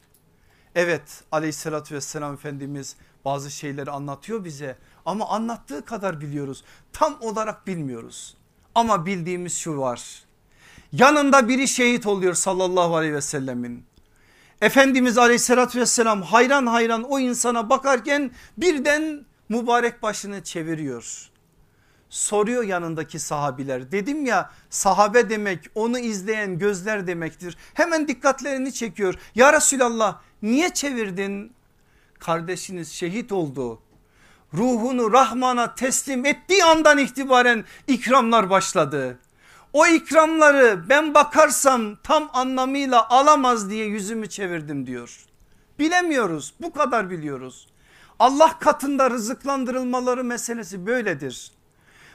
Evet 0.76 1.24
aleyhissalatü 1.32 1.94
vesselam 1.94 2.34
Efendimiz 2.34 2.96
bazı 3.24 3.50
şeyleri 3.50 3.90
anlatıyor 3.90 4.44
bize 4.44 4.76
ama 5.06 5.28
anlattığı 5.28 5.84
kadar 5.84 6.20
biliyoruz. 6.20 6.64
Tam 6.92 7.16
olarak 7.20 7.66
bilmiyoruz. 7.66 8.36
Ama 8.74 9.06
bildiğimiz 9.06 9.56
şu 9.56 9.78
var. 9.78 10.22
Yanında 10.92 11.48
biri 11.48 11.68
şehit 11.68 12.06
oluyor 12.06 12.34
sallallahu 12.34 12.96
aleyhi 12.96 13.14
ve 13.14 13.20
sellemin. 13.20 13.84
Efendimiz 14.60 15.18
aleyhissalatü 15.18 15.80
vesselam 15.80 16.22
hayran 16.22 16.66
hayran 16.66 17.02
o 17.02 17.18
insana 17.18 17.70
bakarken 17.70 18.30
birden 18.58 19.24
mübarek 19.48 20.02
başını 20.02 20.44
çeviriyor. 20.44 21.30
Soruyor 22.10 22.62
yanındaki 22.62 23.18
sahabiler 23.18 23.92
dedim 23.92 24.26
ya 24.26 24.50
sahabe 24.70 25.30
demek 25.30 25.60
onu 25.74 25.98
izleyen 25.98 26.58
gözler 26.58 27.06
demektir. 27.06 27.56
Hemen 27.74 28.08
dikkatlerini 28.08 28.72
çekiyor. 28.72 29.14
Ya 29.34 29.52
Resulallah 29.52 30.20
niye 30.42 30.68
çevirdin? 30.74 31.52
Kardeşiniz 32.18 32.92
şehit 32.92 33.32
oldu. 33.32 33.82
Ruhunu 34.54 35.12
Rahman'a 35.12 35.74
teslim 35.74 36.26
ettiği 36.26 36.64
andan 36.64 36.98
itibaren 36.98 37.64
ikramlar 37.86 38.50
başladı. 38.50 39.18
O 39.72 39.86
ikramları 39.86 40.88
ben 40.88 41.14
bakarsam 41.14 41.96
tam 42.02 42.30
anlamıyla 42.32 43.08
alamaz 43.08 43.70
diye 43.70 43.86
yüzümü 43.86 44.28
çevirdim 44.28 44.86
diyor. 44.86 45.24
Bilemiyoruz 45.78 46.54
bu 46.60 46.72
kadar 46.72 47.10
biliyoruz. 47.10 47.68
Allah 48.18 48.58
katında 48.58 49.10
rızıklandırılmaları 49.10 50.24
meselesi 50.24 50.86
böyledir. 50.86 51.52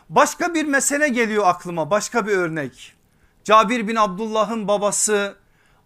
Başka 0.09 0.53
bir 0.53 0.65
mesele 0.65 1.07
geliyor 1.07 1.43
aklıma 1.47 1.91
başka 1.91 2.27
bir 2.27 2.31
örnek. 2.31 2.93
Cabir 3.43 3.87
bin 3.87 3.95
Abdullah'ın 3.95 4.67
babası 4.67 5.35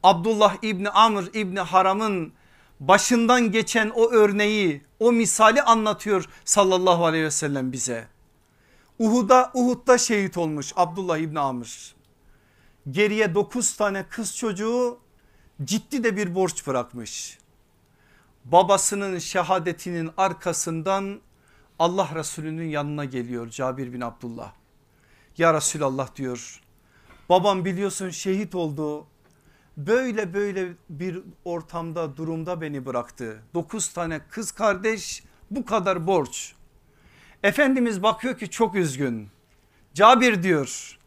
Abdullah 0.05 0.57
İbni 0.61 0.89
Amr 0.89 1.23
İbni 1.33 1.59
Haram'ın 1.59 2.33
başından 2.79 3.51
geçen 3.51 3.89
o 3.89 4.11
örneği 4.11 4.81
o 4.99 5.11
misali 5.11 5.61
anlatıyor 5.61 6.29
sallallahu 6.45 7.05
aleyhi 7.05 7.25
ve 7.25 7.31
sellem 7.31 7.71
bize. 7.71 8.07
Uhud'a 8.99 9.51
Uhud'da 9.53 9.97
şehit 9.97 10.37
olmuş 10.37 10.73
Abdullah 10.75 11.17
İbni 11.17 11.39
Amr. 11.39 11.95
Geriye 12.91 13.35
9 13.35 13.75
tane 13.75 14.05
kız 14.09 14.37
çocuğu 14.37 14.97
ciddi 15.63 16.03
de 16.03 16.17
bir 16.17 16.35
borç 16.35 16.67
bırakmış. 16.67 17.37
Babasının 18.45 19.19
şehadetinin 19.19 20.11
arkasından 20.17 21.21
Allah 21.79 22.09
Resulü'nün 22.15 22.69
yanına 22.69 23.05
geliyor 23.05 23.49
Cabir 23.49 23.93
bin 23.93 24.01
Abdullah. 24.01 24.51
Ya 25.37 25.53
Resulallah 25.53 26.15
diyor 26.15 26.61
babam 27.29 27.65
biliyorsun 27.65 28.09
şehit 28.09 28.55
oldu 28.55 29.07
böyle 29.77 30.33
böyle 30.33 30.73
bir 30.89 31.19
ortamda 31.45 32.17
durumda 32.17 32.61
beni 32.61 32.85
bıraktı. 32.85 33.43
9 33.53 33.89
tane 33.89 34.21
kız 34.29 34.51
kardeş 34.51 35.23
bu 35.51 35.65
kadar 35.65 36.07
borç. 36.07 36.53
Efendimiz 37.43 38.03
bakıyor 38.03 38.37
ki 38.37 38.49
çok 38.49 38.75
üzgün. 38.75 39.29
Cabir 39.93 40.43
diyor 40.43 40.97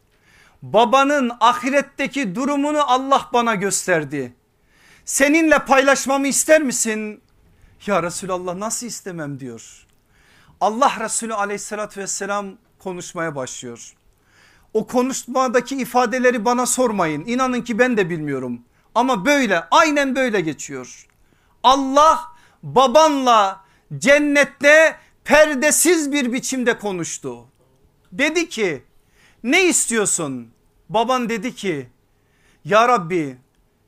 babanın 0.61 1.31
ahiretteki 1.39 2.35
durumunu 2.35 2.91
Allah 2.91 3.29
bana 3.33 3.55
gösterdi. 3.55 4.33
Seninle 5.05 5.59
paylaşmamı 5.59 6.27
ister 6.27 6.61
misin? 6.61 7.21
Ya 7.85 8.03
Resulallah 8.03 8.55
nasıl 8.55 8.87
istemem 8.87 9.39
diyor. 9.39 9.87
Allah 10.61 10.97
Resulü 10.99 11.33
aleyhissalatü 11.33 12.01
vesselam 12.01 12.57
konuşmaya 12.79 13.35
başlıyor. 13.35 13.93
O 14.73 14.87
konuşmadaki 14.87 15.75
ifadeleri 15.75 16.45
bana 16.45 16.65
sormayın. 16.65 17.25
İnanın 17.25 17.61
ki 17.61 17.79
ben 17.79 17.97
de 17.97 18.09
bilmiyorum. 18.09 18.61
Ama 18.95 19.25
böyle 19.25 19.63
aynen 19.71 20.15
böyle 20.15 20.41
geçiyor. 20.41 21.07
Allah 21.63 22.19
babanla 22.63 23.65
cennette 23.97 24.95
perdesiz 25.23 26.11
bir 26.11 26.33
biçimde 26.33 26.77
konuştu. 26.77 27.45
Dedi 28.11 28.49
ki 28.49 28.83
ne 29.43 29.65
istiyorsun? 29.65 30.47
Baban 30.89 31.29
dedi 31.29 31.55
ki 31.55 31.87
ya 32.65 32.87
Rabbi 32.87 33.37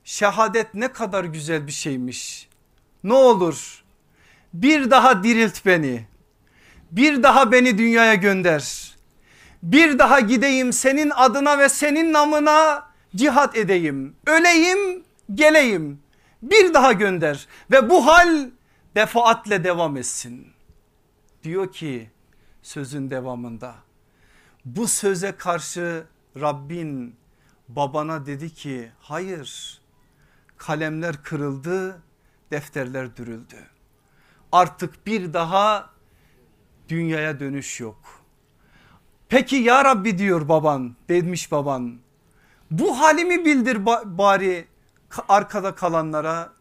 şehadet 0.03 0.73
ne 0.73 0.87
kadar 0.87 1.23
güzel 1.23 1.67
bir 1.67 1.71
şeymiş. 1.71 2.47
Ne 3.03 3.13
olur 3.13 3.83
bir 4.53 4.91
daha 4.91 5.23
dirilt 5.23 5.65
beni. 5.65 6.05
Bir 6.91 7.23
daha 7.23 7.51
beni 7.51 7.77
dünyaya 7.77 8.15
gönder. 8.15 8.90
Bir 9.63 9.99
daha 9.99 10.19
gideyim 10.19 10.73
senin 10.73 11.09
adına 11.15 11.59
ve 11.59 11.69
senin 11.69 12.13
namına 12.13 12.87
cihat 13.15 13.57
edeyim. 13.57 14.15
Öleyim 14.27 15.03
geleyim. 15.33 15.99
Bir 16.41 16.73
daha 16.73 16.93
gönder 16.93 17.47
ve 17.71 17.89
bu 17.89 18.07
hal 18.07 18.49
defaatle 18.95 19.63
devam 19.63 19.97
etsin. 19.97 20.47
Diyor 21.43 21.71
ki 21.71 22.09
sözün 22.61 23.09
devamında 23.09 23.75
bu 24.65 24.87
söze 24.87 25.31
karşı 25.31 26.03
Rabbin 26.39 27.15
babana 27.67 28.25
dedi 28.25 28.53
ki 28.53 28.91
hayır 28.99 29.81
kalemler 30.57 31.23
kırıldı 31.23 32.01
defterler 32.51 33.15
dürüldü. 33.15 33.67
Artık 34.51 35.07
bir 35.07 35.33
daha 35.33 35.89
dünyaya 36.89 37.39
dönüş 37.39 37.79
yok. 37.79 38.20
Peki 39.31 39.55
ya 39.55 39.85
Rabbi 39.85 40.17
diyor 40.17 40.49
baban 40.49 40.95
demiş 41.09 41.51
baban 41.51 41.99
bu 42.71 42.99
halimi 42.99 43.45
bildir 43.45 43.85
bari 44.17 44.65
arkada 45.29 45.75
kalanlara. 45.75 46.53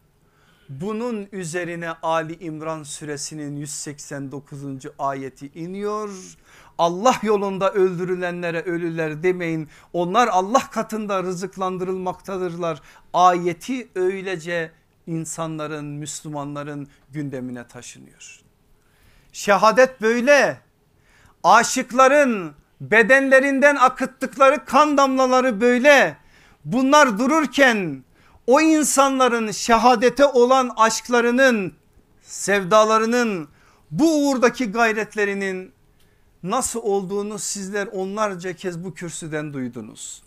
Bunun 0.69 1.27
üzerine 1.31 1.89
Ali 1.91 2.35
İmran 2.45 2.83
suresinin 2.83 3.55
189. 3.55 4.61
ayeti 4.99 5.47
iniyor. 5.55 6.09
Allah 6.77 7.15
yolunda 7.23 7.71
öldürülenlere 7.71 8.61
ölüler 8.61 9.23
demeyin. 9.23 9.69
Onlar 9.93 10.27
Allah 10.27 10.69
katında 10.71 11.23
rızıklandırılmaktadırlar. 11.23 12.81
Ayeti 13.13 13.87
öylece 13.95 14.71
insanların 15.07 15.85
Müslümanların 15.85 16.87
gündemine 17.09 17.67
taşınıyor. 17.67 18.39
Şehadet 19.33 20.01
böyle. 20.01 20.70
Aşıkların 21.43 22.53
bedenlerinden 22.81 23.75
akıttıkları 23.75 24.65
kan 24.65 24.97
damlaları 24.97 25.61
böyle. 25.61 26.17
Bunlar 26.65 27.19
dururken 27.19 28.03
o 28.47 28.61
insanların 28.61 29.51
şehadete 29.51 30.25
olan 30.25 30.71
aşklarının, 30.77 31.73
sevdalarının, 32.21 33.49
bu 33.91 34.29
uğurdaki 34.29 34.71
gayretlerinin 34.71 35.71
nasıl 36.43 36.79
olduğunu 36.79 37.39
sizler 37.39 37.87
onlarca 37.87 38.53
kez 38.53 38.83
bu 38.83 38.93
kürsüden 38.93 39.53
duydunuz. 39.53 40.23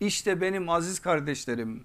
İşte 0.00 0.40
benim 0.40 0.68
aziz 0.68 1.00
kardeşlerim 1.00 1.84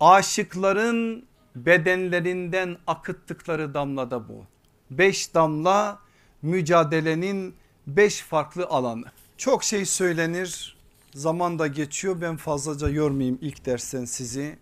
aşıkların 0.00 1.24
bedenlerinden 1.56 2.76
akıttıkları 2.86 3.74
damla 3.74 4.10
da 4.10 4.28
bu. 4.28 4.44
Beş 4.90 5.34
damla 5.34 5.98
mücadelenin 6.42 7.54
beş 7.96 8.20
farklı 8.20 8.66
alanı. 8.66 9.04
Çok 9.36 9.64
şey 9.64 9.84
söylenir 9.84 10.76
zaman 11.14 11.58
da 11.58 11.66
geçiyor 11.66 12.20
ben 12.20 12.36
fazlaca 12.36 12.88
yormayayım 12.88 13.38
ilk 13.40 13.66
dersten 13.66 14.04
sizi. 14.04 14.58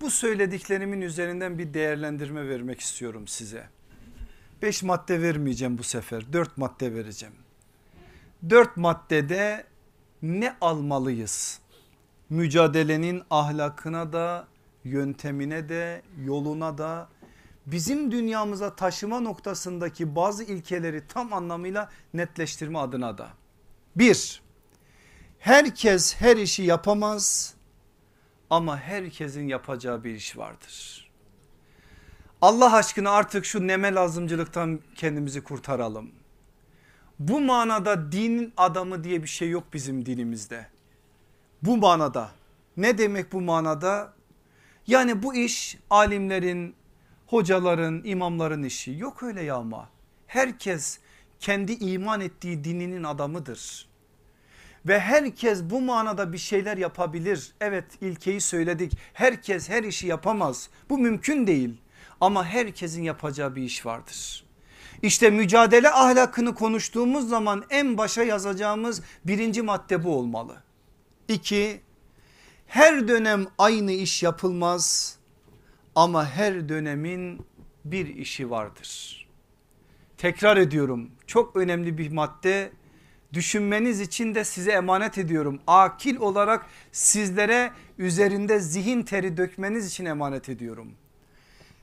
Bu 0.00 0.10
söylediklerimin 0.10 1.00
üzerinden 1.00 1.58
bir 1.58 1.74
değerlendirme 1.74 2.48
vermek 2.48 2.80
istiyorum 2.80 3.28
size. 3.28 3.68
Beş 4.62 4.82
madde 4.82 5.22
vermeyeceğim 5.22 5.78
bu 5.78 5.82
sefer 5.82 6.32
dört 6.32 6.58
madde 6.58 6.94
vereceğim. 6.94 7.34
Dört 8.50 8.76
maddede 8.76 9.64
ne 10.22 10.56
almalıyız? 10.60 11.60
Mücadelenin 12.30 13.22
ahlakına 13.30 14.12
da 14.12 14.46
yöntemine 14.84 15.68
de 15.68 16.02
yoluna 16.24 16.78
da 16.78 17.08
bizim 17.66 18.10
dünyamıza 18.10 18.76
taşıma 18.76 19.20
noktasındaki 19.20 20.16
bazı 20.16 20.44
ilkeleri 20.44 21.06
tam 21.08 21.32
anlamıyla 21.32 21.90
netleştirme 22.14 22.78
adına 22.78 23.18
da. 23.18 23.28
Bir, 23.96 24.42
herkes 25.38 26.16
her 26.16 26.36
işi 26.36 26.62
yapamaz 26.62 27.54
ama 28.50 28.78
herkesin 28.78 29.48
yapacağı 29.48 30.04
bir 30.04 30.14
iş 30.14 30.36
vardır. 30.36 31.10
Allah 32.42 32.74
aşkına 32.74 33.10
artık 33.10 33.44
şu 33.44 33.66
neme 33.66 33.94
lazımcılıktan 33.94 34.80
kendimizi 34.94 35.44
kurtaralım. 35.44 36.10
Bu 37.18 37.40
manada 37.40 38.12
dinin 38.12 38.52
adamı 38.56 39.04
diye 39.04 39.22
bir 39.22 39.28
şey 39.28 39.50
yok 39.50 39.64
bizim 39.72 40.06
dinimizde. 40.06 40.66
Bu 41.62 41.76
manada 41.76 42.30
ne 42.76 42.98
demek 42.98 43.32
bu 43.32 43.40
manada? 43.40 44.12
Yani 44.86 45.22
bu 45.22 45.34
iş 45.34 45.78
alimlerin, 45.90 46.74
hocaların, 47.26 48.02
imamların 48.04 48.62
işi 48.62 48.96
yok 48.98 49.22
öyle 49.22 49.42
ya 49.42 49.56
ama. 49.56 49.88
Herkes 50.26 50.98
kendi 51.40 51.72
iman 51.72 52.20
ettiği 52.20 52.64
dininin 52.64 53.04
adamıdır. 53.04 53.88
Ve 54.86 55.00
herkes 55.00 55.62
bu 55.62 55.80
manada 55.80 56.32
bir 56.32 56.38
şeyler 56.38 56.76
yapabilir. 56.76 57.52
Evet 57.60 57.84
ilkeyi 58.00 58.40
söyledik. 58.40 58.92
Herkes 59.12 59.68
her 59.68 59.84
işi 59.84 60.06
yapamaz. 60.06 60.70
Bu 60.90 60.98
mümkün 60.98 61.46
değil. 61.46 61.80
Ama 62.20 62.44
herkesin 62.44 63.02
yapacağı 63.02 63.56
bir 63.56 63.62
iş 63.62 63.86
vardır. 63.86 64.46
İşte 65.02 65.30
mücadele 65.30 65.90
ahlakını 65.90 66.54
konuştuğumuz 66.54 67.28
zaman 67.28 67.64
en 67.70 67.98
başa 67.98 68.22
yazacağımız 68.22 69.02
birinci 69.24 69.62
madde 69.62 70.04
bu 70.04 70.18
olmalı. 70.18 70.62
İki, 71.28 71.80
her 72.66 73.08
dönem 73.08 73.46
aynı 73.58 73.92
iş 73.92 74.22
yapılmaz 74.22 75.16
ama 75.96 76.30
her 76.30 76.68
dönemin 76.68 77.46
bir 77.84 78.06
işi 78.06 78.50
vardır. 78.50 79.26
Tekrar 80.18 80.56
ediyorum 80.56 81.10
çok 81.26 81.56
önemli 81.56 81.98
bir 81.98 82.12
madde 82.12 82.72
düşünmeniz 83.32 84.00
için 84.00 84.34
de 84.34 84.44
size 84.44 84.72
emanet 84.72 85.18
ediyorum. 85.18 85.60
Akil 85.66 86.16
olarak 86.16 86.66
sizlere 86.92 87.72
üzerinde 87.98 88.60
zihin 88.60 89.02
teri 89.02 89.36
dökmeniz 89.36 89.86
için 89.86 90.04
emanet 90.04 90.48
ediyorum. 90.48 90.92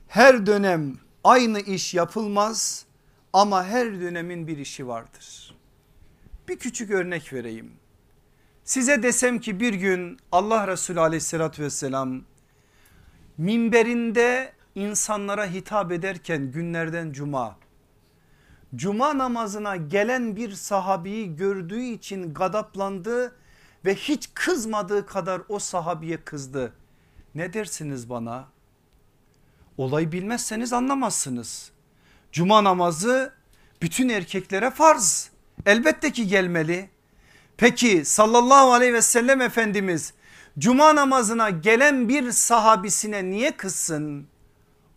Her 0.08 0.46
dönem 0.46 0.98
aynı 1.24 1.60
iş 1.60 1.94
yapılmaz 1.94 2.86
ama 3.32 3.64
her 3.64 4.00
dönemin 4.00 4.46
bir 4.46 4.58
işi 4.58 4.88
vardır. 4.88 5.56
Bir 6.48 6.58
küçük 6.58 6.90
örnek 6.90 7.32
vereyim. 7.32 7.72
Size 8.64 9.02
desem 9.02 9.38
ki 9.38 9.60
bir 9.60 9.74
gün 9.74 10.18
Allah 10.32 10.68
Resulü 10.68 11.00
aleyhissalatü 11.00 11.62
vesselam 11.62 12.22
minberinde 13.38 14.52
insanlara 14.74 15.46
hitap 15.46 15.92
ederken 15.92 16.52
günlerden 16.52 17.12
cuma 17.12 17.56
cuma 18.76 19.18
namazına 19.18 19.76
gelen 19.76 20.36
bir 20.36 20.52
sahabiyi 20.52 21.36
gördüğü 21.36 21.82
için 21.82 22.34
gadaplandı 22.34 23.36
ve 23.84 23.94
hiç 23.94 24.30
kızmadığı 24.34 25.06
kadar 25.06 25.42
o 25.48 25.58
sahabiye 25.58 26.16
kızdı. 26.16 26.72
Ne 27.34 27.52
dersiniz 27.52 28.10
bana? 28.10 28.48
Olayı 29.76 30.12
bilmezseniz 30.12 30.72
anlamazsınız. 30.72 31.70
Cuma 32.32 32.64
namazı 32.64 33.32
bütün 33.82 34.08
erkeklere 34.08 34.70
farz. 34.70 35.30
Elbette 35.66 36.12
ki 36.12 36.26
gelmeli. 36.28 36.90
Peki 37.56 38.04
sallallahu 38.04 38.72
aleyhi 38.72 38.94
ve 38.94 39.02
sellem 39.02 39.40
Efendimiz 39.40 40.14
cuma 40.58 40.94
namazına 40.94 41.50
gelen 41.50 42.08
bir 42.08 42.32
sahabisine 42.32 43.24
niye 43.24 43.56
kızsın? 43.56 44.26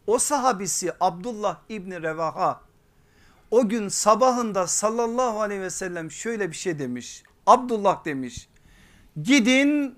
O 0.08 0.20
sahabisi 0.20 0.92
Abdullah 1.00 1.58
İbni 1.70 2.02
Revaha 2.02 2.62
o 3.52 3.70
gün 3.70 3.88
sabahında 3.88 4.68
sallallahu 4.68 5.42
aleyhi 5.42 5.62
ve 5.62 5.70
sellem 5.70 6.12
şöyle 6.12 6.52
bir 6.52 6.56
şey 6.56 6.80
demiş. 6.80 7.24
Abdullah 7.46 8.06
demiş 8.06 8.48
gidin 9.24 9.96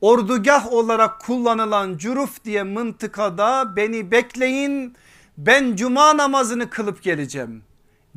ordugah 0.00 0.72
olarak 0.72 1.20
kullanılan 1.20 1.98
Curuf 1.98 2.44
diye 2.44 2.62
mıntıkada 2.62 3.76
beni 3.76 4.10
bekleyin 4.10 4.96
ben 5.38 5.76
cuma 5.76 6.16
namazını 6.16 6.70
kılıp 6.70 7.02
geleceğim. 7.02 7.62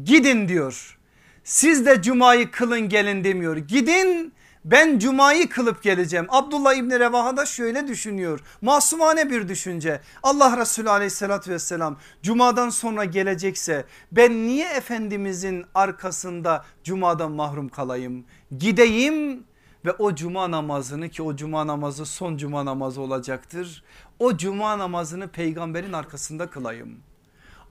Gidin 0.03 0.47
diyor. 0.47 0.97
Siz 1.43 1.85
de 1.85 2.01
cumayı 2.01 2.51
kılın 2.51 2.89
gelin 2.89 3.23
demiyor. 3.23 3.57
Gidin 3.57 4.33
ben 4.65 4.99
cumayı 4.99 5.49
kılıp 5.49 5.83
geleceğim. 5.83 6.25
Abdullah 6.29 6.73
İbni 6.73 6.99
Revaha 6.99 7.37
da 7.37 7.45
şöyle 7.45 7.87
düşünüyor. 7.87 8.39
Masumane 8.61 9.29
bir 9.29 9.47
düşünce. 9.47 10.01
Allah 10.23 10.57
Resulü 10.57 10.89
aleyhissalatü 10.89 11.51
vesselam 11.51 11.97
cumadan 12.23 12.69
sonra 12.69 13.05
gelecekse 13.05 13.85
ben 14.11 14.47
niye 14.47 14.69
Efendimizin 14.69 15.65
arkasında 15.75 16.65
cumadan 16.83 17.31
mahrum 17.31 17.69
kalayım? 17.69 18.25
Gideyim 18.57 19.43
ve 19.85 19.91
o 19.91 20.15
cuma 20.15 20.51
namazını 20.51 21.09
ki 21.09 21.23
o 21.23 21.35
cuma 21.35 21.67
namazı 21.67 22.05
son 22.05 22.37
cuma 22.37 22.65
namazı 22.65 23.01
olacaktır. 23.01 23.83
O 24.19 24.37
cuma 24.37 24.79
namazını 24.79 25.27
peygamberin 25.27 25.93
arkasında 25.93 26.49
kılayım. 26.49 26.99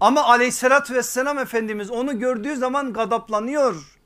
Ama 0.00 0.24
aleyhissalatü 0.24 0.94
vesselam 0.94 1.38
Efendimiz 1.38 1.90
onu 1.90 2.18
gördüğü 2.18 2.56
zaman 2.56 2.92
gadaplanıyor. 2.92 4.01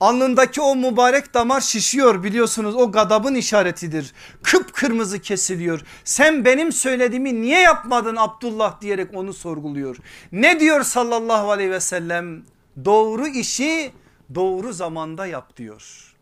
Alnındaki 0.00 0.60
o 0.60 0.76
mübarek 0.76 1.34
damar 1.34 1.60
şişiyor 1.60 2.22
biliyorsunuz 2.22 2.74
o 2.76 2.92
gadabın 2.92 3.34
işaretidir. 3.34 4.12
Kıpkırmızı 4.42 5.18
kesiliyor. 5.18 5.80
Sen 6.04 6.44
benim 6.44 6.72
söylediğimi 6.72 7.40
niye 7.40 7.60
yapmadın 7.60 8.16
Abdullah 8.16 8.80
diyerek 8.80 9.14
onu 9.14 9.32
sorguluyor. 9.32 9.96
Ne 10.32 10.60
diyor 10.60 10.82
sallallahu 10.82 11.50
aleyhi 11.50 11.70
ve 11.70 11.80
sellem? 11.80 12.42
Doğru 12.84 13.26
işi 13.26 13.92
doğru 14.34 14.72
zamanda 14.72 15.26
yap 15.26 15.56
diyor. 15.56 16.14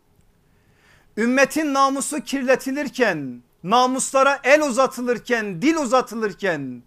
Ümmetin 1.17 1.75
namusu 1.75 2.21
kirletilirken, 2.21 3.43
namuslara 3.65 4.41
el 4.45 4.63
uzatılırken, 4.63 5.63
dil 5.63 5.77
uzatılırken, 5.77 6.83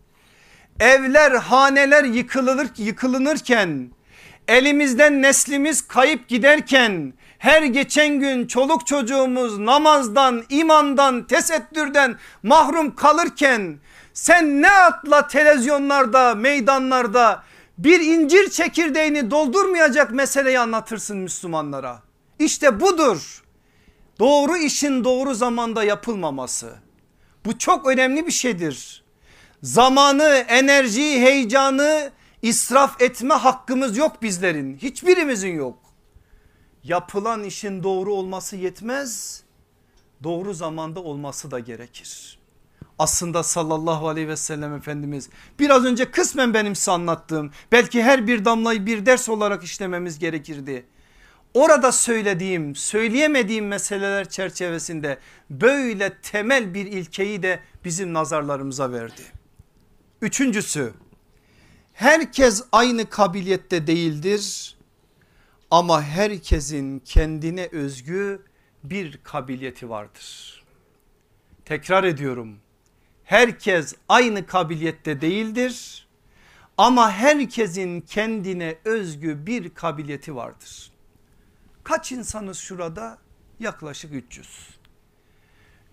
evler, 0.79 1.31
haneler 1.31 2.03
yıkılır, 2.03 2.67
yıkılınırken, 2.77 3.91
elimizden 4.47 5.21
neslimiz 5.21 5.87
kayıp 5.87 6.27
giderken, 6.27 7.13
her 7.37 7.63
geçen 7.63 8.19
gün 8.19 8.47
çoluk 8.47 8.87
çocuğumuz 8.87 9.57
namazdan, 9.59 10.43
imandan, 10.49 11.27
tesettürden 11.27 12.15
mahrum 12.43 12.95
kalırken, 12.95 13.77
sen 14.13 14.61
ne 14.61 14.71
atla 14.71 15.27
televizyonlarda, 15.27 16.35
meydanlarda 16.35 17.43
bir 17.77 17.99
incir 17.99 18.49
çekirdeğini 18.49 19.31
doldurmayacak 19.31 20.11
meseleyi 20.11 20.59
anlatırsın 20.59 21.17
Müslümanlara. 21.17 22.01
İşte 22.39 22.79
budur 22.79 23.43
doğru 24.19 24.57
işin 24.57 25.03
doğru 25.03 25.33
zamanda 25.33 25.83
yapılmaması. 25.83 26.73
Bu 27.45 27.57
çok 27.57 27.87
önemli 27.87 28.27
bir 28.27 28.31
şeydir. 28.31 29.03
Zamanı, 29.63 30.45
enerjiyi, 30.47 31.21
heyecanı 31.21 32.11
israf 32.45 33.01
etme 33.01 33.33
hakkımız 33.33 33.97
yok 33.97 34.21
bizlerin. 34.21 34.77
Hiçbirimizin 34.77 35.55
yok. 35.55 35.77
Yapılan 36.83 37.43
işin 37.43 37.83
doğru 37.83 38.13
olması 38.13 38.55
yetmez. 38.55 39.43
Doğru 40.23 40.53
zamanda 40.53 40.99
olması 40.99 41.51
da 41.51 41.59
gerekir. 41.59 42.39
Aslında 42.99 43.43
sallallahu 43.43 44.07
aleyhi 44.07 44.27
ve 44.27 44.37
sellem 44.37 44.73
Efendimiz 44.73 45.29
biraz 45.59 45.85
önce 45.85 46.11
kısmen 46.11 46.53
benim 46.53 46.75
size 46.75 46.91
anlattığım 46.91 47.51
belki 47.71 48.03
her 48.03 48.27
bir 48.27 48.45
damlayı 48.45 48.85
bir 48.85 49.05
ders 49.05 49.29
olarak 49.29 49.63
işlememiz 49.63 50.19
gerekirdi 50.19 50.85
orada 51.55 51.91
söylediğim 51.91 52.75
söyleyemediğim 52.75 53.67
meseleler 53.67 54.29
çerçevesinde 54.29 55.17
böyle 55.49 56.13
temel 56.21 56.73
bir 56.73 56.85
ilkeyi 56.85 57.43
de 57.43 57.59
bizim 57.85 58.13
nazarlarımıza 58.13 58.91
verdi. 58.91 59.21
Üçüncüsü 60.21 60.93
herkes 61.95 62.63
aynı 62.71 63.09
kabiliyette 63.09 63.87
değildir 63.87 64.75
ama 65.71 66.03
herkesin 66.03 66.99
kendine 66.99 67.69
özgü 67.71 68.41
bir 68.83 69.19
kabiliyeti 69.23 69.89
vardır. 69.89 70.63
Tekrar 71.65 72.03
ediyorum 72.03 72.59
herkes 73.23 73.95
aynı 74.09 74.45
kabiliyette 74.45 75.21
değildir 75.21 76.07
ama 76.77 77.11
herkesin 77.11 78.01
kendine 78.01 78.77
özgü 78.85 79.45
bir 79.45 79.73
kabiliyeti 79.73 80.35
vardır. 80.35 80.91
Kaç 81.83 82.11
insanız 82.11 82.57
şurada? 82.57 83.17
Yaklaşık 83.59 84.13
300. 84.13 84.69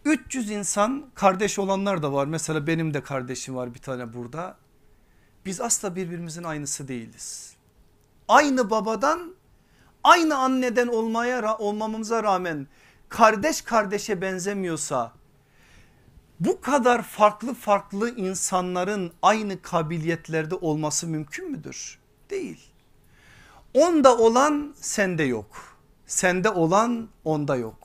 300 0.04 0.50
insan 0.50 1.10
kardeş 1.14 1.58
olanlar 1.58 2.02
da 2.02 2.12
var. 2.12 2.26
Mesela 2.26 2.66
benim 2.66 2.94
de 2.94 3.02
kardeşim 3.02 3.56
var 3.56 3.74
bir 3.74 3.78
tane 3.78 4.12
burada. 4.12 4.61
Biz 5.46 5.60
asla 5.60 5.96
birbirimizin 5.96 6.44
aynısı 6.44 6.88
değiliz. 6.88 7.56
Aynı 8.28 8.70
babadan 8.70 9.34
aynı 10.04 10.38
anneden 10.38 10.88
olmaya 10.88 11.56
olmamıza 11.58 12.22
rağmen 12.22 12.66
kardeş 13.08 13.62
kardeşe 13.62 14.20
benzemiyorsa 14.20 15.12
bu 16.40 16.60
kadar 16.60 17.02
farklı 17.02 17.54
farklı 17.54 18.16
insanların 18.16 19.12
aynı 19.22 19.62
kabiliyetlerde 19.62 20.54
olması 20.54 21.06
mümkün 21.06 21.50
müdür? 21.50 21.98
Değil. 22.30 22.70
Onda 23.74 24.18
olan 24.18 24.74
sende 24.80 25.22
yok 25.22 25.72
sende 26.12 26.50
olan 26.50 27.08
onda 27.24 27.56
yok. 27.56 27.81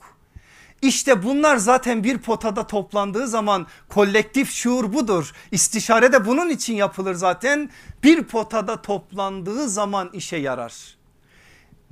İşte 0.82 1.22
bunlar 1.22 1.56
zaten 1.56 2.04
bir 2.04 2.18
potada 2.18 2.66
toplandığı 2.66 3.28
zaman 3.28 3.66
kolektif 3.88 4.50
şuur 4.50 4.92
budur. 4.92 5.32
İstişare 5.52 6.12
de 6.12 6.26
bunun 6.26 6.48
için 6.48 6.74
yapılır 6.74 7.14
zaten. 7.14 7.70
Bir 8.02 8.22
potada 8.22 8.82
toplandığı 8.82 9.68
zaman 9.68 10.10
işe 10.12 10.36
yarar. 10.36 10.98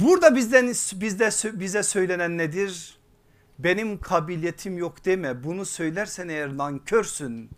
Burada 0.01 0.37
bizden 0.37 0.67
bizde 0.93 1.31
bize 1.61 1.83
söylenen 1.83 2.39
nedir? 2.39 2.99
Benim 3.59 4.01
kabiliyetim 4.01 4.79
yok 4.79 5.05
deme. 5.05 5.45
Bunu 5.45 5.65
söylersen 5.65 6.29
eğer 6.29 6.57
nankörsün. 6.57 7.51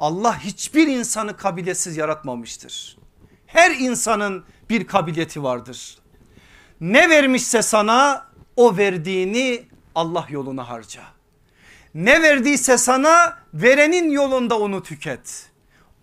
Allah 0.00 0.38
hiçbir 0.38 0.86
insanı 0.86 1.36
kabiliyetsiz 1.36 1.96
yaratmamıştır. 1.96 2.98
Her 3.46 3.70
insanın 3.70 4.44
bir 4.70 4.86
kabiliyeti 4.86 5.42
vardır. 5.42 5.98
Ne 6.80 7.10
vermişse 7.10 7.62
sana 7.62 8.26
o 8.56 8.76
verdiğini 8.76 9.64
Allah 9.94 10.26
yoluna 10.30 10.68
harca. 10.68 11.02
Ne 11.94 12.22
verdiyse 12.22 12.78
sana 12.78 13.38
verenin 13.54 14.10
yolunda 14.10 14.58
onu 14.58 14.82
tüket. 14.82 15.50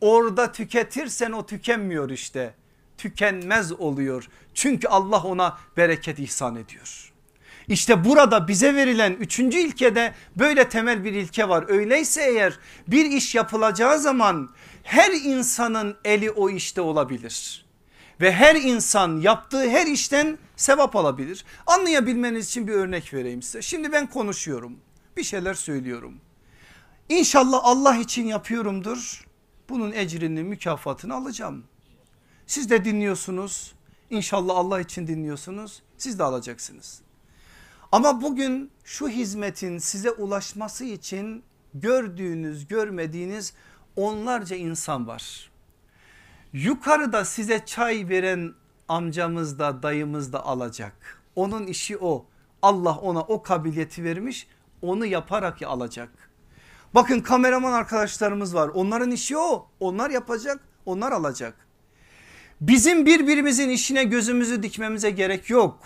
Orada 0.02 0.52
tüketirsen 0.52 1.32
o 1.32 1.46
tükenmiyor 1.46 2.10
işte. 2.10 2.54
Tükenmez 2.98 3.72
oluyor. 3.72 4.28
Çünkü 4.54 4.88
Allah 4.88 5.24
ona 5.24 5.58
bereket 5.78 6.20
ihsan 6.20 6.56
ediyor. 6.56 7.14
İşte 7.68 8.06
burada 8.06 8.48
bize 8.48 8.76
verilen 8.76 9.12
üçüncü 9.12 9.58
ilkede 9.58 10.14
böyle 10.36 10.70
temel 10.70 11.04
bir 11.04 11.14
ilke 11.14 11.50
var. 11.50 11.66
Öyleyse 11.68 12.24
eğer 12.24 12.60
bir 12.88 13.06
iş 13.06 13.36
yapılacağı 13.36 14.00
zaman 14.00 14.50
her 14.84 15.12
insanın 15.12 15.98
eli 16.06 16.32
o 16.32 16.50
işte 16.50 16.82
olabilir 16.82 17.61
ve 18.22 18.32
her 18.32 18.56
insan 18.56 19.22
yaptığı 19.22 19.70
her 19.70 19.88
işten 19.88 20.38
sevap 20.56 20.96
alabilir. 20.96 21.46
Anlayabilmeniz 21.68 22.48
için 22.48 22.68
bir 22.68 22.74
örnek 22.74 23.14
vereyim 23.14 23.42
size. 23.42 23.62
Şimdi 23.62 23.92
ben 23.92 24.10
konuşuyorum 24.10 24.78
bir 25.18 25.24
şeyler 25.24 25.54
söylüyorum. 25.54 26.18
İnşallah 27.10 27.60
Allah 27.64 27.98
için 27.98 28.26
yapıyorumdur. 28.26 29.26
Bunun 29.70 29.92
ecrini 29.92 30.44
mükafatını 30.44 31.16
alacağım. 31.16 31.64
Siz 32.48 32.70
de 32.70 32.86
dinliyorsunuz. 32.86 33.74
İnşallah 34.10 34.58
Allah 34.58 34.82
için 34.82 35.08
dinliyorsunuz. 35.08 35.82
Siz 35.98 36.20
de 36.20 36.24
alacaksınız. 36.24 37.02
Ama 37.92 38.22
bugün 38.22 38.72
şu 38.84 39.10
hizmetin 39.10 39.78
size 39.78 40.12
ulaşması 40.12 40.86
için 40.86 41.44
gördüğünüz 41.74 42.68
görmediğiniz 42.68 43.54
onlarca 43.96 44.56
insan 44.56 45.08
var. 45.08 45.51
Yukarıda 46.54 47.26
size 47.26 47.66
çay 47.66 48.10
veren 48.10 48.54
amcamız 48.88 49.60
da 49.60 49.84
dayımız 49.84 50.34
da 50.34 50.46
alacak. 50.46 51.22
Onun 51.36 51.68
işi 51.68 51.98
o. 51.98 52.26
Allah 52.62 52.98
ona 52.98 53.22
o 53.22 53.42
kabiliyeti 53.42 54.04
vermiş 54.04 54.48
onu 54.82 55.06
yaparak 55.06 55.62
alacak. 55.62 56.10
Bakın 56.96 57.20
kameraman 57.20 57.74
arkadaşlarımız 57.74 58.56
var 58.56 58.68
onların 58.68 59.12
işi 59.12 59.38
o 59.38 59.68
onlar 59.80 60.10
yapacak 60.10 60.60
onlar 60.86 61.12
alacak. 61.12 61.68
Bizim 62.62 63.06
birbirimizin 63.06 63.70
işine 63.70 64.04
gözümüzü 64.04 64.64
dikmemize 64.64 65.10
gerek 65.10 65.50
yok. 65.50 65.80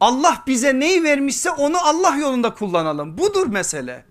Allah 0.00 0.42
bize 0.46 0.80
neyi 0.80 1.04
vermişse 1.04 1.50
onu 1.50 1.76
Allah 1.78 2.16
yolunda 2.16 2.54
kullanalım 2.54 3.18
budur 3.18 3.46
mesele. 3.46 4.04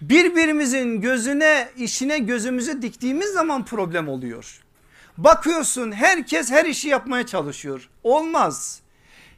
Birbirimizin 0.00 1.00
gözüne 1.00 1.68
işine 1.76 2.18
gözümüzü 2.18 2.82
diktiğimiz 2.82 3.30
zaman 3.30 3.64
problem 3.64 4.08
oluyor. 4.08 4.63
Bakıyorsun 5.18 5.92
herkes 5.92 6.50
her 6.50 6.64
işi 6.64 6.88
yapmaya 6.88 7.26
çalışıyor 7.26 7.90
olmaz 8.02 8.84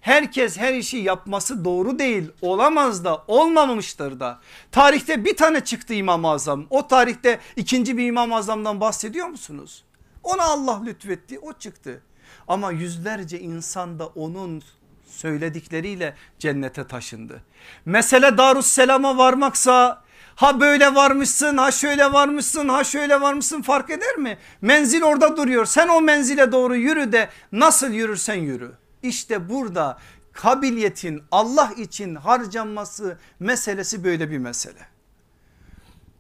herkes 0.07 0.59
her 0.59 0.75
işi 0.75 0.97
yapması 0.97 1.65
doğru 1.65 1.99
değil 1.99 2.31
olamaz 2.41 3.05
da 3.05 3.25
olmamıştır 3.29 4.21
da. 4.21 4.41
Tarihte 4.73 5.25
bir 5.25 5.37
tane 5.37 5.61
çıktı 5.61 5.95
İmam-ı 5.95 6.31
Azam 6.31 6.67
o 6.71 6.89
tarihte 6.89 7.41
ikinci 7.57 7.97
bir 7.97 8.07
İmam-ı 8.07 8.37
Azam'dan 8.37 8.81
bahsediyor 8.81 9.27
musunuz? 9.27 9.85
Ona 10.23 10.43
Allah 10.43 10.83
lütfetti 10.85 11.39
o 11.39 11.53
çıktı 11.53 12.03
ama 12.49 12.71
yüzlerce 12.71 13.41
insan 13.41 13.99
da 13.99 14.07
onun 14.07 14.63
söyledikleriyle 15.07 16.15
cennete 16.39 16.87
taşındı. 16.87 17.43
Mesele 17.85 18.39
Darusselam'a 18.39 19.19
varmaksa 19.19 20.03
ha 20.37 20.61
böyle 20.61 20.95
varmışsın 20.95 21.57
ha 21.57 21.71
şöyle 21.71 22.13
varmışsın 22.13 22.69
ha 22.69 22.85
şöyle 22.85 23.21
varmışsın 23.21 23.63
fark 23.63 23.91
eder 23.91 24.17
mi? 24.17 24.39
Menzil 24.61 25.03
orada 25.03 25.37
duruyor 25.37 25.67
sen 25.67 25.89
o 25.89 26.01
menzile 26.01 26.53
doğru 26.53 26.77
yürü 26.77 27.13
de 27.13 27.31
nasıl 27.53 27.91
yürürsen 27.91 28.35
yürü. 28.35 28.73
İşte 29.03 29.49
burada 29.49 29.99
kabiliyetin 30.33 31.23
Allah 31.31 31.73
için 31.77 32.15
harcanması 32.15 33.19
meselesi 33.41 34.05
böyle 34.05 34.31
bir 34.31 34.39
mesele. 34.39 34.87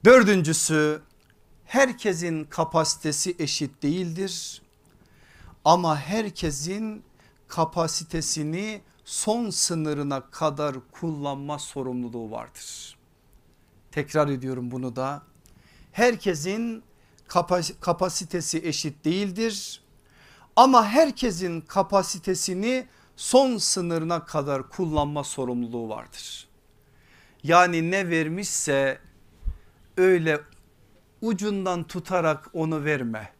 Dördüncüsü 0.04 1.00
herkesin 1.64 2.44
kapasitesi 2.44 3.36
eşit 3.38 3.82
değildir. 3.82 4.62
Ama 5.64 5.98
herkesin 5.98 7.02
kapasitesini 7.48 8.80
son 9.04 9.50
sınırına 9.50 10.20
kadar 10.30 10.76
kullanma 10.92 11.58
sorumluluğu 11.58 12.30
vardır. 12.30 12.95
Tekrar 13.96 14.28
ediyorum 14.28 14.70
bunu 14.70 14.96
da. 14.96 15.22
Herkesin 15.92 16.82
kapasitesi 17.80 18.58
eşit 18.58 19.04
değildir 19.04 19.82
ama 20.56 20.86
herkesin 20.86 21.60
kapasitesini 21.60 22.86
son 23.16 23.56
sınırına 23.56 24.24
kadar 24.24 24.68
kullanma 24.68 25.24
sorumluluğu 25.24 25.88
vardır. 25.88 26.48
Yani 27.42 27.90
ne 27.90 28.08
vermişse 28.08 28.98
öyle 29.96 30.40
ucundan 31.22 31.84
tutarak 31.84 32.50
onu 32.52 32.84
verme. 32.84 33.32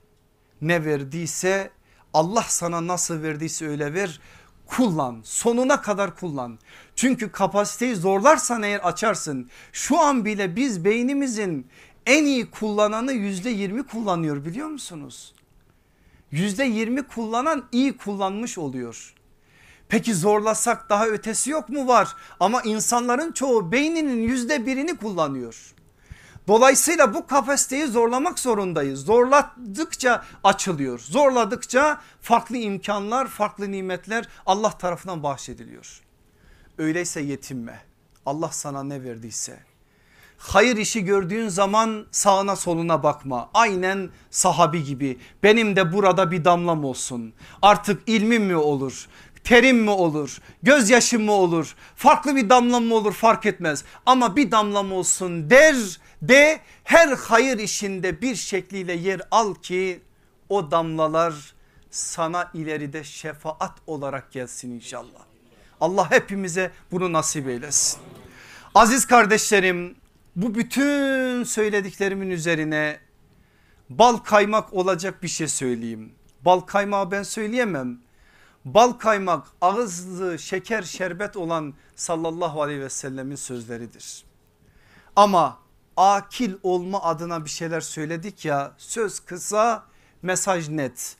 Ne 0.61 0.85
verdiyse 0.85 1.71
Allah 2.15 2.45
sana 2.49 2.87
nasıl 2.87 3.23
verdiyse 3.23 3.69
öyle 3.69 3.95
ver 3.95 4.21
kullan 4.67 5.21
sonuna 5.25 5.83
kadar 5.83 6.17
kullan. 6.17 6.59
Çünkü 6.97 7.33
kapasiteyi 7.33 7.97
zorlarsan 7.97 8.63
eğer 8.63 8.81
açarsın. 8.81 9.51
Şu 9.73 10.01
an 10.01 10.25
bile 10.25 10.57
biz 10.57 10.85
beynimizin 10.85 11.67
en 12.07 12.25
iyi 12.25 12.51
kullananı 12.51 13.13
yüzde 13.13 13.51
yirmi 13.51 13.87
kullanıyor 13.87 14.45
biliyor 14.45 14.69
musunuz? 14.69 15.37
yüzde 16.31 16.65
yirmi 16.65 17.03
kullanan 17.03 17.65
iyi 17.73 17.97
kullanmış 17.97 18.59
oluyor. 18.59 19.15
Peki 19.89 20.15
zorlasak 20.15 20.91
daha 20.91 21.07
ötesi 21.07 21.51
yok 21.51 21.69
mu 21.69 21.87
var 21.87 22.17
ama 22.41 22.63
insanların 22.63 23.33
çoğu 23.33 23.73
beyninin 23.73 24.23
yüzde 24.23 24.67
birini 24.67 24.97
kullanıyor. 24.97 25.75
Dolayısıyla 26.49 27.15
bu 27.15 27.27
kapasiteyi 27.27 27.87
zorlamak 27.87 28.39
zorundayız. 28.39 29.01
Zorladıkça 29.01 30.25
açılıyor. 30.45 30.99
Zorladıkça 30.99 32.01
farklı 32.21 32.57
imkanlar, 32.57 33.27
farklı 33.27 33.71
nimetler 33.71 34.29
Allah 34.47 34.71
tarafından 34.79 35.23
bahşediliyor. 35.23 36.06
Öyleyse 36.79 37.21
yetinme. 37.21 37.81
Allah 38.27 38.51
sana 38.53 38.83
ne 38.83 39.03
verdiyse 39.03 39.59
hayır 40.39 40.77
işi 40.77 41.05
gördüğün 41.05 41.49
zaman 41.49 42.07
sağına 42.11 42.57
soluna 42.57 43.03
bakma. 43.03 43.51
Aynen 43.55 44.11
sahabi 44.31 44.85
gibi 44.85 45.19
benim 45.43 45.77
de 45.77 45.93
burada 45.93 46.31
bir 46.31 46.45
damlam 46.45 46.85
olsun. 46.85 47.35
Artık 47.63 48.03
ilmim 48.07 48.45
mi 48.45 48.57
olur? 48.57 49.07
Terim 49.45 49.79
mi 49.79 49.91
olur? 49.91 50.39
Gözyaşım 50.63 51.23
mı 51.25 51.33
olur? 51.33 51.75
Farklı 51.97 52.37
bir 52.37 52.49
damlam 52.49 52.85
mı 52.85 52.95
olur 52.95 53.13
fark 53.13 53.47
etmez. 53.47 53.85
Ama 54.07 54.37
bir 54.37 54.51
damlam 54.51 54.93
olsun 54.93 55.51
der 55.51 55.77
de 56.23 56.61
her 56.85 57.09
hayır 57.09 57.59
işinde 57.59 58.23
bir 58.23 58.35
şekliyle 58.35 58.93
yer 58.93 59.21
al 59.31 59.55
ki 59.55 60.01
o 60.49 60.71
damlalar 60.71 61.35
sana 61.91 62.51
ileride 62.55 63.05
şefaat 63.05 63.73
olarak 63.87 64.33
gelsin 64.33 64.71
inşallah. 64.71 65.26
Allah 65.81 66.11
hepimize 66.11 66.71
bunu 66.93 67.13
nasip 67.13 67.49
eylesin. 67.49 68.01
Aziz 68.75 69.07
kardeşlerim 69.07 69.97
bu 70.37 70.55
bütün 70.55 71.45
söylediklerimin 71.45 72.31
üzerine 72.31 72.99
bal 73.91 74.17
kaymak 74.17 74.73
olacak 74.73 75.23
bir 75.23 75.29
şey 75.29 75.49
söyleyeyim. 75.49 76.13
Bal 76.45 76.61
kaymağı 76.61 77.11
ben 77.11 77.23
söyleyemem. 77.23 77.99
Bal 78.65 78.93
kaymak 78.93 79.47
ağızlı 79.61 80.39
şeker 80.39 80.83
şerbet 80.83 81.37
olan 81.37 81.75
sallallahu 81.97 82.63
aleyhi 82.63 82.81
ve 82.81 82.91
sellemin 82.91 83.37
sözleridir. 83.37 84.25
Ama 85.17 85.59
akil 85.97 86.55
olma 86.63 87.03
adına 87.03 87.45
bir 87.45 87.51
şeyler 87.51 87.81
söyledik 87.81 88.45
ya 88.45 88.73
söz 88.79 89.21
kısa 89.21 89.85
mesaj 90.23 90.69
net. 90.69 91.17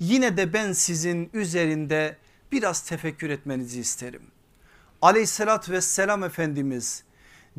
Yine 0.00 0.36
de 0.36 0.52
ben 0.52 0.72
sizin 0.72 1.30
üzerinde 1.32 2.16
biraz 2.52 2.80
tefekkür 2.80 3.30
etmenizi 3.30 3.80
isterim. 3.80 4.22
Aleyhissalatü 5.02 5.72
vesselam 5.72 6.24
Efendimiz 6.24 7.04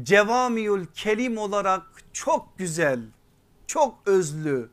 cevamiül 0.04 0.86
kelim 0.94 1.38
olarak 1.38 1.84
çok 2.14 2.58
güzel, 2.58 3.00
çok 3.68 4.00
özlü, 4.06 4.70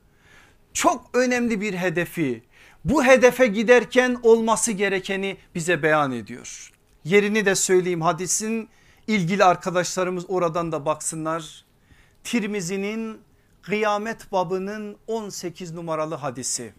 çok 0.72 1.10
önemli 1.14 1.60
bir 1.60 1.74
hedefi 1.74 2.42
bu 2.84 3.04
hedefe 3.04 3.46
giderken 3.46 4.20
olması 4.22 4.72
gerekeni 4.72 5.36
bize 5.54 5.82
beyan 5.82 6.12
ediyor. 6.12 6.72
Yerini 7.04 7.46
de 7.46 7.54
söyleyeyim 7.54 8.02
hadisin 8.02 8.68
ilgili 9.06 9.44
arkadaşlarımız 9.44 10.24
oradan 10.28 10.72
da 10.72 10.86
baksınlar. 10.86 11.64
Tirmizi'nin 12.24 13.20
kıyamet 13.62 14.32
babının 14.32 14.96
18 15.06 15.72
numaralı 15.72 16.14
hadisi. 16.14 16.74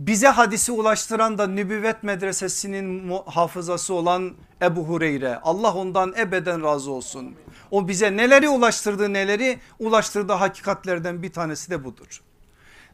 Bize 0.00 0.28
hadisi 0.28 0.72
ulaştıran 0.72 1.38
da 1.38 1.46
nübüvvet 1.46 2.02
medresesinin 2.02 3.12
hafızası 3.26 3.94
olan 3.94 4.34
Ebu 4.62 4.84
Hureyre. 4.84 5.36
Allah 5.36 5.74
ondan 5.74 6.14
ebeden 6.18 6.62
razı 6.62 6.90
olsun. 6.90 7.34
O 7.70 7.88
bize 7.88 8.16
neleri 8.16 8.48
ulaştırdı 8.48 9.12
neleri 9.12 9.60
ulaştırdı 9.78 10.32
hakikatlerden 10.32 11.22
bir 11.22 11.32
tanesi 11.32 11.70
de 11.70 11.84
budur. 11.84 12.22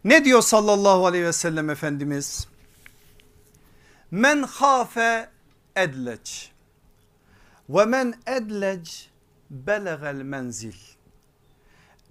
Ne 0.04 0.24
diyor 0.24 0.42
sallallahu 0.42 1.06
aleyhi 1.06 1.24
ve 1.24 1.32
sellem 1.32 1.70
Efendimiz? 1.70 2.48
Men 4.10 4.42
hafe 4.42 5.28
edleç 5.76 6.50
ve 7.68 7.84
men 7.84 8.14
edlec 8.26 8.90
belegel 9.50 10.22
menzil. 10.22 10.74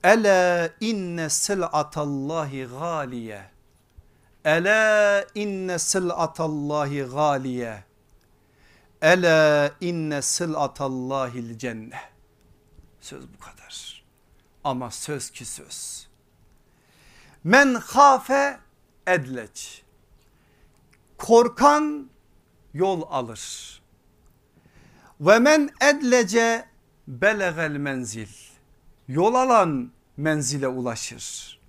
Ela 0.04 0.70
inne 0.80 1.30
sil'atallahi 1.30 2.68
galiye. 2.80 3.51
Ela 4.46 5.26
inne 5.36 5.80
sil'atallahi 5.80 7.02
galiye. 7.02 7.84
Ela 9.02 9.72
inne 9.82 10.22
sil'atallahil 10.22 11.58
cennet. 11.58 11.94
Söz 13.02 13.24
bu 13.34 13.40
kadar. 13.40 14.04
Ama 14.64 14.92
söz 14.92 15.32
ki 15.32 15.46
söz. 15.46 16.08
Men 17.44 17.74
hafe 17.74 18.60
edleç. 19.08 19.84
Korkan 21.18 22.10
yol 22.74 23.02
alır. 23.10 23.82
Ve 25.22 25.40
men 25.40 25.70
edlece 25.82 26.66
belegel 27.08 27.72
menzil. 27.72 28.28
Yol 29.08 29.34
alan 29.34 29.92
menzile 30.18 30.68
ulaşır. 30.68 31.61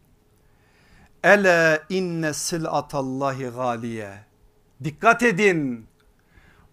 Ele 1.24 1.82
inne 1.88 2.34
silatallahi 2.34 3.44
galiye. 3.44 4.24
Dikkat 4.84 5.22
edin 5.22 5.86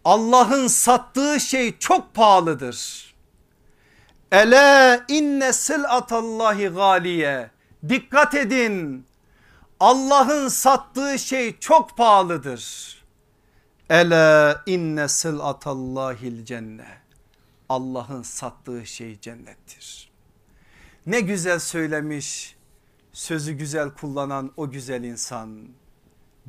Allah'ın 0.06 0.68
sattığı 0.68 1.40
şey 1.40 1.78
çok 1.78 2.14
pahalıdır. 2.14 3.10
Ele 4.32 5.02
inne 5.08 5.54
silatallahi 5.54 6.68
galiye. 6.68 7.52
Dikkat 7.90 8.36
edin. 8.36 9.06
Allah'ın 9.80 10.48
sattığı 10.48 11.20
şey 11.20 11.60
çok 11.60 11.98
pahalıdır. 11.98 12.96
Ele 13.90 14.56
inne 14.66 15.08
silatallahil 15.08 16.46
cennet. 16.46 16.86
Allah'ın 17.70 18.22
sattığı 18.22 18.86
şey 18.86 19.20
cennettir. 19.20 20.12
Ne 21.06 21.20
güzel 21.20 21.60
söylemiş 21.60 22.56
sözü 23.20 23.54
güzel 23.54 23.90
kullanan 23.90 24.52
o 24.58 24.70
güzel 24.70 25.04
insan. 25.04 25.68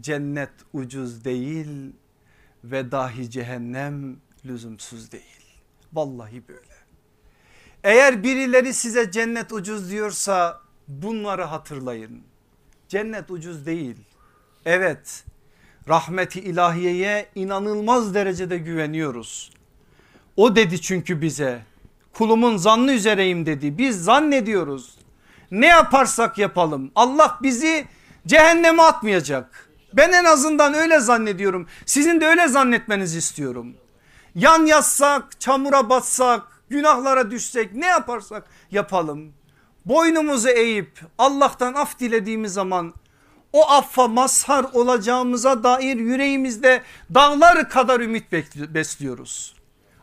Cennet 0.00 0.50
ucuz 0.72 1.24
değil 1.24 1.92
ve 2.64 2.92
dahi 2.92 3.30
cehennem 3.30 4.16
lüzumsuz 4.44 5.12
değil. 5.12 5.44
Vallahi 5.92 6.48
böyle. 6.48 6.74
Eğer 7.84 8.22
birileri 8.22 8.74
size 8.74 9.10
cennet 9.10 9.52
ucuz 9.52 9.90
diyorsa 9.90 10.60
bunları 10.88 11.42
hatırlayın. 11.42 12.22
Cennet 12.88 13.30
ucuz 13.30 13.66
değil. 13.66 13.96
Evet 14.64 15.24
rahmeti 15.88 16.40
ilahiyeye 16.40 17.28
inanılmaz 17.34 18.14
derecede 18.14 18.58
güveniyoruz. 18.58 19.50
O 20.36 20.56
dedi 20.56 20.80
çünkü 20.80 21.22
bize 21.22 21.62
kulumun 22.12 22.56
zannı 22.56 22.92
üzereyim 22.92 23.46
dedi. 23.46 23.78
Biz 23.78 24.04
zannediyoruz. 24.04 24.99
Ne 25.51 25.66
yaparsak 25.66 26.38
yapalım 26.38 26.90
Allah 26.94 27.38
bizi 27.42 27.86
cehenneme 28.26 28.82
atmayacak. 28.82 29.68
Ben 29.92 30.12
en 30.12 30.24
azından 30.24 30.74
öyle 30.74 31.01
zannediyorum. 31.01 31.66
Sizin 31.86 32.20
de 32.20 32.26
öyle 32.26 32.48
zannetmenizi 32.48 33.18
istiyorum. 33.18 33.74
Yan 34.34 34.66
yatsak, 34.66 35.40
çamura 35.40 35.90
batsak, 35.90 36.42
günahlara 36.68 37.30
düşsek 37.30 37.74
ne 37.74 37.86
yaparsak 37.86 38.44
yapalım. 38.70 39.32
Boynumuzu 39.84 40.48
eğip 40.48 41.01
Allah'tan 41.18 41.74
af 41.74 41.98
dilediğimiz 41.98 42.53
zaman 42.53 42.94
o 43.53 43.70
affa 43.70 44.09
mazhar 44.09 44.66
olacağımıza 44.72 45.62
dair 45.64 45.96
yüreğimizde 45.96 46.82
dağlar 47.14 47.68
kadar 47.70 48.01
ümit 48.01 48.32
besliyoruz. 48.74 49.55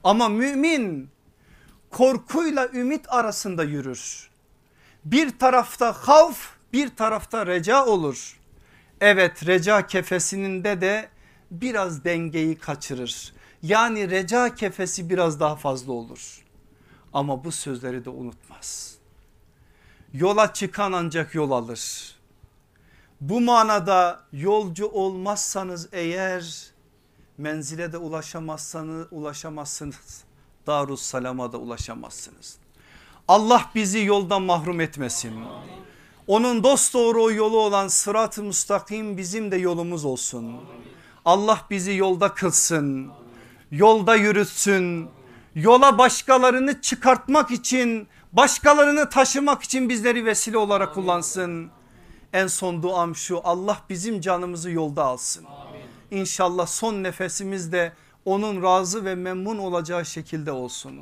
Ama 0.04 0.30
mümin 0.30 1.10
korkuyla 1.92 2.70
ümit 2.74 3.06
arasında 3.08 3.64
yürür. 3.64 4.27
Bir 5.12 5.40
tarafta 5.40 5.94
havf 5.94 6.50
bir 6.74 6.96
tarafta 6.96 7.46
reca 7.46 7.86
olur. 7.86 8.40
Evet 9.02 9.46
reca 9.46 9.88
kefesinde 9.88 10.82
de 10.82 11.10
biraz 11.52 12.04
dengeyi 12.04 12.58
kaçırır. 12.58 13.34
Yani 13.64 14.12
reca 14.12 14.56
kefesi 14.56 15.10
biraz 15.10 15.40
daha 15.40 15.56
fazla 15.56 15.94
olur. 15.94 16.46
Ama 17.14 17.44
bu 17.44 17.52
sözleri 17.52 18.06
de 18.06 18.10
unutmaz. 18.10 18.96
Yola 20.14 20.54
çıkan 20.54 20.92
ancak 20.92 21.36
yol 21.36 21.52
alır. 21.52 22.16
Bu 23.22 23.42
manada 23.42 24.24
yolcu 24.34 24.88
olmazsanız 24.88 25.90
eğer 25.92 26.72
menzile 27.38 27.92
de 27.92 27.98
ulaşamazsanız 27.98 29.08
ulaşamazsınız. 29.12 30.24
Darus 30.68 31.02
salama 31.02 31.52
da 31.52 31.58
ulaşamazsınız. 31.58 32.58
Allah 33.28 33.66
bizi 33.76 34.04
yoldan 34.04 34.42
mahrum 34.42 34.82
etmesin. 34.82 35.34
Onun 36.28 36.64
dost 36.64 36.94
doğru 36.94 37.32
yolu 37.34 37.60
olan 37.60 37.88
sırat-ı 37.88 38.44
müstakim 38.44 39.18
bizim 39.18 39.52
de 39.52 39.58
yolumuz 39.58 40.06
olsun. 40.06 40.56
Allah 41.26 41.62
bizi 41.70 41.94
yolda 41.94 42.34
kılsın. 42.34 43.12
Yolda 43.72 44.16
yürütsün. 44.16 45.10
Yola 45.56 45.98
başkalarını 45.98 46.82
çıkartmak 46.82 47.52
için 47.52 48.08
başkalarını 48.34 49.10
taşımak 49.10 49.64
için 49.64 49.90
bizleri 49.90 50.26
vesile 50.26 50.58
olarak 50.58 50.94
kullansın. 50.94 51.70
En 52.34 52.48
son 52.48 52.84
duam 52.84 53.16
şu 53.16 53.42
Allah 53.44 53.78
bizim 53.90 54.22
canımızı 54.22 54.72
yolda 54.72 55.04
alsın. 55.04 55.46
İnşallah 56.12 56.68
son 56.68 57.04
nefesimiz 57.04 57.72
de 57.72 57.94
onun 58.26 58.64
razı 58.64 59.06
ve 59.06 59.16
memnun 59.16 59.58
olacağı 59.58 60.06
şekilde 60.06 60.52
olsun. 60.52 61.02